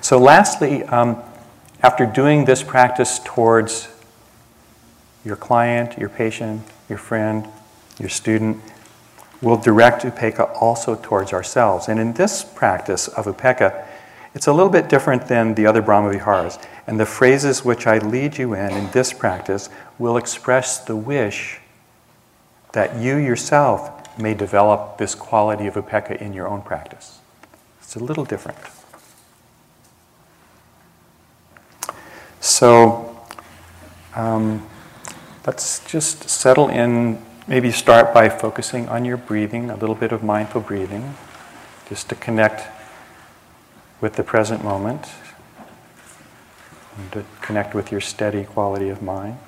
So, 0.00 0.18
lastly, 0.18 0.82
um, 0.84 1.22
after 1.82 2.06
doing 2.06 2.46
this 2.46 2.62
practice 2.62 3.20
towards 3.22 3.88
your 5.24 5.36
client, 5.36 5.98
your 5.98 6.08
patient, 6.08 6.62
your 6.88 6.98
friend, 6.98 7.46
your 7.98 8.08
student, 8.08 8.56
we'll 9.42 9.58
direct 9.58 10.02
upekkha 10.02 10.50
also 10.60 10.94
towards 10.94 11.32
ourselves. 11.32 11.88
And 11.88 12.00
in 12.00 12.14
this 12.14 12.42
practice 12.42 13.08
of 13.08 13.26
upekkha, 13.26 13.86
it's 14.34 14.46
a 14.46 14.52
little 14.52 14.70
bit 14.70 14.88
different 14.88 15.26
than 15.26 15.54
the 15.54 15.66
other 15.66 15.82
Brahmaviharas. 15.82 16.64
And 16.86 17.00
the 17.00 17.06
phrases 17.06 17.64
which 17.64 17.86
I 17.86 17.98
lead 17.98 18.38
you 18.38 18.54
in 18.54 18.72
in 18.72 18.90
this 18.92 19.12
practice 19.12 19.68
will 19.98 20.16
express 20.16 20.78
the 20.78 20.96
wish 20.96 21.58
that 22.72 22.96
you 22.96 23.16
yourself 23.16 24.18
may 24.18 24.34
develop 24.34 24.98
this 24.98 25.14
quality 25.14 25.66
of 25.66 25.74
upekkha 25.74 26.20
in 26.20 26.32
your 26.32 26.46
own 26.46 26.62
practice. 26.62 27.18
It's 27.80 27.96
a 27.96 27.98
little 27.98 28.24
different. 28.24 28.58
So 32.40 33.18
um, 34.14 34.66
let's 35.46 35.84
just 35.90 36.28
settle 36.28 36.68
in. 36.68 37.20
Maybe 37.48 37.72
start 37.72 38.14
by 38.14 38.28
focusing 38.28 38.88
on 38.88 39.04
your 39.04 39.16
breathing, 39.16 39.70
a 39.70 39.76
little 39.76 39.96
bit 39.96 40.12
of 40.12 40.22
mindful 40.22 40.60
breathing, 40.60 41.16
just 41.88 42.08
to 42.10 42.14
connect 42.14 42.79
with 44.00 44.14
the 44.14 44.22
present 44.22 44.64
moment 44.64 45.06
and 46.96 47.12
to 47.12 47.24
connect 47.40 47.74
with 47.74 47.90
your 47.90 48.00
steady 48.00 48.44
quality 48.44 48.88
of 48.88 49.02
mind. 49.02 49.38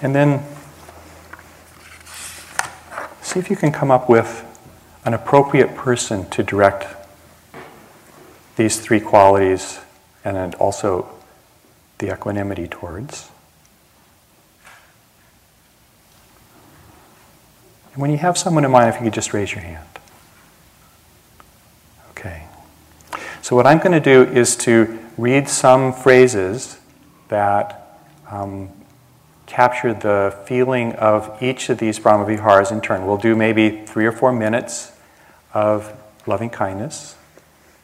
And 0.00 0.14
then 0.14 0.44
see 3.20 3.38
if 3.38 3.48
you 3.48 3.56
can 3.56 3.70
come 3.70 3.90
up 3.90 4.08
with 4.08 4.44
an 5.04 5.14
appropriate 5.14 5.74
person 5.76 6.28
to 6.30 6.42
direct 6.42 6.86
these 8.56 8.80
three 8.80 9.00
qualities 9.00 9.80
and 10.24 10.54
also 10.56 11.08
the 11.98 12.12
equanimity 12.12 12.66
towards. 12.66 13.30
And 17.92 18.00
when 18.00 18.10
you 18.10 18.18
have 18.18 18.38
someone 18.38 18.64
in 18.64 18.70
mind, 18.70 18.88
if 18.88 19.00
you 19.00 19.06
could 19.06 19.14
just 19.14 19.34
raise 19.34 19.52
your 19.52 19.62
hand. 19.62 19.86
Okay. 22.10 22.44
So, 23.42 23.54
what 23.54 23.66
I'm 23.66 23.78
going 23.78 23.92
to 23.92 24.00
do 24.00 24.22
is 24.22 24.56
to 24.58 24.98
read 25.18 25.48
some 25.48 25.92
phrases 25.92 26.78
that 27.28 27.98
um, 28.30 28.70
capture 29.46 29.92
the 29.92 30.34
feeling 30.46 30.92
of 30.94 31.42
each 31.42 31.68
of 31.68 31.76
these 31.76 31.98
Brahmaviharas 31.98 32.72
in 32.72 32.80
turn. 32.80 33.06
We'll 33.06 33.18
do 33.18 33.36
maybe 33.36 33.84
three 33.84 34.06
or 34.06 34.12
four 34.12 34.32
minutes 34.32 34.92
of 35.52 35.92
loving 36.26 36.48
kindness, 36.48 37.16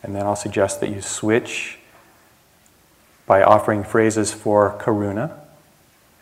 and 0.02 0.14
then 0.14 0.22
I'll 0.22 0.36
suggest 0.36 0.80
that 0.80 0.88
you 0.88 1.02
switch 1.02 1.78
by 3.26 3.42
offering 3.42 3.84
phrases 3.84 4.32
for 4.32 4.78
karuna, 4.80 5.38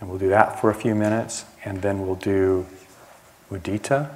and 0.00 0.08
we'll 0.08 0.18
do 0.18 0.30
that 0.30 0.60
for 0.60 0.70
a 0.70 0.74
few 0.74 0.96
minutes, 0.96 1.44
and 1.64 1.80
then 1.80 2.04
we'll 2.04 2.16
do 2.16 2.66
mudita 3.50 4.10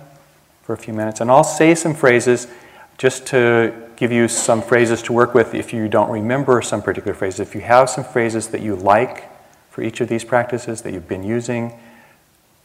for 0.62 0.72
a 0.72 0.76
few 0.76 0.94
minutes. 0.94 1.20
And 1.20 1.30
I'll 1.30 1.44
say 1.44 1.74
some 1.74 1.94
phrases 1.94 2.46
just 2.98 3.26
to 3.28 3.74
give 3.96 4.12
you 4.12 4.28
some 4.28 4.62
phrases 4.62 5.02
to 5.02 5.12
work 5.12 5.34
with 5.34 5.54
if 5.54 5.72
you 5.72 5.88
don't 5.88 6.10
remember 6.10 6.62
some 6.62 6.82
particular 6.82 7.14
phrases. 7.14 7.40
If 7.40 7.54
you 7.54 7.60
have 7.60 7.90
some 7.90 8.04
phrases 8.04 8.48
that 8.48 8.60
you 8.60 8.76
like, 8.76 9.30
for 9.70 9.82
each 9.82 10.00
of 10.00 10.08
these 10.08 10.24
practices 10.24 10.82
that 10.82 10.92
you've 10.92 11.08
been 11.08 11.22
using, 11.22 11.72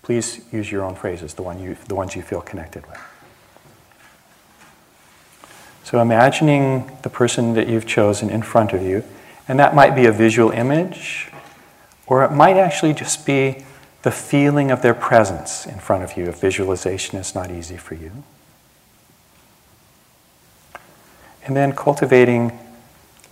please 0.02 0.42
use 0.52 0.72
your 0.72 0.84
own 0.84 0.96
phrases, 0.96 1.36
the, 1.36 1.44
one 1.44 1.60
you, 1.60 1.78
the 1.88 1.96
ones 1.96 2.16
you 2.16 2.22
feel 2.22 2.42
connected 2.42 2.86
with. 2.88 3.00
So 5.84 6.02
imagining 6.02 6.92
the 7.04 7.10
person 7.10 7.54
that 7.54 7.68
you've 7.68 7.86
chosen 7.86 8.30
in 8.30 8.42
front 8.42 8.74
of 8.74 8.82
you, 8.82 9.04
and 9.48 9.60
that 9.60 9.76
might 9.76 9.96
be 9.96 10.08
a 10.08 10.12
visual 10.12 10.50
image, 10.52 11.30
or 12.08 12.24
it 12.24 12.32
might 12.32 12.58
actually 12.58 12.94
just 12.94 13.26
be 13.26 13.65
the 14.06 14.12
feeling 14.12 14.70
of 14.70 14.84
their 14.84 14.94
presence 14.94 15.66
in 15.66 15.80
front 15.80 16.04
of 16.04 16.16
you 16.16 16.26
if 16.26 16.40
visualization 16.40 17.18
is 17.18 17.34
not 17.34 17.50
easy 17.50 17.76
for 17.76 17.96
you. 17.96 18.12
And 21.44 21.56
then 21.56 21.76
cultivating 21.76 22.52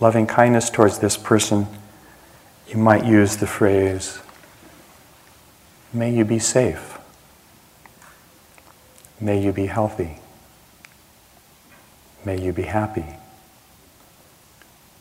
loving 0.00 0.26
kindness 0.26 0.70
towards 0.70 0.98
this 0.98 1.16
person 1.16 1.68
you 2.66 2.76
might 2.76 3.04
use 3.04 3.36
the 3.36 3.46
phrase, 3.46 4.18
May 5.92 6.12
you 6.12 6.24
be 6.24 6.40
safe. 6.40 6.98
May 9.20 9.40
you 9.40 9.52
be 9.52 9.66
healthy. 9.66 10.18
May 12.24 12.40
you 12.42 12.52
be 12.52 12.62
happy. 12.62 13.14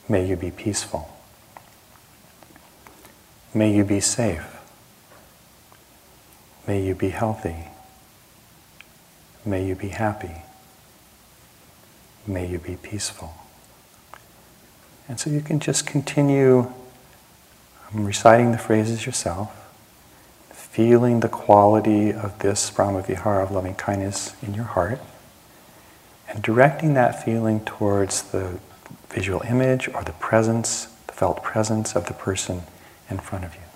May 0.08 0.28
you 0.28 0.36
be 0.36 0.52
peaceful. 0.52 1.10
May 3.56 3.76
you 3.76 3.84
be 3.84 4.00
safe. 4.00 4.53
May 6.68 6.86
you 6.86 6.96
be 6.96 7.10
healthy. 7.10 7.68
May 9.46 9.66
you 9.66 9.76
be 9.76 9.90
happy. 9.90 10.44
May 12.26 12.48
you 12.48 12.58
be 12.58 12.78
peaceful. 12.78 13.34
And 15.10 15.20
so 15.20 15.30
you 15.30 15.42
can 15.42 15.60
just 15.60 15.86
continue 15.86 16.72
um, 17.92 18.06
reciting 18.06 18.52
the 18.54 18.58
phrases 18.58 19.06
yourself, 19.06 19.52
feeling 20.52 21.20
the 21.20 21.28
quality 21.28 22.14
of 22.14 22.40
this 22.40 22.72
Brahmavihara 22.72 23.44
of 23.44 23.52
loving 23.52 23.76
kindness 23.76 24.34
in 24.42 24.54
your 24.54 24.64
heart, 24.64 25.02
and 26.30 26.42
directing 26.42 26.94
that 26.94 27.24
feeling 27.24 27.60
towards 27.66 28.24
the 28.32 28.58
visual 29.10 29.42
image 29.42 29.90
or 29.90 30.04
the 30.04 30.14
presence, 30.14 30.86
the 31.08 31.14
felt 31.14 31.44
presence 31.44 31.96
of 31.96 32.08
the 32.08 32.14
person 32.14 32.64
in 33.10 33.20
front 33.20 33.44
of 33.44 33.54
you. 33.54 33.73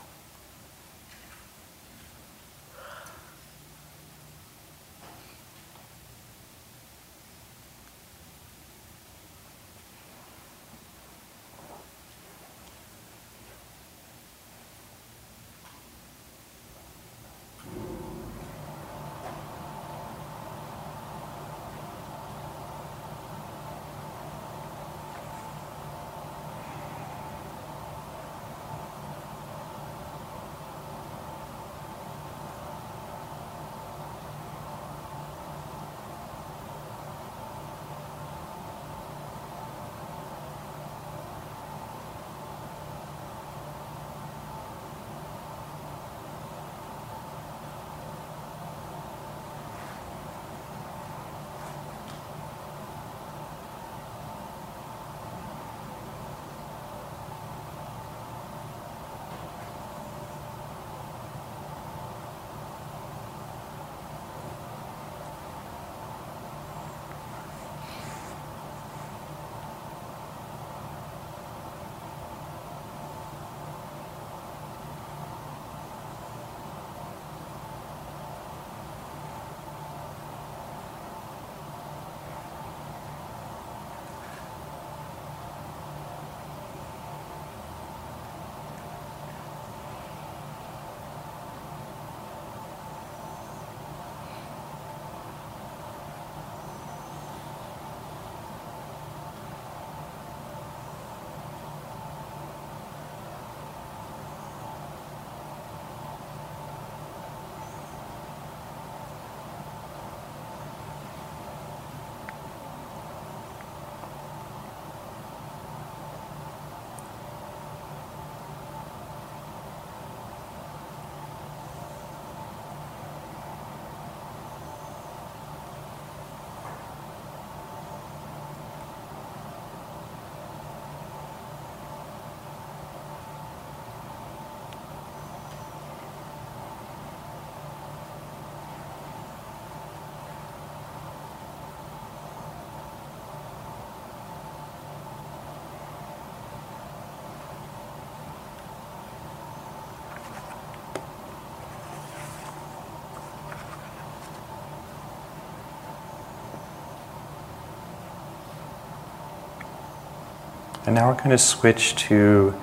And 160.88 160.95
now 160.95 161.09
we're 161.09 161.17
going 161.17 161.31
to 161.31 161.38
switch 161.38 161.95
to 162.07 162.55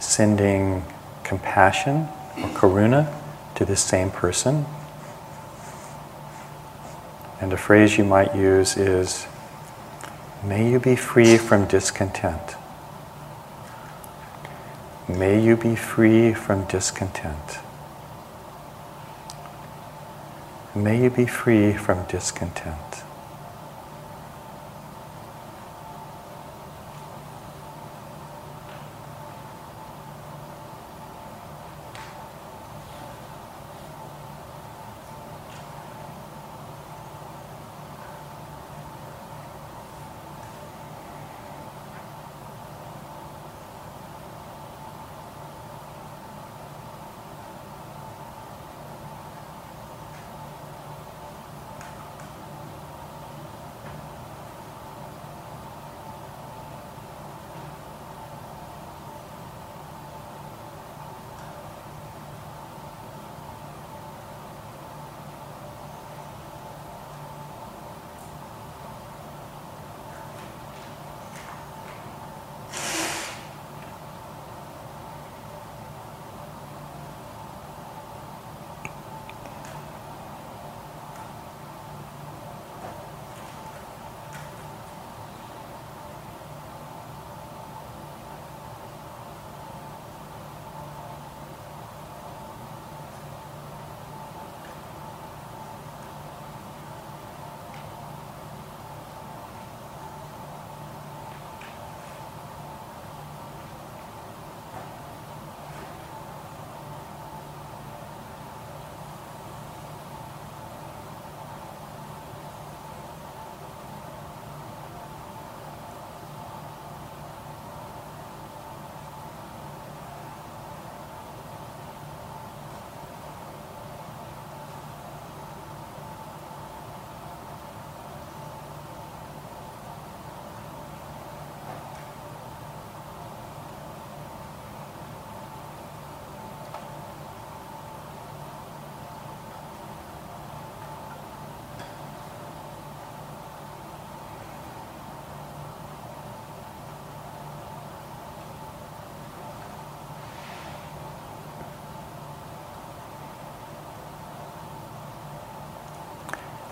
sending 0.00 0.84
compassion 1.22 2.08
or 2.36 2.48
karuna 2.48 3.14
to 3.54 3.64
this 3.64 3.80
same 3.80 4.10
person. 4.10 4.66
And 7.40 7.52
a 7.52 7.56
phrase 7.56 7.96
you 7.96 8.02
might 8.02 8.34
use 8.34 8.76
is, 8.76 9.28
May 10.42 10.68
you 10.68 10.80
be 10.80 10.96
free 10.96 11.38
from 11.38 11.68
discontent. 11.68 12.56
May 15.08 15.40
you 15.40 15.56
be 15.56 15.76
free 15.76 16.34
from 16.34 16.64
discontent. 16.64 17.60
May 20.74 21.04
you 21.04 21.08
be 21.08 21.26
free 21.26 21.72
from 21.72 22.04
discontent. 22.06 23.04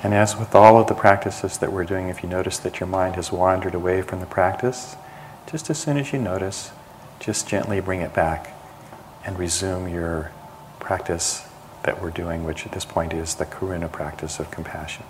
And 0.02 0.12
as 0.12 0.36
with 0.36 0.54
all 0.54 0.78
of 0.78 0.88
the 0.88 0.94
practices 0.94 1.58
that 1.58 1.72
we're 1.72 1.84
doing, 1.84 2.08
if 2.08 2.22
you 2.22 2.28
notice 2.28 2.58
that 2.58 2.80
your 2.80 2.88
mind 2.88 3.14
has 3.14 3.30
wandered 3.30 3.74
away 3.74 4.02
from 4.02 4.18
the 4.18 4.26
practice, 4.26 4.96
just 5.50 5.70
as 5.70 5.78
soon 5.78 5.96
as 5.96 6.12
you 6.12 6.18
notice, 6.18 6.72
just 7.20 7.46
gently 7.46 7.80
bring 7.80 8.00
it 8.00 8.12
back 8.12 8.52
and 9.24 9.38
resume 9.38 9.88
your 9.88 10.32
practice 10.80 11.46
that 11.84 12.02
we're 12.02 12.10
doing, 12.10 12.44
which 12.44 12.66
at 12.66 12.72
this 12.72 12.84
point 12.84 13.12
is 13.12 13.36
the 13.36 13.46
karuna 13.46 13.90
practice 13.90 14.40
of 14.40 14.50
compassion. 14.50 15.04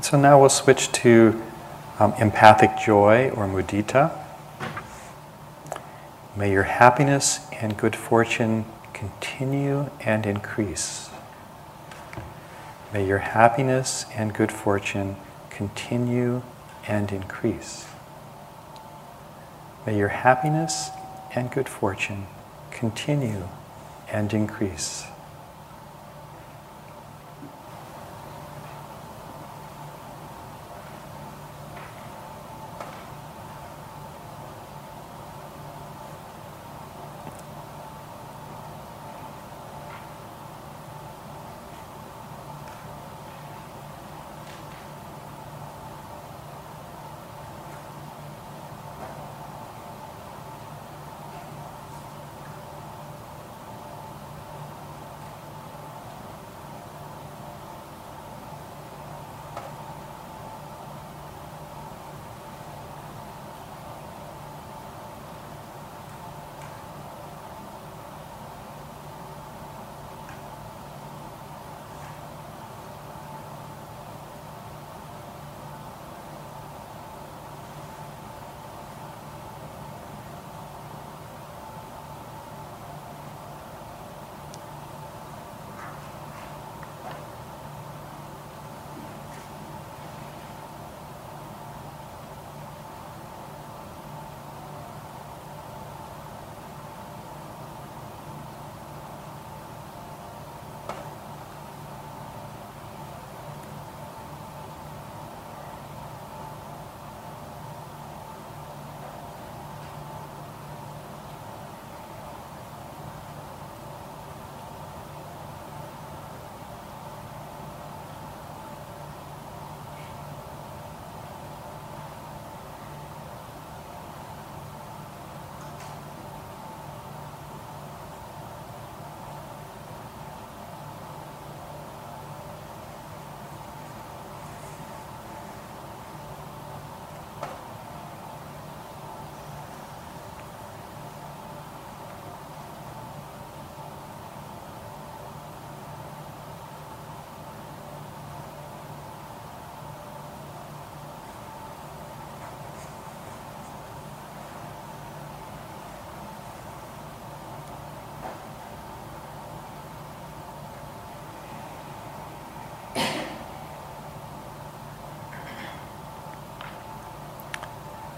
So 0.00 0.18
now 0.18 0.40
we'll 0.40 0.48
switch 0.48 0.92
to 0.92 1.42
um, 1.98 2.14
empathic 2.18 2.78
joy 2.78 3.30
or 3.30 3.46
mudita. 3.48 4.25
May 6.36 6.52
your 6.52 6.64
happiness 6.64 7.40
and 7.50 7.78
good 7.78 7.96
fortune 7.96 8.66
continue 8.92 9.88
and 10.00 10.26
increase. 10.26 11.08
May 12.92 13.06
your 13.06 13.18
happiness 13.18 14.04
and 14.14 14.34
good 14.34 14.52
fortune 14.52 15.16
continue 15.48 16.42
and 16.86 17.10
increase. 17.10 17.86
May 19.86 19.96
your 19.96 20.08
happiness 20.08 20.90
and 21.34 21.50
good 21.50 21.70
fortune 21.70 22.26
continue 22.70 23.48
and 24.12 24.34
increase. 24.34 25.06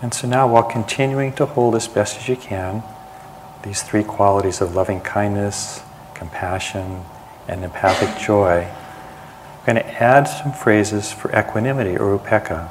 And 0.01 0.15
so 0.15 0.29
now, 0.29 0.47
while 0.47 0.63
continuing 0.63 1.33
to 1.35 1.47
hold 1.47 1.75
as 1.75 1.89
best 1.89 2.19
as 2.19 2.29
you 2.29 2.37
can 2.37 2.83
these 3.65 3.83
three 3.83 4.05
qualities 4.05 4.61
of 4.61 4.75
loving 4.77 5.01
kindness, 5.01 5.83
compassion, 6.15 7.03
and 7.49 7.65
empathic 7.65 8.21
joy, 8.21 8.69
we're 9.59 9.75
going 9.75 9.77
to 9.77 10.03
add 10.03 10.25
some 10.25 10.53
phrases 10.53 11.13
for 11.13 11.37
equanimity 11.37 11.97
or 11.97 12.17
upekkha. 12.17 12.71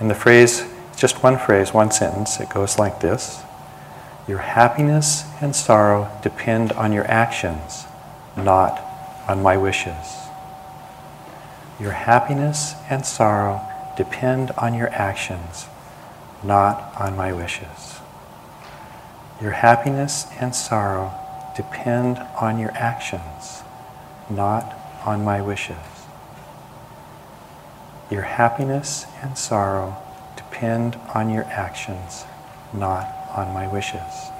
And 0.00 0.10
the 0.10 0.14
phrase, 0.14 0.64
just 0.96 1.22
one 1.22 1.38
phrase, 1.38 1.74
one 1.74 1.90
sentence, 1.90 2.40
it 2.40 2.48
goes 2.48 2.78
like 2.78 3.00
this 3.00 3.42
Your 4.26 4.38
happiness 4.38 5.24
and 5.40 5.54
sorrow 5.54 6.10
depend 6.22 6.72
on 6.72 6.92
your 6.92 7.08
actions, 7.10 7.84
not 8.36 8.80
on 9.28 9.42
my 9.42 9.56
wishes. 9.56 10.16
Your 11.78 11.92
happiness 11.92 12.74
and 12.88 13.04
sorrow 13.04 13.60
depend 13.96 14.50
on 14.52 14.72
your 14.74 14.88
actions, 14.88 15.66
not 16.46 16.94
on 16.98 17.16
my 17.16 17.32
wishes. 17.32 18.00
Your 19.40 19.50
happiness 19.50 20.26
and 20.40 20.54
sorrow 20.54 21.12
depend 21.56 22.18
on 22.40 22.58
your 22.58 22.70
actions, 22.72 23.62
not 24.30 24.74
on 25.04 25.24
my 25.24 25.40
wishes. 25.40 25.76
Your 28.10 28.22
happiness 28.22 29.06
and 29.22 29.36
sorrow 29.36 29.96
depend 30.36 30.96
on 31.14 31.30
your 31.30 31.44
actions, 31.44 32.24
not 32.72 33.12
on 33.34 33.52
my 33.52 33.66
wishes. 33.70 34.30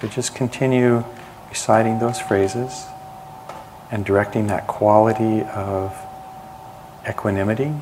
So 0.00 0.08
just 0.08 0.34
continue 0.34 1.04
reciting 1.48 1.98
those 1.98 2.20
phrases 2.20 2.86
and 3.90 4.04
directing 4.04 4.48
that 4.48 4.66
quality 4.66 5.42
of 5.42 5.96
equanimity 7.08 7.72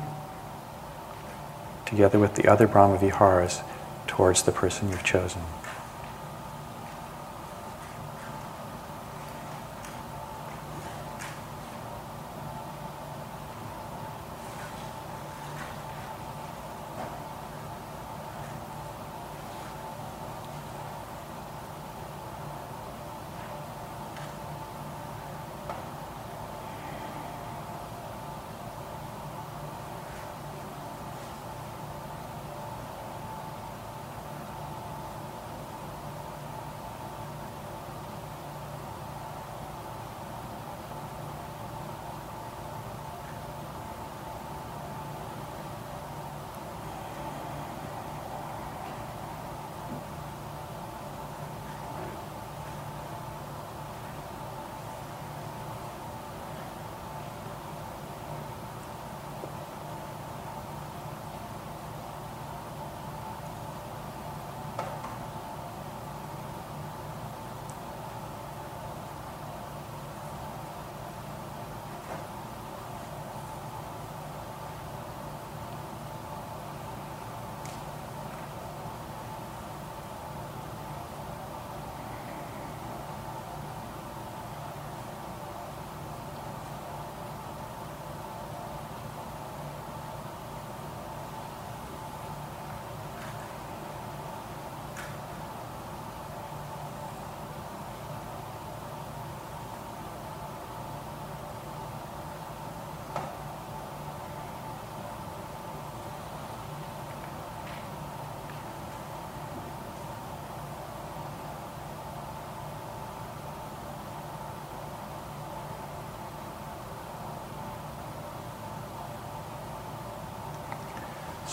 together 1.85 2.19
with 2.19 2.35
the 2.35 2.47
other 2.47 2.67
Brahma 2.67 2.97
Viharas 2.97 3.61
towards 4.07 4.43
the 4.43 4.51
person 4.51 4.89
you've 4.89 5.03
chosen. 5.03 5.41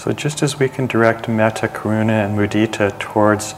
So, 0.03 0.11
just 0.11 0.43
as 0.43 0.59
we 0.59 0.69
can 0.69 0.89
direct 0.89 1.29
metta, 1.29 1.69
karuna, 1.69 2.27
and 2.27 2.37
mudita 2.37 2.99
towards 2.99 3.55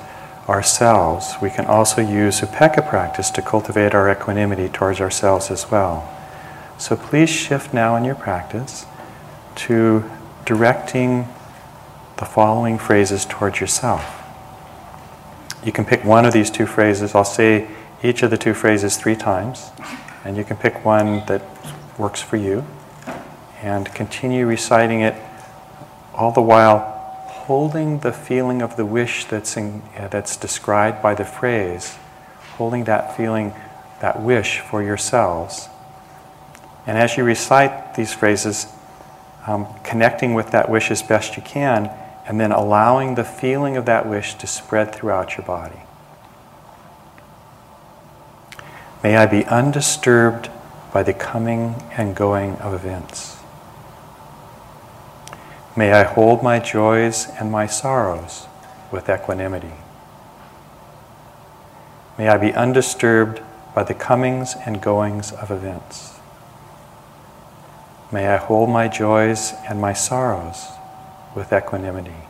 ourselves, 0.47 1.37
we 1.41 1.49
can 1.49 1.65
also 1.65 2.03
use 2.03 2.43
upekkha 2.43 2.87
practice 2.87 3.31
to 3.31 3.41
cultivate 3.41 3.95
our 3.95 4.13
equanimity 4.13 4.69
towards 4.69 5.01
ourselves 5.01 5.51
as 5.51 5.71
well. 5.71 6.07
So, 6.77 6.97
please 6.97 7.31
shift 7.31 7.73
now 7.73 7.97
in 7.97 8.05
your 8.05 8.15
practice 8.15 8.85
to 9.55 10.05
directing 10.45 11.29
the 12.19 12.27
following 12.27 12.77
phrases 12.77 13.25
towards 13.25 13.59
yourself. 13.59 14.05
You 15.65 15.73
can 15.73 15.87
pick 15.87 16.05
one 16.05 16.27
of 16.27 16.35
these 16.35 16.51
two 16.51 16.67
phrases. 16.67 17.15
I'll 17.15 17.25
say 17.25 17.69
each 18.03 18.23
of 18.23 18.31
the 18.31 18.37
two 18.37 18.53
phrases 18.53 18.99
three 18.99 19.17
times, 19.17 19.71
and 20.27 20.37
you 20.37 20.45
can 20.45 20.59
pick 20.59 20.85
one 20.85 21.25
that 21.25 21.43
works 21.97 22.21
for 22.21 22.37
you 22.37 22.67
and 23.63 23.87
continue 23.95 24.45
reciting 24.45 25.01
it 25.01 25.15
all 26.15 26.33
the 26.33 26.43
while 26.43 26.79
holding 27.27 27.99
the 27.99 28.13
feeling 28.13 28.63
of 28.63 28.77
the 28.77 28.87
wish 28.87 29.27
that's, 29.27 29.57
in, 29.57 29.83
that's 30.11 30.37
described 30.37 31.03
by 31.03 31.15
the 31.15 31.25
phrase, 31.25 31.97
holding 32.57 32.85
that 32.85 33.17
feeling, 33.17 33.53
that 34.01 34.23
wish 34.23 34.61
for 34.61 34.83
yourselves. 34.83 35.69
And 36.87 36.97
as 36.97 37.17
you 37.17 37.25
recite 37.25 37.95
these 37.95 38.15
phrases, 38.15 38.67
um, 39.47 39.67
connecting 39.83 40.35
with 40.35 40.53
that 40.53 40.71
wish 40.71 40.91
as 40.91 41.03
best 41.03 41.37
you 41.37 41.43
can, 41.43 41.91
and 42.27 42.41
then 42.41 42.53
allowing 42.53 43.15
the 43.15 43.25
feeling 43.25 43.77
of 43.77 43.85
that 43.87 44.09
wish 44.09 44.35
to 44.35 44.47
spread 44.47 44.95
throughout 44.95 45.37
your 45.37 45.47
body. 45.47 45.81
May 49.03 49.17
I 49.17 49.27
be 49.27 49.45
undisturbed 49.45 50.49
by 50.95 51.03
the 51.03 51.13
coming 51.13 51.75
and 51.93 52.17
going 52.17 52.57
of 52.57 52.73
events. 52.73 53.34
May 55.77 55.93
I 55.93 56.05
hold 56.05 56.43
my 56.43 56.61
joys 56.61 57.27
and 57.41 57.51
my 57.51 57.67
sorrows 57.67 58.47
with 58.93 59.11
equanimity. 59.11 59.73
May 62.17 62.29
I 62.29 62.37
be 62.37 62.53
undisturbed 62.53 63.41
by 63.75 63.83
the 63.83 63.95
comings 63.95 64.55
and 64.65 64.81
goings 64.81 65.33
of 65.33 65.51
events. 65.51 66.21
May 68.13 68.29
I 68.29 68.37
hold 68.37 68.71
my 68.71 68.87
joys 68.87 69.53
and 69.69 69.81
my 69.81 69.93
sorrows 69.93 70.69
with 71.35 71.53
equanimity. 71.53 72.29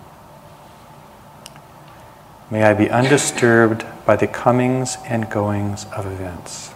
May 2.51 2.63
I 2.63 2.73
be 2.73 2.89
undisturbed 2.89 3.85
by 4.07 4.17
the 4.17 4.27
comings 4.27 4.97
and 5.07 5.29
goings 5.29 5.85
of 5.95 6.07
events. 6.07 6.73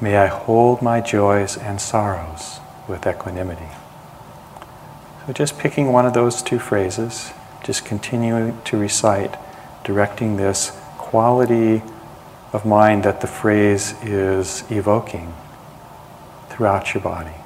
May 0.00 0.16
I 0.16 0.28
hold 0.28 0.80
my 0.80 1.02
joys 1.02 1.58
and 1.58 1.78
sorrows 1.78 2.60
with 2.88 3.06
equanimity. 3.06 3.68
So 5.26 5.32
just 5.32 5.56
picking 5.56 5.92
one 5.92 6.04
of 6.04 6.14
those 6.14 6.42
two 6.42 6.58
phrases, 6.58 7.32
just 7.62 7.84
continuing 7.84 8.60
to 8.62 8.76
recite, 8.76 9.36
directing 9.84 10.36
this 10.36 10.72
quality 10.98 11.82
of 12.52 12.66
mind 12.66 13.04
that 13.04 13.20
the 13.20 13.28
phrase 13.28 13.94
is 14.02 14.64
evoking 14.70 15.32
throughout 16.48 16.92
your 16.92 17.02
body. 17.02 17.41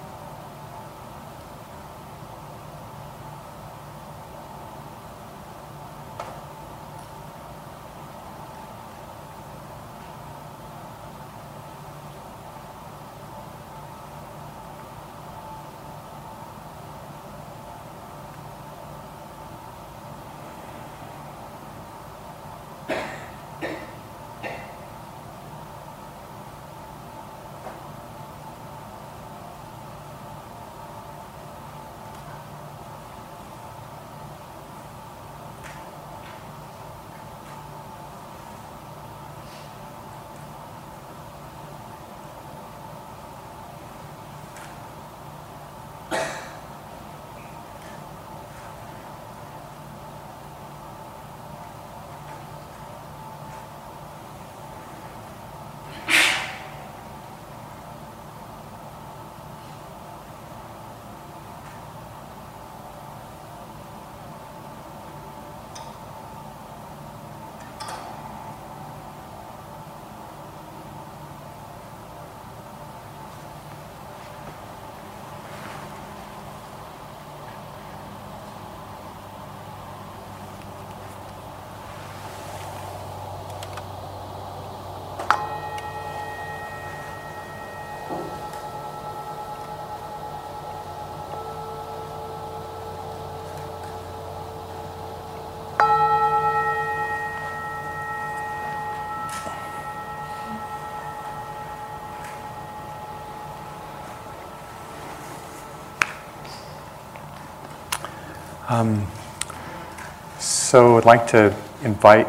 So 110.38 110.98
I'd 110.98 111.04
like 111.04 111.26
to 111.28 111.54
invite 111.82 112.28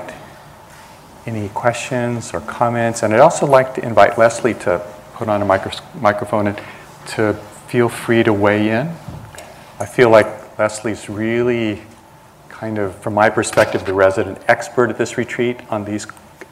any 1.25 1.49
questions 1.49 2.33
or 2.33 2.39
comments, 2.41 3.03
and 3.03 3.13
I'd 3.13 3.19
also 3.19 3.45
like 3.45 3.75
to 3.75 3.83
invite 3.85 4.17
Leslie 4.17 4.53
to 4.55 4.81
put 5.13 5.27
on 5.27 5.41
a 5.41 5.45
micro- 5.45 5.73
microphone 5.99 6.47
and 6.47 6.61
to 7.07 7.33
feel 7.67 7.89
free 7.89 8.23
to 8.23 8.31
weigh 8.31 8.69
in. 8.69 8.87
I 9.79 9.85
feel 9.85 10.09
like 10.09 10.57
Leslie's 10.57 11.09
really 11.09 11.81
kind 12.49 12.77
of, 12.77 12.95
from 12.95 13.13
my 13.13 13.29
perspective, 13.29 13.85
the 13.85 13.93
resident 13.93 14.39
expert 14.47 14.89
at 14.89 14.97
this 14.97 15.17
retreat 15.17 15.59
on 15.69 15.83
these 15.85 16.07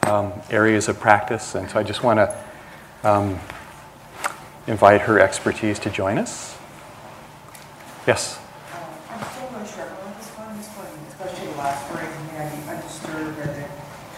um, 0.06 0.32
areas 0.50 0.88
of 0.88 1.00
practice, 1.00 1.54
and 1.54 1.70
so 1.70 1.78
I 1.78 1.82
just 1.82 2.02
want 2.02 2.18
to 2.18 2.36
um, 3.02 3.40
invite 4.66 5.00
her 5.02 5.18
expertise 5.18 5.78
to 5.80 5.90
join 5.90 6.18
us. 6.18 6.56
Yes. 8.06 8.38
I'm 9.10 9.18
still 9.32 9.50
not 9.50 9.66
sure, 9.66 9.88
but 10.04 10.18
this 10.18 10.30
one, 10.36 10.56
this 10.58 10.68
one, 10.76 10.86
especially 11.08 11.46
the 11.50 11.58
last 11.58 11.90
word, 11.90 12.06
yeah, 12.34 12.54
the 12.54 12.70
undisturbed 12.70 13.38
or 13.38 13.46
the 13.46 13.66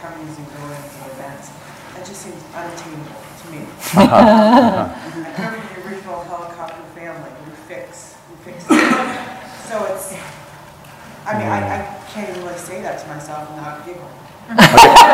comings 0.01 0.37
and 0.37 0.47
goings 0.59 0.93
of 1.01 1.13
events, 1.13 1.49
that 1.95 2.05
just 2.05 2.21
seems 2.21 2.43
unattainable 2.53 3.17
to 3.41 3.51
me. 3.51 3.65
I 3.95 5.33
come 5.37 5.53
from 5.53 5.83
the 5.83 5.89
original 5.89 6.25
helicopter 6.25 6.83
family, 6.95 7.31
we 7.47 7.53
fix, 7.67 8.17
we 8.31 8.53
fix. 8.53 8.65
So 8.67 9.85
it's, 9.95 10.15
I 11.27 11.39
mean, 11.39 11.49
I, 11.49 11.81
I 11.81 12.05
can't 12.11 12.29
even 12.31 12.43
really 12.45 12.59
say 12.59 12.83
that 12.83 13.01
to 13.01 13.07
myself 13.09 13.49
and 13.49 13.57
not 13.59 13.85
giggle. 13.87 14.09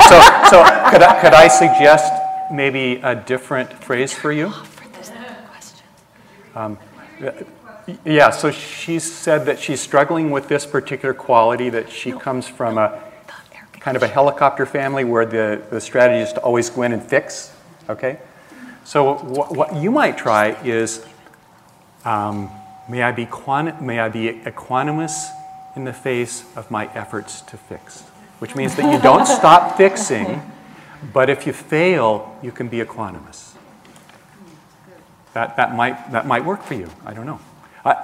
So, 0.08 0.20
so 0.50 0.64
could 0.90 1.02
I, 1.02 1.20
could 1.20 1.34
I 1.34 1.48
suggest 1.48 2.12
maybe 2.52 3.00
a 3.02 3.14
different 3.14 3.72
phrase 3.72 4.12
for 4.12 4.32
you? 4.32 4.52
Um, 6.54 6.78
Yeah, 8.04 8.30
so 8.30 8.50
she 8.50 8.98
said 8.98 9.44
that 9.44 9.58
she's 9.58 9.80
struggling 9.80 10.30
with 10.30 10.48
this 10.48 10.64
particular 10.64 11.12
quality, 11.12 11.68
that 11.70 11.90
she 11.90 12.12
comes 12.12 12.48
from 12.48 12.78
a 12.78 13.02
kind 13.72 13.96
of 13.96 14.02
a 14.02 14.08
helicopter 14.08 14.64
family 14.64 15.04
where 15.04 15.26
the, 15.26 15.60
the 15.70 15.80
strategy 15.80 16.22
is 16.22 16.32
to 16.32 16.40
always 16.40 16.70
go 16.70 16.82
in 16.82 16.92
and 16.92 17.02
fix, 17.02 17.52
okay? 17.90 18.18
So 18.84 19.14
what, 19.14 19.52
what 19.52 19.74
you 19.76 19.90
might 19.90 20.18
try 20.18 20.50
is, 20.62 21.04
um, 22.04 22.50
may, 22.88 23.02
I 23.02 23.12
be 23.12 23.26
may 23.80 23.98
I 23.98 24.08
be 24.10 24.40
equanimous 24.44 25.30
in 25.74 25.84
the 25.84 25.92
face 25.92 26.44
of 26.54 26.70
my 26.70 26.92
efforts 26.94 27.40
to 27.42 27.56
fix, 27.56 28.02
which 28.38 28.54
means 28.54 28.76
that 28.76 28.92
you 28.92 29.00
don't 29.00 29.26
stop 29.40 29.76
fixing, 29.76 30.42
but 31.12 31.30
if 31.30 31.46
you 31.46 31.52
fail, 31.52 32.38
you 32.42 32.52
can 32.52 32.68
be 32.68 32.78
equanimous. 32.78 33.54
That, 35.32 35.56
that, 35.56 35.74
might, 35.74 36.12
that 36.12 36.26
might 36.26 36.44
work 36.44 36.62
for 36.62 36.74
you. 36.74 36.90
I 37.04 37.14
don't 37.14 37.26
know. 37.26 37.40
I, 37.84 37.96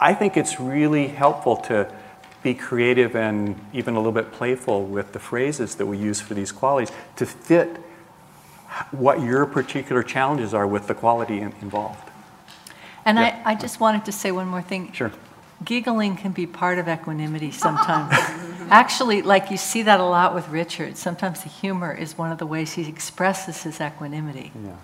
I 0.00 0.14
think 0.14 0.36
it's 0.36 0.60
really 0.60 1.08
helpful 1.08 1.56
to 1.56 1.92
be 2.42 2.54
creative 2.54 3.16
and 3.16 3.58
even 3.72 3.94
a 3.94 3.98
little 3.98 4.12
bit 4.12 4.32
playful 4.32 4.84
with 4.84 5.12
the 5.12 5.18
phrases 5.18 5.74
that 5.76 5.86
we 5.86 5.98
use 5.98 6.20
for 6.20 6.34
these 6.34 6.52
qualities 6.52 6.94
to 7.16 7.26
fit 7.26 7.76
what 8.90 9.20
your 9.22 9.46
particular 9.46 10.02
challenges 10.02 10.54
are 10.54 10.66
with 10.66 10.86
the 10.86 10.94
quality 10.94 11.40
in- 11.40 11.54
involved. 11.60 12.08
And 13.04 13.18
Yeah. 13.18 13.42
I, 13.44 13.52
I 13.52 13.54
just 13.54 13.80
wanted 13.80 14.04
to 14.04 14.12
say 14.12 14.30
one 14.30 14.46
more 14.46 14.62
thing. 14.62 14.92
Sure. 14.92 15.12
Giggling 15.64 16.16
can 16.16 16.32
be 16.32 16.46
part 16.46 16.78
of 16.78 16.88
equanimity 16.88 17.50
sometimes. 17.50 18.14
Actually, 18.70 19.20
like 19.22 19.50
you 19.50 19.56
see 19.56 19.82
that 19.82 20.00
a 20.00 20.04
lot 20.04 20.34
with 20.34 20.48
Richard. 20.48 20.96
Sometimes 20.96 21.42
the 21.42 21.48
humor 21.48 21.92
is 21.92 22.16
one 22.16 22.32
of 22.32 22.38
the 22.38 22.46
ways 22.46 22.72
he 22.74 22.88
expresses 22.88 23.62
his 23.64 23.80
equanimity. 23.80 24.52
Yeah. 24.64 24.76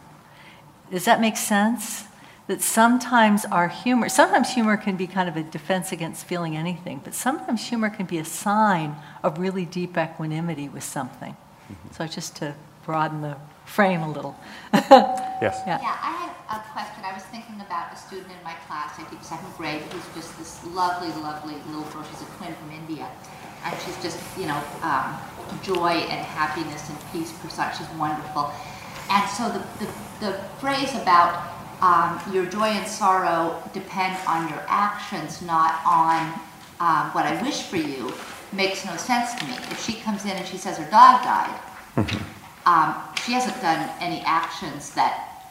Does 0.91 1.05
that 1.07 1.21
make 1.21 1.37
sense? 1.37 2.05
That 2.47 2.63
sometimes 2.63 3.45
our 3.47 3.67
humor, 3.69 4.09
sometimes 4.09 4.55
humor 4.55 4.77
can 4.77 4.97
be 4.97 5.09
kind 5.09 5.29
of 5.29 5.37
a 5.37 5.43
defense 5.43 5.91
against 5.91 6.27
feeling 6.27 6.57
anything, 6.57 7.01
but 7.03 7.13
sometimes 7.13 7.67
humor 7.67 7.91
can 7.91 8.07
be 8.07 8.19
a 8.19 8.25
sign 8.25 8.95
of 9.25 9.39
really 9.39 9.65
deep 9.65 9.99
equanimity 9.99 10.69
with 10.69 10.85
something. 10.85 11.33
Mm-hmm. 11.33 11.95
So 11.95 12.07
just 12.07 12.37
to 12.37 12.55
broaden 12.85 13.23
the 13.23 13.37
frame 13.67 14.03
a 14.03 14.11
little. 14.11 14.35
Yes. 15.43 15.61
Yeah. 15.67 15.79
Yeah, 15.83 15.93
I 16.01 16.33
had 16.49 16.61
a 16.61 16.65
question. 16.73 17.05
I 17.05 17.13
was 17.13 17.23
thinking 17.25 17.61
about 17.61 17.93
a 17.93 17.97
student 17.97 18.33
in 18.33 18.43
my 18.43 18.55
class, 18.67 18.99
I 18.99 19.05
teach 19.11 19.21
second 19.21 19.53
grade, 19.59 19.83
who's 19.93 20.09
just 20.15 20.33
this 20.39 20.65
lovely, 20.73 21.09
lovely 21.21 21.57
little 21.69 21.85
girl. 21.93 22.03
She's 22.09 22.23
a 22.23 22.31
twin 22.41 22.55
from 22.55 22.71
India. 22.73 23.07
And 23.63 23.77
she's 23.83 24.01
just, 24.03 24.17
you 24.39 24.47
know, 24.47 24.57
um, 24.81 25.13
joy 25.63 26.09
and 26.09 26.25
happiness 26.25 26.89
and 26.89 26.97
peace 27.13 27.33
per 27.33 27.51
se. 27.51 27.77
She's 27.77 27.89
wonderful. 27.99 28.51
And 29.11 29.29
so 29.29 29.51
the, 29.51 29.61
the, 29.85 29.93
the 30.25 30.33
phrase 30.59 30.95
about 30.95 31.37
um, 31.83 32.19
your 32.33 32.47
joy 32.47 32.73
and 32.73 32.87
sorrow 32.89 33.63
depend 33.75 34.17
on 34.27 34.49
your 34.49 34.65
actions, 34.69 35.43
not 35.43 35.81
on 35.85 36.33
um, 36.81 37.13
what 37.13 37.27
I 37.27 37.41
wish 37.43 37.63
for 37.63 37.77
you, 37.77 38.13
makes 38.53 38.87
no 38.87 38.97
sense 38.97 39.35
to 39.35 39.45
me. 39.45 39.53
If 39.71 39.85
she 39.85 40.01
comes 40.01 40.25
in 40.25 40.31
and 40.31 40.47
she 40.47 40.57
says 40.57 40.79
her 40.79 40.91
dog 40.91 41.23
died, 41.23 41.61
um, 42.67 42.95
she 43.25 43.33
hasn't 43.33 43.61
done 43.63 43.89
any 44.01 44.21
actions 44.27 44.93
that 44.95 45.45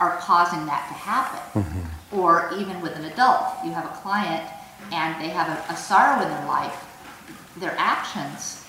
are 0.00 0.16
causing 0.18 0.66
that 0.66 0.86
to 0.88 0.94
happen. 0.94 1.62
Or 2.12 2.50
even 2.56 2.80
with 2.80 2.96
an 2.96 3.04
adult, 3.06 3.64
you 3.64 3.70
have 3.72 3.84
a 3.86 3.96
client 4.02 4.48
and 4.92 5.20
they 5.22 5.28
have 5.28 5.48
a, 5.48 5.72
a 5.72 5.76
sorrow 5.76 6.22
in 6.22 6.28
their 6.28 6.46
life, 6.46 6.84
their 7.56 7.74
actions 7.78 8.64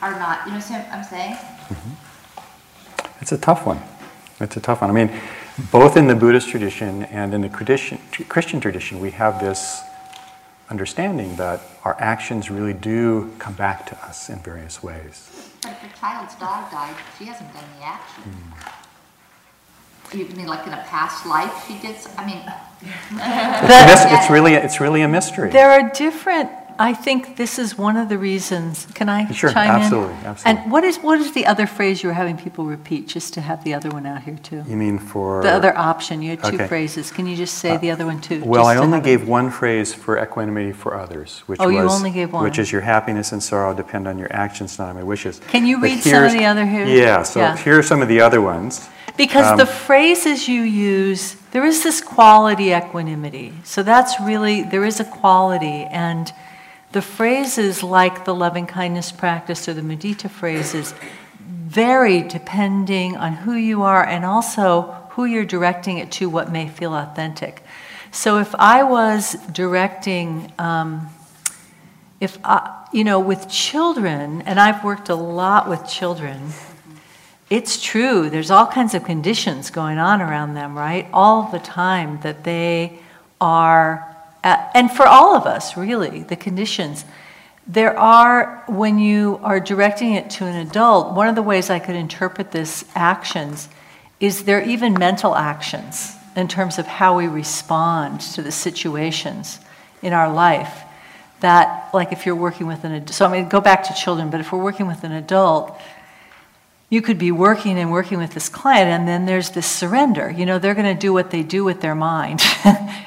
are 0.00 0.12
not, 0.18 0.46
you 0.46 0.52
know 0.52 0.58
what 0.58 0.86
I'm 0.92 1.04
saying? 1.04 1.36
It's 3.20 3.32
a 3.32 3.38
tough 3.38 3.66
one. 3.66 3.80
It's 4.40 4.56
a 4.56 4.60
tough 4.60 4.82
one. 4.82 4.90
I 4.90 4.92
mean, 4.92 5.10
both 5.72 5.96
in 5.96 6.06
the 6.08 6.14
Buddhist 6.14 6.48
tradition 6.48 7.04
and 7.04 7.32
in 7.32 7.40
the 7.40 7.48
tradition, 7.48 7.98
Christian 8.28 8.60
tradition, 8.60 9.00
we 9.00 9.10
have 9.12 9.40
this 9.40 9.80
understanding 10.70 11.36
that 11.36 11.60
our 11.84 11.96
actions 11.98 12.50
really 12.50 12.72
do 12.74 13.32
come 13.38 13.54
back 13.54 13.86
to 13.86 13.96
us 14.04 14.28
in 14.28 14.38
various 14.40 14.82
ways. 14.82 15.30
But 15.64 15.72
if 15.72 15.82
your 15.82 15.92
child's 15.92 16.34
dog 16.34 16.70
died, 16.70 16.94
she 17.18 17.24
hasn't 17.24 17.52
done 17.54 17.64
the 17.78 17.86
action. 17.86 18.22
You 20.12 20.26
mean 20.36 20.46
like 20.46 20.66
in 20.66 20.74
a 20.74 20.84
past 20.88 21.24
life 21.26 21.64
she 21.66 21.78
did, 21.78 21.96
I 22.18 22.26
mean, 22.26 22.42
It's, 23.10 24.04
it's 24.12 24.30
really, 24.30 24.54
it's 24.54 24.78
really 24.78 25.00
a 25.00 25.08
mystery. 25.08 25.50
There 25.50 25.70
are 25.70 25.88
different, 25.90 26.50
I 26.78 26.92
think 26.92 27.36
this 27.36 27.58
is 27.58 27.78
one 27.78 27.96
of 27.96 28.08
the 28.08 28.18
reasons, 28.18 28.86
can 28.94 29.08
I 29.08 29.30
Sure, 29.32 29.50
chime 29.50 29.76
in? 29.76 29.82
absolutely, 29.82 30.14
absolutely. 30.24 30.62
And 30.62 30.72
what 30.72 30.84
is, 30.84 30.96
what 30.98 31.20
is 31.20 31.32
the 31.32 31.46
other 31.46 31.66
phrase 31.66 32.02
you 32.02 32.08
were 32.08 32.14
having 32.14 32.36
people 32.36 32.64
repeat, 32.64 33.06
just 33.06 33.34
to 33.34 33.40
have 33.40 33.62
the 33.64 33.74
other 33.74 33.90
one 33.90 34.06
out 34.06 34.22
here 34.22 34.36
too? 34.42 34.64
You 34.66 34.76
mean 34.76 34.98
for 34.98 35.42
The 35.42 35.50
other 35.52 35.76
option, 35.76 36.22
you 36.22 36.30
had 36.30 36.42
two 36.42 36.54
Okay. 36.56 36.64
Uh, 36.64 36.68
phrases, 36.68 37.10
can 37.10 37.26
you 37.26 37.36
just 37.36 37.58
say 37.58 37.76
the 37.76 37.90
other 37.90 38.06
one 38.06 38.20
too? 38.20 38.42
Well, 38.44 38.66
I 38.66 38.76
only 38.76 38.98
have 38.98 39.06
it? 39.06 39.10
gave 39.18 39.28
one 39.28 39.50
phrase 39.50 39.94
for 39.94 40.18
equanimity 40.18 40.72
for 40.72 40.94
others, 40.98 41.42
which 41.46 41.60
Oh, 41.60 41.66
was 41.66 41.74
you 41.74 41.80
only 41.82 42.10
gave 42.10 42.32
one. 42.32 42.42
which 42.42 42.58
is 42.58 42.72
your 42.72 42.82
happiness 42.82 43.32
and 43.32 43.42
sorrow 43.42 43.72
depend 43.74 44.08
on 44.08 44.18
your 44.18 44.32
actions, 44.32 44.78
not 44.78 44.88
on 44.88 44.96
my 44.96 45.02
wishes. 45.02 45.40
Can 45.48 45.66
you 45.66 45.76
But 45.78 45.84
read 45.90 46.00
some 46.02 46.24
of 46.24 46.32
the 46.32 46.44
other 46.44 46.66
here? 46.66 46.86
Yeah. 46.86 47.22
So 47.22 47.40
Yeah. 47.40 47.56
here 47.56 47.78
are 47.78 47.82
some 47.82 48.02
of 48.02 48.08
the 48.08 48.20
other 48.20 48.40
ones. 48.40 48.88
Because 49.16 49.46
Um, 49.46 49.58
the 49.58 49.66
phrases 49.66 50.48
you 50.48 50.62
use, 50.62 51.36
there 51.52 51.64
is 51.64 51.84
this 51.84 52.00
quality 52.00 52.72
equanimity. 52.72 53.52
So 53.62 53.84
that's 53.84 54.20
really, 54.20 54.62
there 54.62 54.84
is 54.84 54.98
a 54.98 55.04
quality. 55.04 55.86
And 55.88 56.32
the 56.94 57.02
phrases 57.02 57.82
like 57.82 58.24
the 58.24 58.32
loving 58.32 58.66
kindness 58.66 59.10
practice 59.10 59.68
or 59.68 59.74
the 59.74 59.82
mudita 59.82 60.30
phrases 60.30 60.94
vary 61.40 62.22
depending 62.22 63.16
on 63.16 63.32
who 63.32 63.54
you 63.54 63.82
are 63.82 64.06
and 64.06 64.24
also 64.24 64.82
who 65.10 65.24
you're 65.24 65.44
directing 65.44 65.98
it 65.98 66.12
to, 66.12 66.30
what 66.30 66.52
may 66.52 66.68
feel 66.68 66.94
authentic. 66.94 67.64
So 68.12 68.38
if 68.38 68.54
I 68.54 68.84
was 68.84 69.34
directing, 69.50 70.52
um, 70.56 71.08
if 72.20 72.38
I, 72.44 72.86
you 72.92 73.02
know, 73.02 73.18
with 73.18 73.50
children, 73.50 74.42
and 74.42 74.60
I've 74.60 74.84
worked 74.84 75.08
a 75.08 75.16
lot 75.16 75.68
with 75.68 75.88
children, 75.88 76.50
it's 77.50 77.82
true. 77.82 78.30
There's 78.30 78.52
all 78.52 78.68
kinds 78.68 78.94
of 78.94 79.02
conditions 79.02 79.70
going 79.70 79.98
on 79.98 80.22
around 80.22 80.54
them, 80.54 80.78
right? 80.78 81.08
All 81.12 81.50
the 81.50 81.58
time 81.58 82.20
that 82.20 82.44
they 82.44 83.00
are, 83.40 84.13
at, 84.44 84.70
and 84.74 84.90
for 84.90 85.06
all 85.06 85.34
of 85.34 85.46
us, 85.46 85.76
really, 85.76 86.22
the 86.22 86.36
conditions. 86.36 87.04
There 87.66 87.98
are, 87.98 88.62
when 88.68 88.98
you 88.98 89.40
are 89.42 89.58
directing 89.58 90.12
it 90.12 90.28
to 90.30 90.44
an 90.44 90.66
adult, 90.66 91.14
one 91.14 91.28
of 91.28 91.34
the 91.34 91.42
ways 91.42 91.70
I 91.70 91.78
could 91.78 91.96
interpret 91.96 92.52
this 92.52 92.84
actions 92.94 93.70
is 94.20 94.44
there 94.44 94.62
even 94.62 94.92
mental 94.94 95.34
actions 95.34 96.14
in 96.36 96.46
terms 96.46 96.78
of 96.78 96.86
how 96.86 97.16
we 97.16 97.26
respond 97.26 98.20
to 98.20 98.42
the 98.42 98.52
situations 98.52 99.60
in 100.02 100.12
our 100.12 100.32
life. 100.32 100.82
That, 101.40 101.92
like 101.94 102.12
if 102.12 102.26
you're 102.26 102.36
working 102.36 102.66
with 102.66 102.84
an 102.84 102.92
adult, 102.92 103.14
so 103.14 103.26
I 103.26 103.32
mean, 103.32 103.48
go 103.48 103.60
back 103.60 103.84
to 103.84 103.94
children, 103.94 104.30
but 104.30 104.40
if 104.40 104.52
we're 104.52 104.62
working 104.62 104.86
with 104.86 105.04
an 105.04 105.12
adult, 105.12 105.78
you 106.94 107.02
could 107.02 107.18
be 107.18 107.32
working 107.32 107.76
and 107.76 107.90
working 107.90 108.18
with 108.18 108.32
this 108.34 108.48
client, 108.48 108.88
and 108.88 109.08
then 109.08 109.26
there's 109.26 109.50
this 109.50 109.66
surrender. 109.66 110.30
You 110.30 110.46
know, 110.46 110.60
they're 110.60 110.76
going 110.76 110.94
to 110.94 110.98
do 110.98 111.12
what 111.12 111.32
they 111.32 111.42
do 111.42 111.64
with 111.64 111.80
their 111.80 111.96
mind 111.96 112.40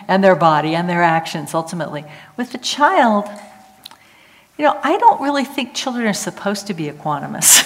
and 0.09 0.21
their 0.21 0.35
body 0.35 0.75
and 0.75 0.89
their 0.89 1.01
actions 1.01 1.53
ultimately. 1.53 2.03
With 2.35 2.51
the 2.51 2.57
child, 2.57 3.29
you 4.57 4.65
know, 4.65 4.77
I 4.83 4.97
don't 4.97 5.21
really 5.21 5.45
think 5.45 5.73
children 5.73 6.05
are 6.05 6.13
supposed 6.13 6.67
to 6.67 6.73
be 6.73 6.87
equanimous, 6.89 7.63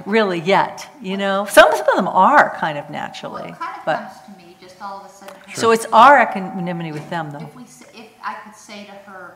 really, 0.06 0.38
yet. 0.38 0.88
You 1.02 1.16
know, 1.16 1.46
some, 1.50 1.68
some 1.72 1.88
of 1.88 1.96
them 1.96 2.06
are 2.06 2.54
kind 2.60 2.78
of 2.78 2.84
well, 2.84 2.92
naturally. 2.92 3.48
it 3.48 3.58
kind 3.58 3.78
of 3.78 3.84
but, 3.84 3.96
comes 3.96 4.38
to 4.38 4.46
me 4.46 4.56
just 4.60 4.80
all 4.80 5.00
of 5.00 5.06
a 5.06 5.08
sudden. 5.12 5.34
so 5.54 5.72
it's 5.72 5.86
our 5.86 6.22
equanimity 6.22 6.92
with 6.92 7.10
them, 7.10 7.32
though. 7.32 7.40
If 7.40 7.56
we, 7.56 7.64
if 7.64 8.10
I 8.22 8.34
could 8.44 8.54
say 8.54 8.84
to 8.84 8.92
her, 9.10 9.34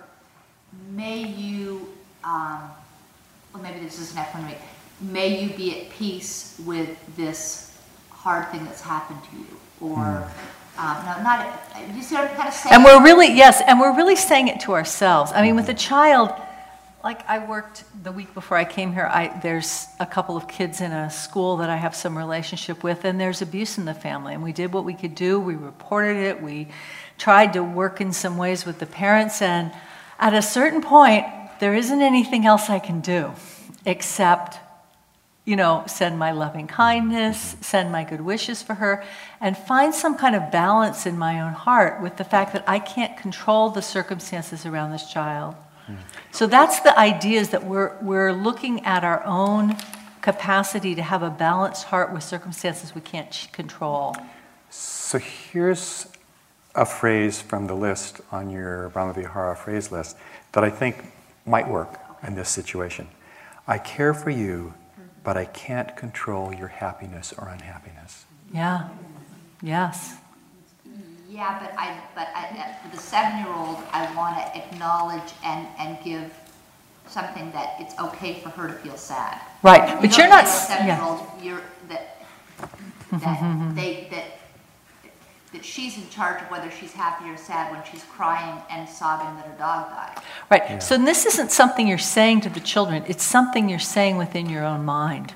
may 0.90 1.24
you, 1.26 1.88
um, 2.22 2.70
well, 3.52 3.64
maybe 3.64 3.80
this 3.80 3.98
is 3.98 4.14
an 4.14 4.22
equanimity, 4.22 4.60
may 5.00 5.42
you 5.42 5.50
be 5.50 5.80
at 5.80 5.90
peace 5.90 6.60
with 6.64 6.98
this 7.16 7.76
hard 8.10 8.48
thing 8.48 8.64
that's 8.64 8.82
happened 8.82 9.20
to 9.30 9.36
you, 9.36 9.46
or, 9.80 10.28
um, 10.78 10.96
no, 11.04 11.22
not, 11.22 11.58
you 11.94 12.02
see 12.02 12.14
what 12.14 12.30
I'm 12.30 12.36
kind 12.36 12.48
of 12.48 12.54
saying? 12.54 12.74
And 12.74 12.84
we're 12.84 13.02
really, 13.02 13.34
yes, 13.34 13.62
and 13.66 13.80
we're 13.80 13.96
really 13.96 14.16
saying 14.16 14.48
it 14.48 14.60
to 14.60 14.72
ourselves. 14.72 15.32
I 15.34 15.42
mean, 15.42 15.56
with 15.56 15.68
a 15.68 15.74
child, 15.74 16.32
like 17.02 17.26
I 17.26 17.38
worked 17.38 17.84
the 18.04 18.12
week 18.12 18.34
before 18.34 18.58
I 18.58 18.66
came 18.66 18.92
here, 18.92 19.06
I, 19.10 19.38
there's 19.42 19.86
a 19.98 20.04
couple 20.04 20.36
of 20.36 20.48
kids 20.48 20.82
in 20.82 20.92
a 20.92 21.08
school 21.10 21.56
that 21.56 21.70
I 21.70 21.76
have 21.76 21.96
some 21.96 22.16
relationship 22.16 22.84
with, 22.84 23.06
and 23.06 23.18
there's 23.18 23.40
abuse 23.40 23.78
in 23.78 23.86
the 23.86 23.94
family. 23.94 24.34
And 24.34 24.42
we 24.42 24.52
did 24.52 24.72
what 24.72 24.84
we 24.84 24.92
could 24.92 25.14
do. 25.14 25.40
We 25.40 25.54
reported 25.54 26.18
it. 26.18 26.42
We 26.42 26.68
tried 27.16 27.54
to 27.54 27.64
work 27.64 28.02
in 28.02 28.12
some 28.12 28.36
ways 28.36 28.66
with 28.66 28.80
the 28.80 28.86
parents. 28.86 29.40
And 29.40 29.72
at 30.18 30.34
a 30.34 30.42
certain 30.42 30.82
point, 30.82 31.24
there 31.58 31.74
isn't 31.74 32.02
anything 32.02 32.44
else 32.44 32.68
I 32.68 32.78
can 32.78 33.00
do 33.00 33.32
except 33.86 34.58
you 35.50 35.56
know, 35.56 35.82
send 35.88 36.16
my 36.16 36.30
loving 36.30 36.68
kindness, 36.68 37.54
mm-hmm. 37.54 37.62
send 37.62 37.90
my 37.90 38.04
good 38.04 38.20
wishes 38.20 38.62
for 38.62 38.74
her, 38.74 39.02
and 39.40 39.58
find 39.58 39.92
some 39.92 40.16
kind 40.16 40.36
of 40.36 40.52
balance 40.52 41.06
in 41.06 41.18
my 41.18 41.40
own 41.40 41.52
heart 41.52 42.00
with 42.00 42.16
the 42.18 42.22
fact 42.22 42.52
that 42.52 42.62
I 42.68 42.78
can't 42.78 43.16
control 43.16 43.68
the 43.68 43.82
circumstances 43.82 44.64
around 44.64 44.92
this 44.92 45.10
child. 45.10 45.56
Mm-hmm. 45.88 46.02
So 46.30 46.46
that's 46.46 46.78
the 46.78 46.96
idea 46.96 47.40
is 47.40 47.48
that 47.48 47.64
we're, 47.64 47.96
we're 48.00 48.32
looking 48.32 48.84
at 48.84 49.02
our 49.02 49.24
own 49.24 49.76
capacity 50.20 50.94
to 50.94 51.02
have 51.02 51.24
a 51.24 51.30
balanced 51.30 51.82
heart 51.86 52.12
with 52.12 52.22
circumstances 52.22 52.94
we 52.94 53.00
can't 53.00 53.48
control. 53.52 54.14
So 54.70 55.18
here's 55.18 56.06
a 56.76 56.86
phrase 56.86 57.40
from 57.40 57.66
the 57.66 57.74
list 57.74 58.20
on 58.30 58.50
your 58.50 58.90
Brahmavihara 58.90 59.58
phrase 59.58 59.90
list 59.90 60.16
that 60.52 60.62
I 60.62 60.70
think 60.70 61.06
might 61.44 61.68
work 61.68 61.98
in 62.24 62.36
this 62.36 62.50
situation. 62.50 63.08
I 63.66 63.78
care 63.78 64.14
for 64.14 64.30
you, 64.30 64.74
but 65.24 65.36
I 65.36 65.44
can't 65.46 65.96
control 65.96 66.52
your 66.54 66.68
happiness 66.68 67.32
or 67.36 67.48
unhappiness. 67.48 68.24
Yeah. 68.52 68.88
Yes. 69.62 70.16
Yeah, 71.28 71.58
but 71.60 71.72
I, 71.78 71.96
but 72.14 72.28
I, 72.34 72.58
uh, 72.58 72.82
for 72.88 72.96
the 72.96 73.00
seven-year-old, 73.00 73.78
I 73.92 74.12
want 74.16 74.36
to 74.36 74.56
acknowledge 74.56 75.32
and, 75.44 75.66
and 75.78 75.96
give 76.02 76.32
something 77.06 77.50
that 77.52 77.76
it's 77.78 77.96
okay 78.00 78.40
for 78.40 78.48
her 78.50 78.66
to 78.68 78.74
feel 78.74 78.96
sad. 78.96 79.40
Right. 79.62 79.88
You 79.94 80.00
But 80.00 80.16
you're 80.18 80.28
not. 80.28 80.44
tell 80.44 80.50
a 80.50 80.52
s- 80.52 80.66
Yeah. 80.70 80.96
seven-year-old, 80.98 81.42
you're, 81.42 81.62
that, 81.88 82.22
that 83.12 83.74
they, 83.76 84.08
that, 84.10 84.24
that 85.52 85.64
she's 85.64 85.96
in 85.96 86.08
charge 86.10 86.40
of 86.42 86.50
whether 86.50 86.70
she's 86.70 86.92
happy 86.92 87.28
or 87.28 87.36
sad 87.36 87.72
when 87.72 87.82
she's 87.90 88.04
crying 88.04 88.62
and 88.70 88.88
sobbing 88.88 89.34
that 89.36 89.46
her 89.46 89.58
dog 89.58 89.90
died. 89.90 90.18
Right. 90.50 90.82
So 90.82 90.96
this 90.96 91.26
isn't 91.26 91.50
something 91.50 91.88
you're 91.88 91.98
saying 91.98 92.42
to 92.42 92.48
the 92.48 92.60
children, 92.60 93.04
it's 93.08 93.24
something 93.24 93.68
you're 93.68 93.78
saying 93.80 94.16
within 94.16 94.48
your 94.48 94.64
own 94.64 94.84
mind. 94.84 95.34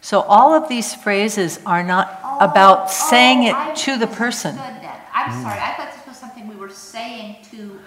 So 0.00 0.20
all 0.22 0.52
of 0.54 0.68
these 0.68 0.94
phrases 0.94 1.60
are 1.64 1.82
not 1.82 2.20
oh, 2.24 2.38
about 2.40 2.84
Oh, 2.84 2.88
saying 2.88 3.48
oh, 3.48 3.52
I 3.54 3.70
it 3.70 3.76
to 3.76 3.96
the 3.96 4.06
person. 4.06 4.56
misunderstood 4.56 4.82
then. 4.82 5.00
I'm 5.14 5.42
sorry, 5.42 5.60
I 5.60 5.74
thought 5.76 5.92
this 5.94 6.06
was 6.06 6.16
something 6.16 6.48
we 6.48 6.56
were 6.56 6.68
saying 6.68 7.36
to 7.52 7.78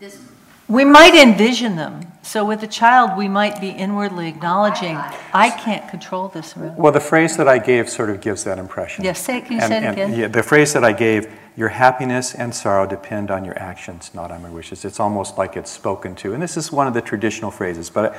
this, 0.00 0.18
We 0.66 0.84
might 0.84 1.14
envision 1.14 1.76
them. 1.76 2.11
So 2.24 2.44
with 2.44 2.62
a 2.62 2.68
child, 2.68 3.16
we 3.18 3.26
might 3.26 3.60
be 3.60 3.70
inwardly 3.70 4.28
acknowledging, 4.28 4.96
I 5.34 5.50
can't 5.50 5.86
control 5.88 6.28
this. 6.28 6.56
really." 6.56 6.72
Well, 6.76 6.92
the 6.92 7.00
phrase 7.00 7.36
that 7.36 7.48
I 7.48 7.58
gave 7.58 7.90
sort 7.90 8.10
of 8.10 8.20
gives 8.20 8.44
that 8.44 8.58
impression. 8.58 9.04
Yes, 9.04 9.18
say 9.20 9.38
it- 9.38 9.44
can 9.46 9.54
you 9.54 9.58
And- 9.60 9.68
say 9.68 9.76
it 9.78 9.82
and, 9.84 9.92
again? 9.92 10.14
Yeah, 10.14 10.28
the 10.28 10.42
phrase 10.42 10.72
that 10.74 10.84
I 10.84 10.92
gave, 10.92 11.26
your 11.56 11.68
happiness 11.70 12.32
and 12.34 12.54
sorrow 12.54 12.86
depend 12.86 13.30
on 13.30 13.44
your 13.44 13.58
actions, 13.58 14.10
not 14.14 14.30
on 14.30 14.40
my 14.42 14.48
wishes. 14.48 14.84
It's 14.84 15.00
almost 15.00 15.36
like 15.36 15.56
it's 15.56 15.70
spoken 15.70 16.14
to. 16.16 16.32
And 16.32 16.42
this 16.42 16.56
is 16.56 16.70
one 16.72 16.86
of 16.86 16.94
the 16.94 17.02
traditional 17.02 17.50
phrases, 17.50 17.90
but 17.90 18.14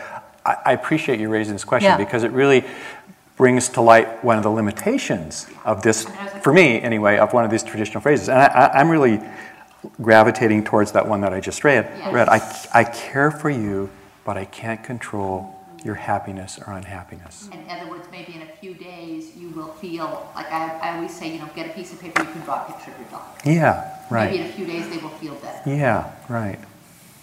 I, 0.45 0.57
I 0.65 0.71
appreciate 0.73 1.19
you 1.19 1.29
raising 1.29 1.53
this 1.53 1.63
question 1.63 1.91
Yeah. 1.91 1.97
because 1.97 2.23
it 2.23 2.31
really 2.31 2.65
brings 3.37 3.69
to 3.69 3.81
light 3.81 4.23
one 4.23 4.37
of 4.37 4.43
the 4.43 4.51
limitations 4.51 5.47
of 5.65 5.81
this, 5.81 6.05
for 6.41 6.53
me 6.53 6.79
anyway, 6.81 7.17
of 7.17 7.33
one 7.33 7.43
of 7.45 7.49
these 7.49 7.63
traditional 7.63 8.01
phrases. 8.01 8.27
And 8.29 8.37
I, 8.37 8.45
I, 8.45 8.79
I'm 8.79 8.89
really 8.89 9.19
gravitating 10.01 10.63
towards 10.63 10.91
that 10.93 11.07
one 11.07 11.21
that 11.21 11.33
I 11.33 11.39
just 11.39 11.63
read. 11.63 11.85
Yes. 11.85 12.13
read. 12.13 12.29
I, 12.29 12.67
I 12.73 12.83
care 12.83 13.31
for 13.31 13.49
you, 13.49 13.89
but 14.25 14.37
I 14.37 14.45
can't 14.45 14.83
control 14.83 15.59
your 15.83 15.95
happiness 15.95 16.59
or 16.65 16.73
unhappiness. 16.73 17.49
in 17.51 17.69
other 17.69 17.89
words, 17.89 18.07
maybe 18.09 18.35
in 18.35 18.41
a 18.43 18.45
few 18.45 18.73
days, 18.73 19.35
you 19.35 19.49
will 19.49 19.67
feel, 19.73 20.31
like 20.33 20.49
I, 20.51 20.79
I 20.79 20.95
always 20.95 21.13
say, 21.13 21.33
you 21.33 21.39
know, 21.39 21.49
get 21.55 21.69
a 21.69 21.73
piece 21.73 21.91
of 21.91 21.99
paper, 21.99 22.23
you 22.23 22.31
can 22.31 22.41
draw 22.41 22.65
a 22.65 22.71
picture 22.71 22.91
of 22.91 22.99
your 22.99 23.09
dog. 23.09 23.23
Yeah, 23.43 23.97
right. 24.09 24.31
Maybe 24.31 24.43
in 24.43 24.49
a 24.49 24.53
few 24.53 24.65
days, 24.65 24.89
they 24.89 24.97
will 24.97 25.09
feel 25.09 25.35
better. 25.35 25.69
Yeah, 25.69 26.11
right. 26.29 26.59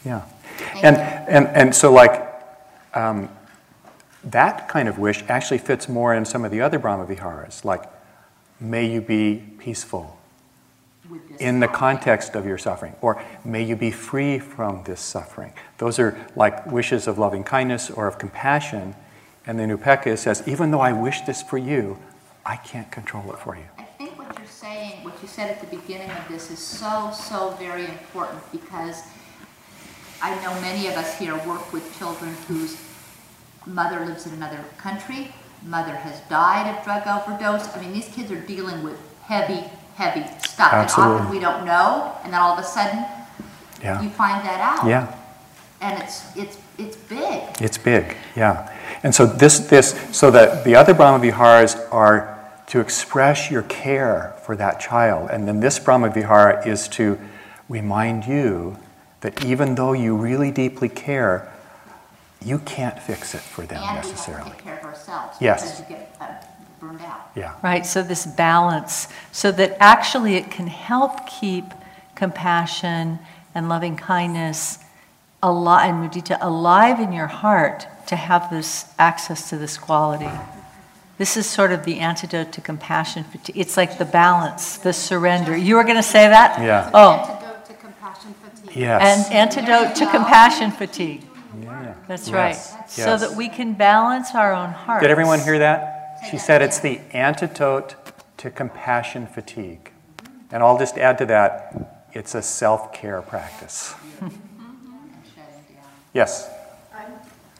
Yeah. 0.04 0.20
Thank 0.58 0.84
And, 0.84 0.96
you. 0.96 1.02
and, 1.02 1.46
and 1.48 1.74
so, 1.74 1.90
like, 1.92 2.26
um, 2.92 3.30
that 4.24 4.68
kind 4.68 4.88
of 4.88 4.98
wish 4.98 5.24
actually 5.28 5.58
fits 5.58 5.88
more 5.88 6.14
in 6.14 6.26
some 6.26 6.44
of 6.44 6.50
the 6.50 6.60
other 6.60 6.78
Brahma 6.78 7.06
Viharas, 7.06 7.64
like, 7.64 7.84
may 8.60 8.92
you 8.92 9.00
be 9.00 9.42
peaceful 9.58 10.19
in 11.38 11.60
the 11.60 11.68
context 11.68 12.34
of 12.34 12.46
your 12.46 12.58
suffering, 12.58 12.94
or 13.00 13.22
may 13.44 13.62
you 13.62 13.76
be 13.76 13.90
free 13.90 14.38
from 14.38 14.82
this 14.84 15.00
suffering. 15.00 15.52
Those 15.78 15.98
are 15.98 16.18
like 16.36 16.66
wishes 16.66 17.06
of 17.06 17.18
loving 17.18 17.44
kindness 17.44 17.90
or 17.90 18.06
of 18.06 18.18
compassion. 18.18 18.94
And 19.46 19.58
then 19.58 19.76
Upekkha 19.76 20.18
says, 20.18 20.42
even 20.46 20.70
though 20.70 20.80
I 20.80 20.92
wish 20.92 21.22
this 21.22 21.42
for 21.42 21.58
you, 21.58 21.98
I 22.44 22.56
can't 22.56 22.90
control 22.90 23.32
it 23.32 23.38
for 23.38 23.56
you. 23.56 23.64
I 23.78 23.84
think 23.84 24.18
what 24.18 24.36
you're 24.38 24.46
saying, 24.46 25.04
what 25.04 25.14
you 25.22 25.28
said 25.28 25.50
at 25.50 25.60
the 25.60 25.76
beginning 25.76 26.10
of 26.10 26.28
this 26.28 26.50
is 26.50 26.58
so, 26.58 27.10
so 27.12 27.50
very 27.58 27.84
important 27.84 28.40
because 28.52 29.02
I 30.22 30.34
know 30.42 30.52
many 30.60 30.86
of 30.88 30.94
us 30.94 31.18
here 31.18 31.34
work 31.46 31.72
with 31.72 31.96
children 31.98 32.34
whose 32.46 32.80
mother 33.66 34.04
lives 34.04 34.26
in 34.26 34.34
another 34.34 34.64
country, 34.76 35.32
mother 35.64 35.94
has 35.94 36.20
died 36.28 36.74
of 36.74 36.84
drug 36.84 37.06
overdose. 37.06 37.74
I 37.74 37.80
mean, 37.80 37.92
these 37.92 38.08
kids 38.08 38.30
are 38.30 38.40
dealing 38.40 38.82
with 38.82 38.98
heavy, 39.22 39.64
heavy 40.00 40.24
stuff. 40.48 40.72
And 40.72 40.90
often 40.90 41.28
we 41.30 41.38
don't 41.38 41.64
know, 41.66 42.16
and 42.24 42.32
then 42.32 42.40
all 42.40 42.52
of 42.54 42.58
a 42.58 42.66
sudden, 42.66 43.04
Yeah. 43.82 44.00
you 44.00 44.08
find 44.10 44.44
that 44.46 44.60
out. 44.60 44.88
Yeah. 44.88 45.14
And 45.82 46.02
it's, 46.02 46.34
it's, 46.36 46.58
it's 46.78 46.96
big. 46.96 47.42
It's 47.60 47.78
big, 47.78 48.16
yeah. 48.34 48.70
And 49.02 49.14
so 49.14 49.26
this, 49.26 49.58
this, 49.60 49.94
so 50.12 50.30
that 50.30 50.64
the 50.64 50.74
other 50.74 50.94
Brahma 50.94 51.18
Viharas 51.18 51.76
are 51.90 52.38
to 52.68 52.80
express 52.80 53.50
your 53.50 53.62
care 53.62 54.34
for 54.44 54.56
that 54.56 54.80
child, 54.80 55.30
and 55.30 55.46
then 55.46 55.60
this 55.60 55.78
Brahma 55.78 56.10
Vihara 56.10 56.66
is 56.66 56.88
to 56.88 57.18
remind 57.68 58.24
you 58.26 58.76
that 59.20 59.44
even 59.44 59.74
though 59.74 59.92
you 59.92 60.16
really 60.16 60.50
deeply 60.50 60.88
care, 60.88 61.52
you 62.42 62.58
can't 62.60 62.98
fix 62.98 63.34
it 63.34 63.40
for 63.42 63.62
them 63.66 63.82
And 63.82 63.90
we 63.90 63.96
have 63.96 64.04
to 64.04 64.10
necessarily. 64.10 64.50
take 64.50 64.64
care 64.64 64.78
of 64.78 64.84
ourselves. 64.84 65.36
Yes. 65.40 65.82
Get 65.88 66.16
uh, 66.20 66.26
burned 66.80 67.00
out. 67.02 67.30
Yeah, 67.36 67.54
Right, 67.62 67.84
so 67.86 68.02
this 68.02 68.26
balance, 68.26 69.08
so 69.32 69.52
that 69.52 69.76
actually 69.80 70.34
it 70.36 70.50
can 70.50 70.66
help 70.66 71.26
keep 71.26 71.64
compassion 72.14 73.18
and 73.54 73.68
loving 73.68 73.96
kindness 73.96 74.78
alive, 75.42 75.88
and 75.94 76.10
mudita 76.10 76.38
alive 76.40 77.00
in 77.00 77.12
your 77.12 77.26
heart 77.26 77.86
to 78.06 78.16
have 78.16 78.50
this 78.50 78.86
access 78.98 79.48
to 79.50 79.56
this 79.56 79.78
quality. 79.78 80.30
This 81.18 81.36
is 81.36 81.46
sort 81.46 81.70
of 81.72 81.84
the 81.84 81.98
antidote 82.00 82.52
to 82.52 82.60
compassion 82.60 83.24
fatigue. 83.24 83.56
It's 83.58 83.76
like 83.76 83.98
the 83.98 84.04
balance, 84.06 84.78
the 84.78 84.92
surrender. 84.92 85.56
You 85.56 85.76
were 85.76 85.84
going 85.84 85.96
to 85.96 86.02
say 86.02 86.28
that? 86.28 86.60
yeah, 86.62 86.90
Oh, 86.94 87.12
Antidote 87.12 87.66
to 87.66 87.74
compassion 87.74 88.34
fatigue. 88.42 88.76
yes. 88.76 89.28
and 89.28 89.34
antidote 89.34 89.94
to 89.96 90.06
compassion 90.10 90.70
fatigue. 90.70 91.22
Yeah. 91.62 91.94
That's 92.08 92.30
right. 92.30 92.54
Yes, 92.54 92.94
So 92.94 93.16
that 93.18 93.34
we 93.36 93.48
can 93.48 93.74
balance 93.74 94.34
our 94.34 94.52
own 94.54 94.70
hearts. 94.70 95.02
Did 95.02 95.10
everyone 95.10 95.40
hear 95.40 95.58
that? 95.58 95.96
She 96.28 96.38
said 96.38 96.62
it's 96.62 96.80
the 96.80 97.00
antidote 97.12 97.94
to 98.38 98.50
compassion 98.50 99.26
fatigue. 99.26 99.92
And 100.50 100.62
I'll 100.62 100.78
just 100.78 100.98
add 100.98 101.18
to 101.18 101.26
that, 101.26 102.06
it's 102.12 102.34
a 102.34 102.42
self 102.42 102.92
care 102.92 103.22
practice. 103.22 103.94
and 104.20 104.32
shutting 105.24 105.74
down. 105.74 105.84
Yes. 106.12 106.50
I 106.92 107.04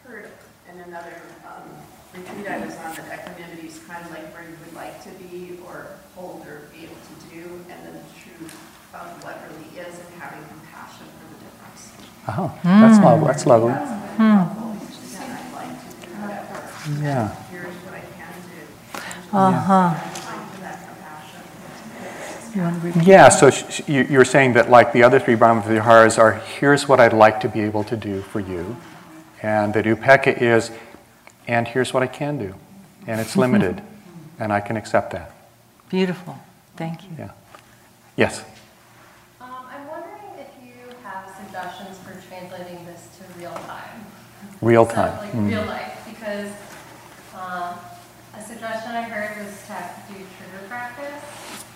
heard 0.07 0.31
in 0.73 0.81
another 0.81 1.15
um, 1.47 1.63
retreat 2.15 2.49
I 2.49 2.59
was 2.67 2.77
on 2.77 2.95
that 3.09 3.29
equanimity 3.31 3.69
is 3.69 3.79
kind 3.87 4.05
of 4.05 4.11
like 4.11 4.35
where 4.35 4.43
you 4.43 4.57
would 4.65 4.75
like 4.75 5.03
to 5.05 5.11
be 5.11 5.59
or 5.67 5.87
hold 6.17 6.45
or 6.47 6.63
be 6.75 6.85
able 6.85 6.97
to 6.97 7.35
do, 7.35 7.45
and 7.71 7.87
then 7.87 7.95
the 7.95 8.21
truth 8.21 8.53
of 8.93 9.25
what 9.25 9.39
really 9.49 9.79
is 9.87 9.95
and 9.99 10.21
having 10.21 10.43
compassion 10.49 11.07
for 11.07 11.27
the 11.33 11.39
difference. 11.45 11.93
Oh, 12.29 12.59
that's 12.65 13.03
lovely. 13.05 13.27
That's 13.29 13.47
lovely. 13.47 13.73
That's 13.73 14.17
been 14.19 14.27
helpful, 14.27 14.75
because 14.81 15.19
then 15.19 15.31
I'd 15.31 15.53
like 15.55 15.79
to 15.79 16.07
do 16.07 16.13
whatever. 16.19 17.05
Yeah. 17.05 17.35
Here's 17.51 17.75
what 17.87 17.95
I 17.95 18.01
can 18.01 18.35
do. 18.51 18.67
Uh-huh. 19.33 19.95
Time 19.95 20.49
for 20.49 20.61
that 20.63 20.79
compassion. 20.87 22.55
You 22.55 22.63
want 22.63 22.81
to 22.81 22.87
repeat? 22.89 23.03
Yeah, 23.05 23.29
so 23.29 23.51
sh- 23.51 23.65
sh- 23.71 23.81
you- 23.89 24.07
you're 24.11 24.25
saying 24.25 24.55
that 24.55 24.71
like 24.71 24.93
the 24.93 25.03
other 25.03 25.19
three 25.21 25.35
Brahma 25.37 25.63
Viharas 25.63 26.19
are, 26.19 26.33
here's 26.33 26.89
what 26.89 26.99
I'd 27.01 27.13
like 27.13 27.41
to 27.41 27.49
be 27.49 27.61
able 27.61 27.85
to 27.85 27.97
do 27.97 28.23
for 28.23 28.41
you. 28.41 28.77
And 29.43 29.73
that 29.75 29.85
Upekkha 29.85 30.37
is, 30.41 30.71
and 31.49 31.67
here's 31.69 31.95
what 31.95 32.03
I 32.03 32.07
can 32.09 32.39
do. 32.39 32.55
And 33.07 33.21
it's 33.21 33.37
limited. 33.45 33.83
and 34.39 34.53
I 34.53 34.61
can 34.61 34.77
accept 34.77 35.13
that. 35.13 35.33
Beautiful. 35.91 36.39
Thank 36.77 37.03
you. 37.05 37.11
Yeah. 37.19 37.31
Yes. 38.17 38.43
Um, 39.41 39.49
I'm 39.71 39.87
wondering 39.87 40.33
if 40.39 40.49
you 40.65 40.73
have 41.05 41.29
suggestions 41.37 41.99
for 41.99 42.13
translating 42.27 42.85
this 42.87 43.07
to 43.19 43.39
real 43.39 43.53
time. 43.53 44.07
Real 44.63 44.87
So, 44.87 44.95
time. 44.95 45.17
like 45.19 45.33
Mm. 45.33 45.49
real 45.51 45.65
life, 45.67 45.99
because 46.09 46.49
um, 47.35 47.75
a 47.75 47.90
suggestion 48.51 48.93
I 48.93 49.03
heard 49.03 49.45
was 49.47 49.55
to 49.67 50.13
do 50.13 50.19
trigger 50.37 50.67
practice, 50.69 51.23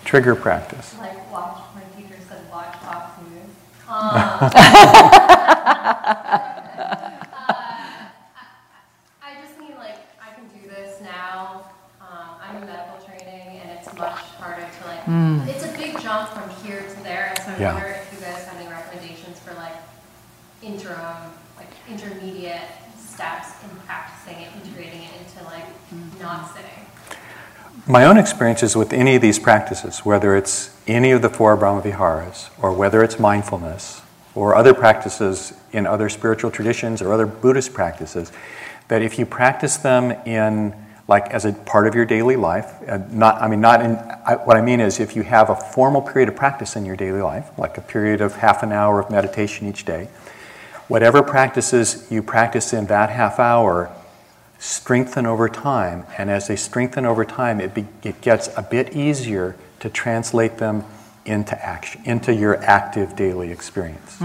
Trigger 0.03 0.35
practice. 0.35 0.95
like 0.99 1.31
watch, 1.31 1.59
my 1.73 1.81
teacher 1.97 2.19
said 2.27 2.41
watch 2.51 2.75
Fox 2.77 3.11
News. 3.21 3.49
Um, 3.87 3.93
uh, 4.01 4.49
I 9.21 9.35
just 9.43 9.59
mean 9.59 9.75
like, 9.77 9.97
I 10.19 10.33
can 10.33 10.45
do 10.59 10.67
this 10.67 11.01
now, 11.01 11.65
um, 12.01 12.29
I'm 12.41 12.57
in 12.57 12.65
medical 12.65 12.97
training, 13.05 13.59
and 13.61 13.69
it's 13.77 13.93
much 13.93 14.17
harder 14.41 14.61
to 14.65 14.87
like, 14.87 15.47
it's 15.55 15.65
a 15.65 15.77
big 15.77 15.99
jump 16.01 16.29
from 16.29 16.49
here 16.65 16.81
to 16.81 17.03
there, 17.03 17.27
and 17.35 17.39
so 17.45 17.51
I 17.51 17.57
Yeah. 17.59 17.73
wonder 17.73 17.89
if 17.89 18.11
you 18.13 18.19
guys 18.25 18.45
have 18.45 18.57
any 18.59 18.67
recommendations 18.67 19.39
for 19.39 19.53
like 19.53 19.75
interim, 20.63 21.31
like 21.57 21.69
intermediate 21.87 22.67
steps 23.15 23.63
in 23.63 23.69
practicing 23.87 24.41
it, 24.41 24.49
integrating 24.61 25.01
it 25.01 25.11
into 25.19 25.43
like 25.45 25.65
not 26.19 26.53
sitting. 26.53 26.69
My 27.87 28.05
own 28.05 28.17
experiences 28.17 28.75
with 28.75 28.91
any 28.91 29.15
of 29.15 29.21
these 29.21 29.39
practices, 29.39 29.99
whether 29.99 30.35
it's 30.35 30.75
any 30.85 31.11
of 31.11 31.21
the 31.21 31.29
four 31.29 31.55
Brahmaviharas, 31.55 32.49
or 32.61 32.73
whether 32.73 33.03
it's 33.03 33.19
mindfulness, 33.19 34.01
or 34.33 34.53
other 34.55 34.73
practices 34.73 35.53
in 35.71 35.87
other 35.87 36.09
spiritual 36.09 36.51
traditions 36.51 37.01
or 37.01 37.13
other 37.13 37.25
Buddhist 37.25 37.73
practices, 37.73 38.31
that 38.89 39.01
if 39.01 39.17
you 39.17 39.25
practice 39.25 39.77
them 39.77 40.11
in 40.27 40.75
like 41.07 41.29
as 41.29 41.45
a 41.45 41.53
part 41.53 41.87
of 41.87 41.95
your 41.95 42.05
daily 42.05 42.35
life, 42.35 42.73
uh, 42.87 42.99
not 43.11 43.41
I 43.41 43.47
mean 43.47 43.61
not 43.61 43.81
in 43.81 43.95
I, 44.25 44.35
what 44.43 44.57
I 44.57 44.61
mean 44.61 44.79
is 44.79 44.99
if 44.99 45.15
you 45.15 45.21
have 45.21 45.49
a 45.49 45.55
formal 45.55 46.01
period 46.01 46.29
of 46.29 46.35
practice 46.35 46.75
in 46.75 46.85
your 46.85 46.95
daily 46.95 47.21
life, 47.21 47.49
like 47.57 47.77
a 47.77 47.81
period 47.81 48.21
of 48.21 48.35
half 48.35 48.63
an 48.63 48.71
hour 48.71 48.99
of 48.99 49.09
meditation 49.09 49.69
each 49.69 49.85
day, 49.85 50.09
whatever 50.87 51.23
practices 51.23 52.07
you 52.11 52.21
practice 52.21 52.73
in 52.73 52.85
that 52.87 53.09
half 53.09 53.39
hour 53.39 53.91
strengthen 54.59 55.25
over 55.25 55.49
time. 55.49 56.05
And 56.17 56.29
as 56.29 56.47
they 56.47 56.55
strengthen 56.55 57.05
over 57.05 57.25
time, 57.25 57.59
it, 57.59 57.73
be, 57.73 57.85
it 58.03 58.21
gets 58.21 58.49
a 58.55 58.61
bit 58.61 58.95
easier 58.95 59.55
to 59.79 59.89
translate 59.89 60.57
them 60.57 60.83
into 61.25 61.63
action, 61.63 62.01
into 62.05 62.33
your 62.33 62.57
active 62.63 63.15
daily 63.15 63.51
experience. 63.51 64.19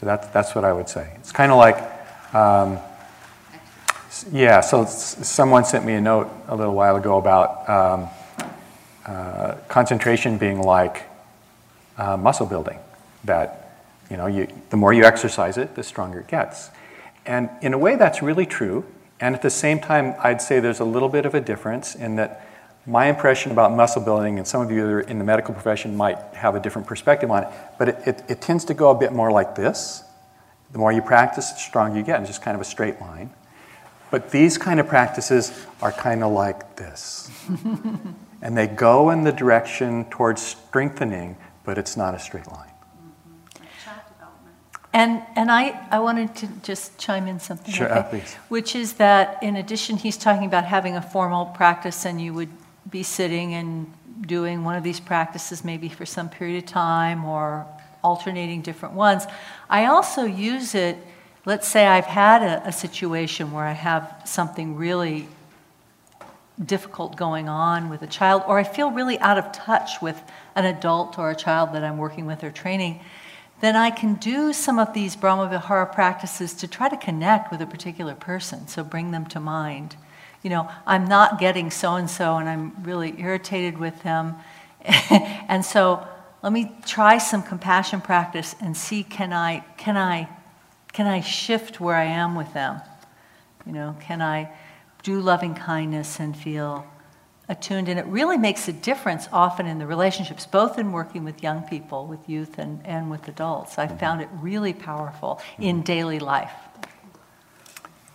So 0.00 0.06
that's, 0.06 0.28
that's 0.28 0.54
what 0.54 0.64
I 0.64 0.72
would 0.72 0.88
say. 0.88 1.12
It's 1.16 1.32
kind 1.32 1.50
of 1.50 1.58
like, 1.58 1.76
um, 2.34 2.78
yeah, 4.32 4.60
so 4.60 4.84
someone 4.84 5.64
sent 5.64 5.84
me 5.84 5.94
a 5.94 6.00
note 6.00 6.28
a 6.48 6.56
little 6.56 6.74
while 6.74 6.96
ago 6.96 7.18
about 7.18 7.68
um, 7.68 8.08
uh, 9.06 9.54
concentration 9.68 10.38
being 10.38 10.60
like 10.60 11.04
uh, 11.96 12.16
muscle 12.16 12.46
building. 12.46 12.78
That 13.24 13.67
you 14.10 14.16
know, 14.16 14.26
you, 14.26 14.48
the 14.70 14.76
more 14.76 14.92
you 14.92 15.04
exercise 15.04 15.58
it, 15.58 15.74
the 15.74 15.82
stronger 15.82 16.20
it 16.20 16.28
gets. 16.28 16.70
And 17.26 17.50
in 17.60 17.74
a 17.74 17.78
way, 17.78 17.96
that's 17.96 18.22
really 18.22 18.46
true. 18.46 18.84
And 19.20 19.34
at 19.34 19.42
the 19.42 19.50
same 19.50 19.80
time, 19.80 20.14
I'd 20.22 20.40
say 20.40 20.60
there's 20.60 20.80
a 20.80 20.84
little 20.84 21.08
bit 21.08 21.26
of 21.26 21.34
a 21.34 21.40
difference 21.40 21.94
in 21.94 22.16
that 22.16 22.46
my 22.86 23.06
impression 23.06 23.52
about 23.52 23.72
muscle 23.72 24.00
building, 24.00 24.38
and 24.38 24.48
some 24.48 24.62
of 24.62 24.70
you 24.70 24.80
that 24.80 24.90
are 24.90 25.00
in 25.00 25.18
the 25.18 25.24
medical 25.24 25.52
profession 25.52 25.94
might 25.94 26.18
have 26.32 26.54
a 26.54 26.60
different 26.60 26.88
perspective 26.88 27.30
on 27.30 27.44
it, 27.44 27.50
but 27.78 27.90
it, 27.90 27.98
it, 28.06 28.22
it 28.28 28.40
tends 28.40 28.64
to 28.64 28.74
go 28.74 28.90
a 28.90 28.94
bit 28.94 29.12
more 29.12 29.30
like 29.30 29.54
this. 29.54 30.02
The 30.72 30.78
more 30.78 30.90
you 30.90 31.02
practice, 31.02 31.50
the 31.52 31.58
stronger 31.58 31.98
you 31.98 32.04
get, 32.04 32.16
and 32.16 32.26
just 32.26 32.40
kind 32.40 32.54
of 32.54 32.62
a 32.62 32.64
straight 32.64 32.98
line. 33.00 33.30
But 34.10 34.30
these 34.30 34.56
kind 34.56 34.80
of 34.80 34.88
practices 34.88 35.66
are 35.82 35.92
kind 35.92 36.24
of 36.24 36.32
like 36.32 36.76
this. 36.76 37.30
and 38.42 38.56
they 38.56 38.66
go 38.66 39.10
in 39.10 39.22
the 39.22 39.32
direction 39.32 40.06
towards 40.06 40.40
strengthening, 40.40 41.36
but 41.64 41.76
it's 41.76 41.96
not 41.96 42.14
a 42.14 42.18
straight 42.18 42.50
line. 42.50 42.67
And, 44.92 45.22
and 45.36 45.50
I, 45.50 45.86
I 45.90 45.98
wanted 45.98 46.34
to 46.36 46.46
just 46.62 46.98
chime 46.98 47.26
in 47.26 47.40
something. 47.40 47.74
Sure, 47.74 47.88
okay? 47.88 47.98
uh, 47.98 48.02
please. 48.04 48.34
Which 48.48 48.74
is 48.74 48.94
that 48.94 49.42
in 49.42 49.56
addition, 49.56 49.96
he's 49.96 50.16
talking 50.16 50.46
about 50.46 50.64
having 50.64 50.96
a 50.96 51.02
formal 51.02 51.46
practice 51.46 52.06
and 52.06 52.20
you 52.20 52.32
would 52.34 52.50
be 52.88 53.02
sitting 53.02 53.54
and 53.54 53.92
doing 54.26 54.64
one 54.64 54.74
of 54.74 54.82
these 54.82 54.98
practices 54.98 55.64
maybe 55.64 55.88
for 55.88 56.06
some 56.06 56.28
period 56.28 56.64
of 56.64 56.68
time 56.68 57.24
or 57.24 57.66
alternating 58.02 58.62
different 58.62 58.94
ones. 58.94 59.26
I 59.68 59.86
also 59.86 60.24
use 60.24 60.74
it, 60.74 60.96
let's 61.44 61.68
say 61.68 61.86
I've 61.86 62.06
had 62.06 62.42
a, 62.42 62.68
a 62.68 62.72
situation 62.72 63.52
where 63.52 63.64
I 63.64 63.72
have 63.72 64.22
something 64.24 64.76
really 64.76 65.28
difficult 66.64 67.16
going 67.16 67.48
on 67.48 67.88
with 67.88 68.02
a 68.02 68.06
child, 68.06 68.42
or 68.46 68.58
I 68.58 68.64
feel 68.64 68.90
really 68.90 69.18
out 69.20 69.38
of 69.38 69.52
touch 69.52 70.02
with 70.02 70.20
an 70.56 70.64
adult 70.64 71.18
or 71.18 71.30
a 71.30 71.36
child 71.36 71.72
that 71.74 71.84
I'm 71.84 71.98
working 71.98 72.26
with 72.26 72.42
or 72.42 72.50
training, 72.50 73.00
then 73.60 73.74
I 73.74 73.90
can 73.90 74.14
do 74.14 74.52
some 74.52 74.78
of 74.78 74.92
these 74.92 75.16
Brahma 75.16 75.48
Vihara 75.48 75.86
practices 75.86 76.54
to 76.54 76.68
try 76.68 76.88
to 76.88 76.96
connect 76.96 77.50
with 77.50 77.60
a 77.60 77.66
particular 77.66 78.14
person, 78.14 78.68
so 78.68 78.84
bring 78.84 79.10
them 79.10 79.26
to 79.26 79.40
mind. 79.40 79.96
You 80.42 80.50
know, 80.50 80.70
I'm 80.86 81.06
not 81.06 81.40
getting 81.40 81.70
so 81.70 81.96
and 81.96 82.08
so, 82.08 82.36
and 82.36 82.48
I'm 82.48 82.82
really 82.84 83.14
irritated 83.18 83.78
with 83.78 84.02
them. 84.02 84.36
and 85.10 85.64
so 85.64 86.06
let 86.42 86.52
me 86.52 86.72
try 86.86 87.18
some 87.18 87.42
compassion 87.42 88.00
practice 88.00 88.54
and 88.60 88.76
see 88.76 89.02
can 89.02 89.32
I, 89.32 89.64
can 89.76 89.96
I, 89.96 90.28
can 90.92 91.06
I 91.06 91.20
shift 91.20 91.80
where 91.80 91.96
I 91.96 92.04
am 92.04 92.36
with 92.36 92.52
them? 92.54 92.80
You 93.66 93.72
know, 93.72 93.96
can 94.00 94.22
I 94.22 94.50
do 95.02 95.20
loving 95.20 95.54
kindness 95.54 96.20
and 96.20 96.36
feel 96.36 96.86
attuned? 97.48 97.88
And 97.88 97.98
it 97.98 98.06
really 98.06 98.36
makes 98.36 98.68
a 98.68 98.72
difference 98.72 99.28
often 99.32 99.66
in 99.66 99.78
the 99.78 99.86
relationships, 99.86 100.46
both 100.46 100.78
in 100.78 100.92
working 100.92 101.24
with 101.24 101.42
young 101.42 101.62
people, 101.62 102.06
with 102.06 102.28
youth, 102.28 102.58
and, 102.58 102.84
and 102.86 103.10
with 103.10 103.28
adults. 103.28 103.78
I 103.78 103.86
mm-hmm. 103.86 103.96
found 103.96 104.20
it 104.20 104.28
really 104.40 104.72
powerful 104.72 105.40
mm-hmm. 105.52 105.62
in 105.62 105.82
daily 105.82 106.18
life. 106.18 106.52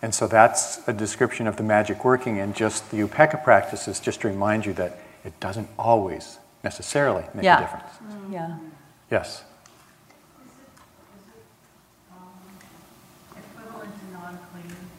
And 0.02 0.14
so 0.14 0.26
that's 0.26 0.86
a 0.86 0.92
description 0.92 1.46
of 1.46 1.56
the 1.56 1.62
magic 1.62 2.04
working, 2.04 2.38
and 2.38 2.54
just 2.54 2.90
the 2.90 2.98
Upekkha 2.98 3.42
practices 3.42 4.00
just 4.00 4.20
to 4.20 4.28
remind 4.28 4.66
you 4.66 4.74
that 4.74 4.98
it 5.24 5.40
doesn't 5.40 5.68
always 5.78 6.38
necessarily 6.62 7.24
make 7.32 7.44
Yeah. 7.44 7.56
a 7.56 7.60
difference. 7.60 7.92
Yeah. 8.30 8.56
Yes. 9.10 9.44
equivalent 13.34 13.92
to 13.98 14.12
non-clinging, 14.12 14.90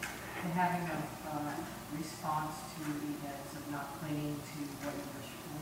to 0.00 0.48
having 0.54 0.88
a 0.88 0.98
uh, 1.28 1.52
response 1.98 2.54
to 2.76 2.88
events 2.88 3.52
of 3.56 3.70
not 3.70 3.86
clinging 4.00 4.36
to 4.36 4.58
what 4.80 4.94
you 4.94 5.04
wish 5.16 5.32
for. 5.44 5.60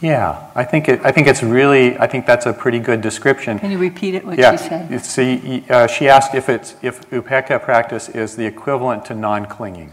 Yeah, 0.00 0.50
I 0.54 0.64
think 0.64 0.88
it, 0.88 1.00
I 1.04 1.12
think 1.12 1.26
it's 1.26 1.42
really 1.42 1.96
I 1.98 2.06
think 2.06 2.26
that's 2.26 2.44
a 2.44 2.52
pretty 2.52 2.78
good 2.78 3.00
description. 3.00 3.58
Can 3.58 3.70
you 3.70 3.78
repeat 3.78 4.14
it, 4.14 4.24
what 4.24 4.38
yeah. 4.38 4.52
she 4.52 4.68
said? 4.68 5.04
See, 5.04 5.64
uh, 5.70 5.86
she 5.86 6.08
asked 6.08 6.34
if 6.34 6.48
it's 6.48 6.74
if 6.82 7.08
Upekkha 7.10 7.62
practice 7.62 8.08
is 8.08 8.36
the 8.36 8.44
equivalent 8.44 9.06
to 9.06 9.14
non-clinging, 9.14 9.92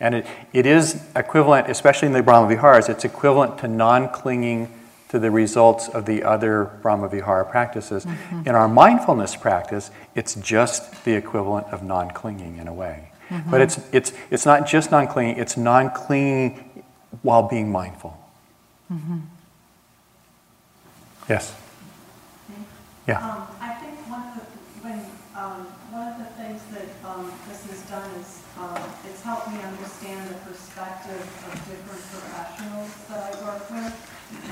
and 0.00 0.14
it, 0.14 0.26
it 0.54 0.64
is 0.64 1.06
equivalent, 1.14 1.68
especially 1.68 2.06
in 2.06 2.14
the 2.14 2.22
Brahma 2.22 2.48
Viharas. 2.54 2.88
It's 2.88 3.04
equivalent 3.04 3.58
to 3.58 3.68
non-clinging 3.68 4.72
to 5.10 5.18
the 5.18 5.30
results 5.30 5.88
of 5.88 6.06
the 6.06 6.22
other 6.22 6.70
Brahma 6.80 7.06
Vihara 7.06 7.44
practices. 7.44 8.06
Mm-hmm. 8.06 8.48
In 8.48 8.54
our 8.54 8.68
mindfulness 8.68 9.36
practice, 9.36 9.90
it's 10.14 10.34
just 10.36 11.04
the 11.04 11.12
equivalent 11.12 11.66
of 11.66 11.82
non-clinging 11.82 12.56
in 12.56 12.66
a 12.66 12.72
way. 12.72 13.10
Mm-hmm. 13.28 13.50
But 13.50 13.60
it's 13.60 13.78
it's 13.92 14.14
it's 14.30 14.46
not 14.46 14.66
just 14.66 14.90
non-clinging; 14.90 15.36
it's 15.36 15.58
non-clinging 15.58 16.84
while 17.20 17.42
being 17.42 17.70
mindful. 17.70 18.16
Mm-hmm. 18.90 19.18
Yes. 21.28 21.54
Yeah. 23.06 23.18
Um, 23.18 23.46
I 23.60 23.74
think 23.82 23.98
one 24.06 24.22
of 24.30 24.34
the, 24.38 24.46
when, 24.86 25.00
um, 25.34 25.66
one 25.90 26.06
of 26.14 26.18
the 26.22 26.30
things 26.38 26.62
that, 26.70 26.86
um, 27.02 27.30
this 27.50 27.66
has 27.66 27.82
done 27.90 28.06
is, 28.22 28.42
um, 28.58 28.78
it's 29.06 29.22
helped 29.22 29.50
me 29.50 29.58
understand 29.58 30.30
the 30.30 30.38
perspective 30.46 31.18
of 31.18 31.52
different 31.66 32.02
professionals 32.14 32.90
that 33.10 33.26
I 33.26 33.30
work 33.42 33.66
with. 33.70 33.90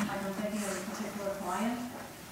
I've 0.02 0.22
been 0.26 0.34
thinking 0.42 0.62
of 0.66 0.74
a 0.74 0.82
particular 0.90 1.30
client, 1.42 1.78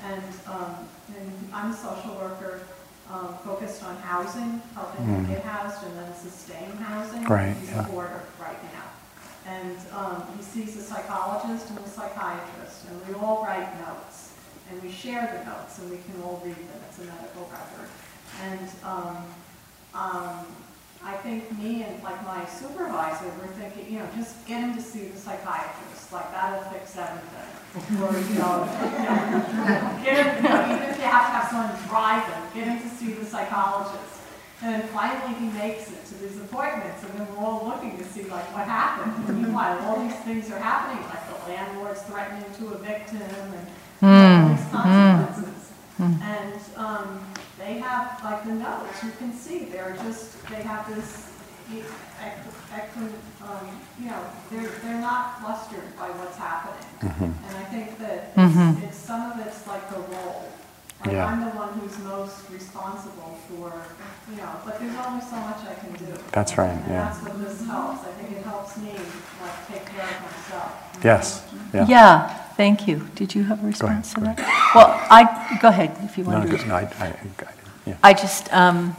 and, 0.03 0.31
um, 0.51 0.75
and 1.15 1.31
I'm 1.55 1.71
a 1.71 1.77
social 1.77 2.15
worker, 2.19 2.67
um, 3.11 3.39
focused 3.45 3.83
on 3.85 3.97
housing, 3.99 4.61
helping 4.75 5.07
them 5.07 5.27
get 5.27 5.43
housed 5.45 5.87
and 5.87 5.97
then 5.99 6.15
sustain 6.15 6.71
housing. 6.83 7.25
Right, 7.25 7.55
He's 7.57 7.71
yeah. 7.71 7.87
a 7.87 7.91
boarder 7.91 8.23
right 8.41 8.59
now. 8.75 8.87
And, 9.47 9.79
um, 9.95 10.27
he 10.37 10.43
sees 10.43 10.77
a 10.77 10.83
psychologist 10.83 11.71
and 11.71 11.79
a 11.79 11.89
psychiatrist, 11.89 12.85
and 12.91 13.07
we 13.07 13.15
all 13.15 13.45
write 13.45 13.71
notes 13.81 14.28
and 14.71 14.83
we 14.83 14.91
share 14.91 15.27
the 15.27 15.51
notes 15.51 15.79
and 15.79 15.91
we 15.91 15.99
can 15.99 16.23
all 16.23 16.43
read 16.45 16.57
them. 16.57 16.81
It's 16.89 16.99
a 16.99 17.05
medical 17.05 17.49
record. 17.51 17.89
And 18.43 18.69
um, 18.85 19.17
um, 19.95 20.47
I 21.03 21.15
think 21.23 21.51
me 21.59 21.85
and 21.85 22.03
like 22.03 22.23
my 22.25 22.45
supervisor 22.47 23.27
were 23.39 23.53
thinking, 23.55 23.93
you 23.93 23.99
know, 24.01 24.09
just 24.17 24.47
get 24.47 24.61
him 24.61 24.75
to 24.75 24.83
see 24.83 25.09
the 25.09 25.19
psychiatrist. 25.19 26.13
Like 26.13 26.31
that'll 26.33 26.63
fix 26.71 26.97
everything. 26.97 28.03
Or 28.03 28.13
you 28.13 28.39
know, 28.39 28.65
get 30.05 30.27
him, 30.27 30.45
you 30.45 30.49
know, 30.49 30.65
even 30.65 30.83
if 30.91 30.97
you 30.97 31.05
have 31.05 31.27
to 31.29 31.35
have 31.39 31.49
someone 31.51 31.89
drive 31.89 32.25
him, 32.27 32.43
get 32.55 32.69
him 32.69 32.81
to 32.83 32.95
see 32.97 33.13
the 33.13 33.25
psychologist. 33.25 34.15
And 34.61 34.75
then 34.75 34.89
finally 34.89 35.35
he 35.39 35.47
makes 35.57 35.89
it 35.89 36.05
to 36.07 36.15
these 36.15 36.37
appointments, 36.41 37.05
and 37.05 37.13
then 37.15 37.29
we're 37.31 37.45
all 37.45 37.65
looking 37.65 37.97
to 37.97 38.05
see 38.05 38.25
like 38.25 38.53
what 38.53 38.67
happened. 38.67 39.29
And 39.29 39.43
meanwhile, 39.43 39.79
all 39.87 40.03
these 40.03 40.19
things 40.27 40.51
are 40.51 40.59
happening, 40.59 41.05
like 41.07 41.23
the 41.29 41.53
landlord's 41.53 42.03
threatening 42.03 42.45
to 42.59 42.75
evict 42.75 43.11
him, 43.11 43.55
and 43.55 43.67
all 44.03 44.49
these 44.49 44.65
consequences. 44.71 45.73
And 45.99 46.61
um, 46.77 47.27
they 47.59 47.79
have, 47.79 48.23
like 48.23 48.45
the 48.45 48.53
notes, 48.55 49.03
you 49.05 49.11
can 49.19 49.33
see, 49.33 49.65
they're 49.65 49.97
just, 50.05 50.47
they 50.49 50.63
have 50.63 50.89
this, 50.95 51.31
e- 51.73 51.81
ec- 51.81 52.77
ec- 52.77 52.97
um, 53.43 53.81
you 54.01 54.07
know, 54.07 54.23
they're, 54.51 54.69
they're 54.83 55.01
not 55.01 55.41
flustered 55.41 55.97
by 55.99 56.09
what's 56.11 56.37
happening. 56.37 56.87
And 57.03 57.57
I 57.57 57.65
think 57.65 57.99
that 57.99 58.33
it's, 58.37 58.85
it's, 58.85 58.97
some 58.97 59.33
of 59.33 59.47
it's 59.47 59.67
like 59.67 59.89
the 59.91 59.99
role. 59.99 60.49
Like 61.05 61.13
Yeah. 61.13 61.27
I'm 61.27 61.41
the 61.41 61.51
one 61.57 61.73
who's 61.79 61.97
most 62.01 62.49
responsible 62.51 63.39
for, 63.49 63.73
you 64.31 64.37
know, 64.39 64.51
but 64.65 64.79
there's 64.81 64.97
only 65.07 65.21
so 65.25 65.37
much 65.37 65.59
I 65.67 65.75
can 65.75 65.93
do. 65.95 66.13
That's 66.33 66.57
right, 66.59 66.71
And 66.71 66.89
yeah. 66.89 67.05
that's 67.11 67.23
what 67.23 67.39
this 67.41 67.65
helps. 67.67 68.03
I 68.07 68.13
think 68.19 68.37
it 68.39 68.45
helps 68.45 68.77
me, 68.79 68.93
like, 69.43 69.69
take 69.69 69.87
care 69.87 70.05
of 70.07 70.23
myself. 70.23 70.99
Yes, 71.05 71.45
yeah. 71.73 71.87
Yeah, 71.89 72.43
thank 72.59 72.89
you. 72.89 73.09
Did 73.15 73.35
you 73.37 73.45
have 73.45 73.63
a 73.63 73.67
response 73.67 74.13
to 74.15 74.21
go 74.21 74.27
that? 74.27 74.39
Well, 74.75 74.91
I, 75.09 75.59
go 75.63 75.69
ahead 75.69 75.97
if 76.03 76.19
you 76.19 76.25
No, 76.25 76.31
want 76.31 76.51
to. 76.51 76.57
good. 76.57 76.67
no, 76.67 76.75
I, 76.75 76.81
I, 76.99 77.07
I- 77.07 77.33
yeah. 77.87 77.97
I 78.03 78.13
just 78.13 78.53
um, 78.53 78.95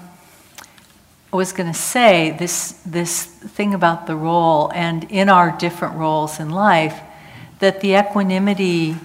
was 1.32 1.52
going 1.52 1.72
to 1.72 1.78
say 1.78 2.36
this, 2.40 2.72
this 2.86 3.26
thing 3.26 3.74
about 3.76 4.08
the 4.08 4.16
role 4.16 4.72
and 4.74 5.04
in 5.12 5.30
our 5.30 5.56
different 5.60 5.96
roles 5.96 6.40
in 6.40 6.50
life, 6.50 7.00
that 7.60 7.82
the 7.82 7.96
equanimity 8.00 8.96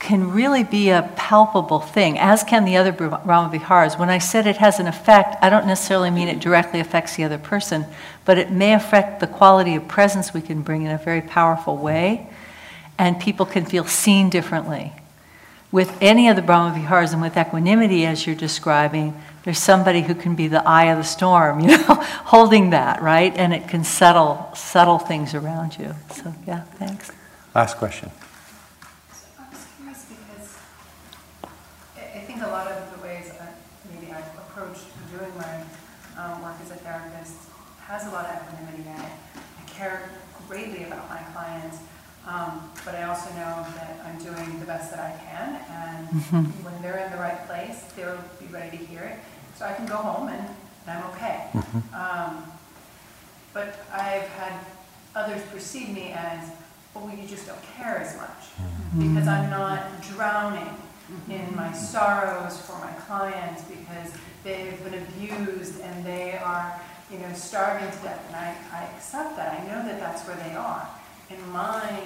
can 0.00 0.32
really 0.32 0.64
be 0.64 0.90
a 0.90 1.08
palpable 1.14 1.78
thing, 1.78 2.18
as 2.18 2.42
can 2.42 2.64
the 2.64 2.76
other 2.76 2.90
Brahma 2.90 3.48
Viharas. 3.56 3.96
When 3.96 4.10
I 4.10 4.18
said 4.18 4.48
it 4.48 4.56
has 4.56 4.80
an 4.80 4.88
effect, 4.88 5.36
I 5.40 5.48
don't 5.48 5.66
necessarily 5.68 6.10
mean 6.10 6.26
it 6.26 6.40
directly 6.40 6.80
affects 6.80 7.14
the 7.14 7.22
other 7.22 7.38
person, 7.38 7.86
but 8.24 8.36
it 8.36 8.50
may 8.50 8.74
affect 8.74 9.20
the 9.20 9.28
quality 9.28 9.76
of 9.76 9.86
presence 9.86 10.34
we 10.34 10.42
can 10.42 10.62
bring 10.62 10.82
in 10.82 10.90
a 10.90 10.98
very 10.98 11.22
powerful 11.22 11.76
way, 11.76 12.26
and 12.98 13.18
people 13.20 13.46
can 13.46 13.64
feel 13.64 13.84
seen 13.84 14.30
differently 14.30 14.92
with 15.72 15.96
any 16.02 16.28
of 16.28 16.36
the 16.36 16.42
Brahma 16.42 16.78
Viharas 16.78 17.14
and 17.14 17.22
with 17.22 17.36
equanimity, 17.36 18.04
as 18.04 18.26
you're 18.26 18.36
describing, 18.36 19.18
there's 19.42 19.58
somebody 19.58 20.02
who 20.02 20.14
can 20.14 20.36
be 20.36 20.46
the 20.46 20.62
eye 20.68 20.92
of 20.92 20.98
the 20.98 21.04
storm, 21.04 21.60
you 21.66 21.68
know, 21.68 21.94
holding 22.26 22.70
that, 22.70 23.00
right? 23.02 23.34
And 23.36 23.54
it 23.54 23.66
can 23.66 23.82
settle, 23.82 24.50
settle 24.54 24.98
things 24.98 25.34
around 25.34 25.78
you. 25.78 25.94
So, 26.10 26.34
yeah, 26.46 26.60
thanks. 26.76 27.10
Last 27.54 27.78
question. 27.78 28.10
I 29.38 29.48
was 29.48 29.66
curious 29.78 30.04
because 30.04 30.58
I, 31.96 32.18
I 32.18 32.20
think 32.20 32.42
a 32.42 32.48
lot 32.48 32.70
of 32.70 32.94
the 32.94 33.02
ways 33.02 33.32
that 33.38 33.56
maybe 33.92 34.12
I've 34.12 34.28
approached 34.46 34.84
doing 35.10 35.32
my 35.36 35.64
um, 36.22 36.42
work 36.42 36.56
as 36.62 36.70
a 36.70 36.76
therapist 36.76 37.34
has 37.80 38.06
a 38.06 38.10
lot 38.10 38.26
of 38.26 38.42
equanimity 38.42 38.88
in 38.88 39.04
it. 39.04 39.12
I 39.34 39.70
care 39.70 40.10
greatly 40.48 40.84
about 40.84 41.08
my 41.08 41.22
clients, 41.32 41.78
um, 42.26 42.70
but 42.84 42.94
I 42.94 43.04
also 43.04 43.30
know 43.30 43.66
that 43.76 44.00
I'm 44.06 44.18
doing 44.18 44.60
the 44.60 44.66
best 44.66 44.90
that 44.92 45.00
I 45.00 45.12
can, 45.24 45.60
and 45.70 46.54
when 46.64 46.80
they're 46.82 46.98
in 47.04 47.10
the 47.12 47.18
right 47.18 47.44
place, 47.46 47.82
they'll 47.96 48.18
be 48.40 48.46
ready 48.46 48.78
to 48.78 48.84
hear 48.84 49.02
it. 49.02 49.18
So 49.56 49.64
I 49.66 49.72
can 49.74 49.86
go 49.86 49.96
home 49.96 50.28
and, 50.28 50.46
and 50.86 50.98
I'm 50.98 51.10
okay. 51.10 51.48
Um, 51.94 52.44
but 53.52 53.84
I've 53.92 54.28
had 54.28 54.64
others 55.14 55.42
perceive 55.52 55.90
me 55.90 56.12
as, 56.16 56.50
well, 56.94 57.10
you 57.14 57.26
just 57.26 57.46
don't 57.46 57.62
care 57.76 57.98
as 57.98 58.16
much 58.16 58.68
because 58.98 59.26
I'm 59.28 59.50
not 59.50 60.02
drowning 60.02 60.68
in 61.28 61.54
my 61.54 61.72
sorrows 61.72 62.60
for 62.62 62.78
my 62.78 62.92
clients 63.06 63.62
because 63.64 64.10
they've 64.44 64.82
been 64.84 64.94
abused 65.02 65.80
and 65.80 66.04
they 66.04 66.38
are, 66.38 66.80
you 67.10 67.18
know, 67.18 67.32
starving 67.34 67.90
to 67.90 67.98
death. 67.98 68.24
And 68.28 68.36
I, 68.36 68.56
I 68.72 68.84
accept 68.96 69.36
that. 69.36 69.60
I 69.60 69.66
know 69.66 69.86
that 69.86 70.00
that's 70.00 70.26
where 70.26 70.36
they 70.36 70.54
are. 70.54 70.88
And 71.32 71.52
my 71.52 72.00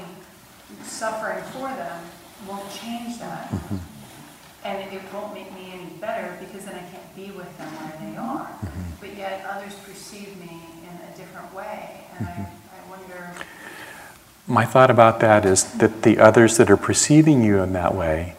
suffering 0.85 1.43
for 1.45 1.69
them 1.69 2.03
won't 2.49 2.71
change 2.71 3.19
that. 3.19 3.51
Mm-hmm. 3.51 3.77
And 4.65 4.93
it 4.93 5.03
won't 5.13 5.33
make 5.35 5.53
me 5.53 5.73
any 5.73 5.91
better 6.01 6.37
because 6.41 6.65
then 6.65 6.75
I 6.75 6.91
can't 6.91 7.17
be 7.17 7.31
with 7.31 7.57
them 7.59 7.69
where 7.69 8.11
they 8.11 8.17
are. 8.17 8.47
Mm-hmm. 8.47 8.83
But 9.01 9.17
yet 9.17 9.47
others 9.49 9.75
perceive 9.75 10.39
me 10.41 10.61
in 10.83 11.13
a 11.13 11.17
different 11.17 11.55
way. 11.55 12.05
And 12.19 12.27
I, 12.27 12.31
mm-hmm. 12.31 12.43
I 12.43 12.91
wonder. 12.91 13.33
My 14.49 14.65
thought 14.65 14.91
about 14.91 15.21
that 15.21 15.45
is 15.45 15.65
that 15.79 16.03
the 16.03 16.19
others 16.19 16.57
that 16.57 16.71
are 16.71 16.77
perceiving 16.77 17.43
you 17.43 17.63
in 17.63 17.73
that 17.73 17.95
way 17.95 18.35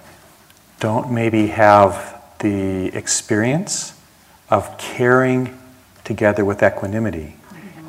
don't 0.80 1.12
maybe 1.12 1.48
have 1.48 2.22
the 2.40 2.88
experience 2.96 3.94
of 4.50 4.78
caring 4.78 5.58
together 6.04 6.46
with 6.46 6.64
equanimity. 6.64 7.36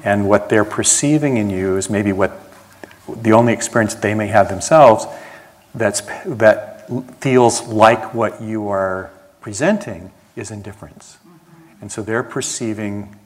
And 0.04 0.28
what 0.28 0.48
they're 0.48 0.64
perceiving 0.64 1.36
in 1.36 1.50
you 1.50 1.76
is 1.76 1.90
maybe 1.90 2.12
what 2.12 2.47
the 3.16 3.32
only 3.32 3.52
experience 3.52 3.94
they 3.94 4.14
may 4.14 4.26
have 4.28 4.48
themselves 4.48 5.06
that's, 5.74 6.00
that 6.24 6.88
feels 7.20 7.66
like 7.66 8.14
what 8.14 8.40
you 8.40 8.68
are 8.68 9.10
presenting 9.40 10.10
is 10.36 10.50
indifference. 10.50 11.18
And 11.80 11.92
so 11.92 12.02
they're 12.02 12.22
perceiving 12.22 13.16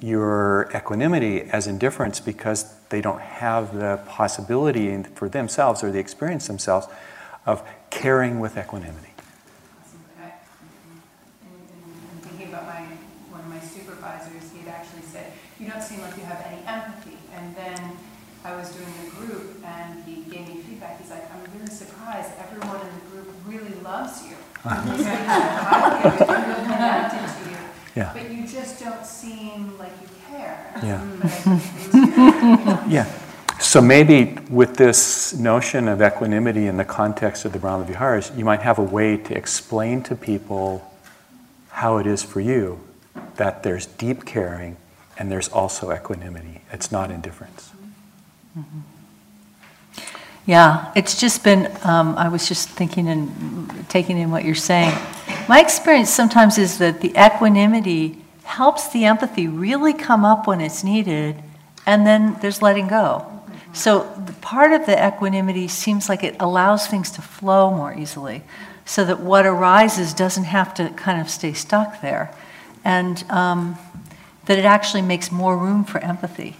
your 0.00 0.70
equanimity 0.74 1.42
as 1.42 1.66
indifference 1.66 2.20
because 2.20 2.72
they 2.88 3.00
don't 3.00 3.20
have 3.20 3.74
the 3.76 4.00
possibility 4.06 5.02
for 5.14 5.28
themselves 5.28 5.82
or 5.82 5.90
the 5.90 5.98
experience 5.98 6.46
themselves 6.46 6.86
of 7.46 7.62
caring 7.90 8.40
with 8.40 8.56
equanimity. 8.56 9.12
Okay. 10.16 10.32
And, 11.42 11.50
and 12.12 12.22
thinking 12.22 12.48
about 12.48 12.66
my, 12.66 12.82
one 13.30 13.40
of 13.40 13.48
my 13.48 13.60
supervisors, 13.60 14.52
he 14.52 14.60
had 14.60 14.68
actually 14.68 15.02
said, 15.02 15.32
you 15.58 15.68
don't 15.68 15.82
seem 15.82 16.00
like 16.00 16.16
you 16.16 16.22
have 16.22 16.44
any 16.46 16.64
empathy. 16.66 17.18
And 17.34 17.54
then 17.56 17.96
I 18.44 18.54
was 18.54 18.70
doing 18.74 18.94
a 19.06 19.10
group 19.10 19.64
and 19.64 20.04
he 20.04 20.22
gave 20.30 20.48
me 20.48 20.62
feedback. 20.62 21.00
He's 21.00 21.10
like, 21.10 21.30
I'm 21.34 21.42
really 21.58 21.70
surprised. 21.70 22.30
Everyone 22.38 22.80
in 22.80 22.94
the 22.94 23.00
group 23.10 23.28
really 23.46 23.74
loves 23.80 24.24
you. 24.24 24.30
They 24.30 24.36
speak 24.36 24.36
highly 24.36 24.36
of 24.36 24.36
you. 24.36 24.36
They 24.36 24.36
feel 24.36 24.36
connected 24.36 24.36
to 24.36 24.36
you. 24.36 24.47
Yeah. 27.98 28.12
But 28.12 28.30
you 28.30 28.46
just 28.46 28.78
don't 28.78 29.04
seem 29.04 29.76
like 29.76 29.90
you 30.00 30.08
care. 30.30 30.72
Yeah. 30.84 31.04
But 31.20 31.24
I 31.24 31.28
think 31.28 31.90
they 31.90 31.90
do, 31.90 32.06
you 32.06 32.64
know? 32.64 32.84
Yeah. 32.88 33.12
So 33.58 33.80
maybe 33.82 34.38
with 34.48 34.76
this 34.76 35.34
notion 35.34 35.88
of 35.88 36.00
equanimity 36.00 36.68
in 36.68 36.76
the 36.76 36.84
context 36.84 37.44
of 37.44 37.52
the 37.52 37.58
Brahma 37.58 37.84
Viharas, 37.86 38.30
you 38.36 38.44
might 38.44 38.62
have 38.62 38.78
a 38.78 38.84
way 38.84 39.16
to 39.16 39.36
explain 39.36 40.04
to 40.04 40.14
people 40.14 40.88
how 41.70 41.98
it 41.98 42.06
is 42.06 42.22
for 42.22 42.40
you 42.40 42.78
that 43.34 43.64
there's 43.64 43.86
deep 43.86 44.24
caring 44.24 44.76
and 45.18 45.30
there's 45.30 45.48
also 45.48 45.92
equanimity. 45.92 46.60
It's 46.72 46.92
not 46.92 47.10
indifference. 47.10 47.72
Mm-hmm. 48.56 48.60
Mm-hmm. 48.60 48.97
Yeah, 50.48 50.90
it's 50.96 51.20
just 51.20 51.44
been, 51.44 51.70
um, 51.84 52.16
I 52.16 52.30
was 52.30 52.48
just 52.48 52.70
thinking 52.70 53.06
and 53.08 53.86
taking 53.90 54.16
in 54.16 54.30
what 54.30 54.46
you're 54.46 54.54
saying. 54.54 54.96
My 55.46 55.60
experience 55.60 56.08
sometimes 56.08 56.56
is 56.56 56.78
that 56.78 57.02
the 57.02 57.10
equanimity 57.10 58.24
helps 58.44 58.88
the 58.88 59.04
empathy 59.04 59.46
really 59.46 59.92
come 59.92 60.24
up 60.24 60.46
when 60.46 60.62
it's 60.62 60.82
needed, 60.82 61.36
and 61.84 62.06
then 62.06 62.38
there's 62.40 62.62
letting 62.62 62.88
go. 62.88 63.26
So 63.74 64.10
the 64.24 64.32
part 64.32 64.72
of 64.72 64.86
the 64.86 64.96
equanimity 65.06 65.68
seems 65.68 66.08
like 66.08 66.24
it 66.24 66.34
allows 66.40 66.86
things 66.86 67.10
to 67.10 67.20
flow 67.20 67.70
more 67.70 67.92
easily, 67.92 68.42
so 68.86 69.04
that 69.04 69.20
what 69.20 69.44
arises 69.44 70.14
doesn't 70.14 70.44
have 70.44 70.72
to 70.74 70.88
kind 70.96 71.20
of 71.20 71.28
stay 71.28 71.52
stuck 71.52 72.00
there, 72.00 72.34
and 72.86 73.22
um, 73.28 73.76
that 74.46 74.58
it 74.58 74.64
actually 74.64 75.02
makes 75.02 75.30
more 75.30 75.58
room 75.58 75.84
for 75.84 75.98
empathy 75.98 76.56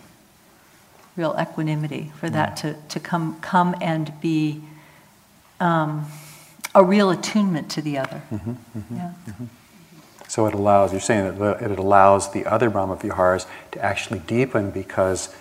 real 1.19 1.37
equanimity 1.39 2.13
for 2.19 2.31
that 2.31 2.57
to, 2.59 2.75
to 2.89 2.99
come, 3.01 3.39
come 3.41 3.75
and 3.81 4.13
be 4.21 4.63
um, 5.61 6.07
a 6.75 6.83
real 6.83 7.11
attunement 7.11 7.71
to 7.73 7.83
the 7.83 7.99
other. 7.99 8.23
Yeah. 8.91 9.13
So 10.29 10.47
it 10.47 10.55
allows, 10.55 10.93
you're 10.93 11.01
saying 11.01 11.39
that 11.39 11.63
it 11.63 11.79
allows 11.79 12.33
the 12.33 12.47
other 12.47 12.71
Brahma 12.71 12.97
Viharas 12.97 13.47
to 13.73 13.85
actually 13.85 14.21
deepen 14.21 14.71
because 14.71 15.35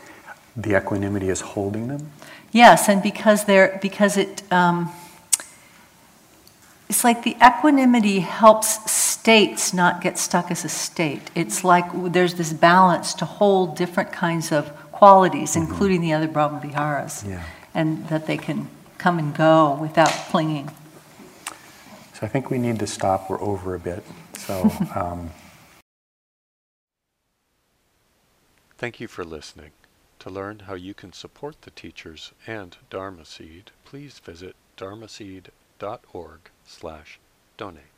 the 0.58 0.76
equanimity 0.76 1.30
is 1.30 1.41
holding 1.41 1.88
them? 1.88 2.12
Yes, 2.52 2.90
and 2.90 3.04
because 3.04 3.45
they're 3.45 3.78
because 3.82 4.18
it 4.18 4.41
um, 4.52 4.91
it's 6.90 7.04
like 7.04 7.24
the 7.24 7.36
equanimity 7.45 8.22
helps 8.22 8.91
states 8.91 9.74
not 9.74 10.02
get 10.02 10.18
stuck 10.18 10.49
as 10.49 10.66
a 10.66 10.70
state. 10.70 11.30
It's 11.36 11.64
like 11.64 11.86
there's 12.14 12.36
this 12.36 12.54
balance 12.54 13.14
to 13.16 13.26
hold 13.26 13.76
different 13.76 14.12
kinds 14.12 14.52
of 14.52 14.72
qualities, 14.98 15.56
including 15.56 16.02
the 16.02 16.11
other 16.11 16.28
Brahma 16.28 16.60
Viharas, 16.60 17.24
Yeah. 17.24 17.44
and 17.76 18.07
that 18.10 18.26
they 18.26 18.38
can 18.38 18.68
come 18.98 19.19
and 19.19 19.36
go 19.36 19.78
without 19.80 20.10
clinging. 20.32 20.72
So 22.14 22.26
I 22.26 22.28
think 22.28 22.49
we 22.49 22.57
need 22.57 22.80
to 22.80 22.88
stop. 22.88 23.30
We're 23.30 23.41
over 23.41 23.76
a 23.76 23.80
bit. 23.80 24.03
So. 24.38 24.72
Um, 24.95 25.32
Thank 28.80 28.99
you 28.99 29.07
for 29.07 29.24
listening. 29.24 29.72
To 30.19 30.30
learn 30.30 30.60
how 30.68 30.76
you 30.76 30.94
can 30.94 31.11
support 31.14 31.61
the 31.64 31.72
teachers 31.72 32.32
and 32.45 32.78
Dharma 32.91 33.26
Seed, 33.26 33.72
please 33.86 34.19
visit 34.19 34.56
dharmaseed.org 34.78 36.40
slash 36.65 37.19
donate. 37.57 37.97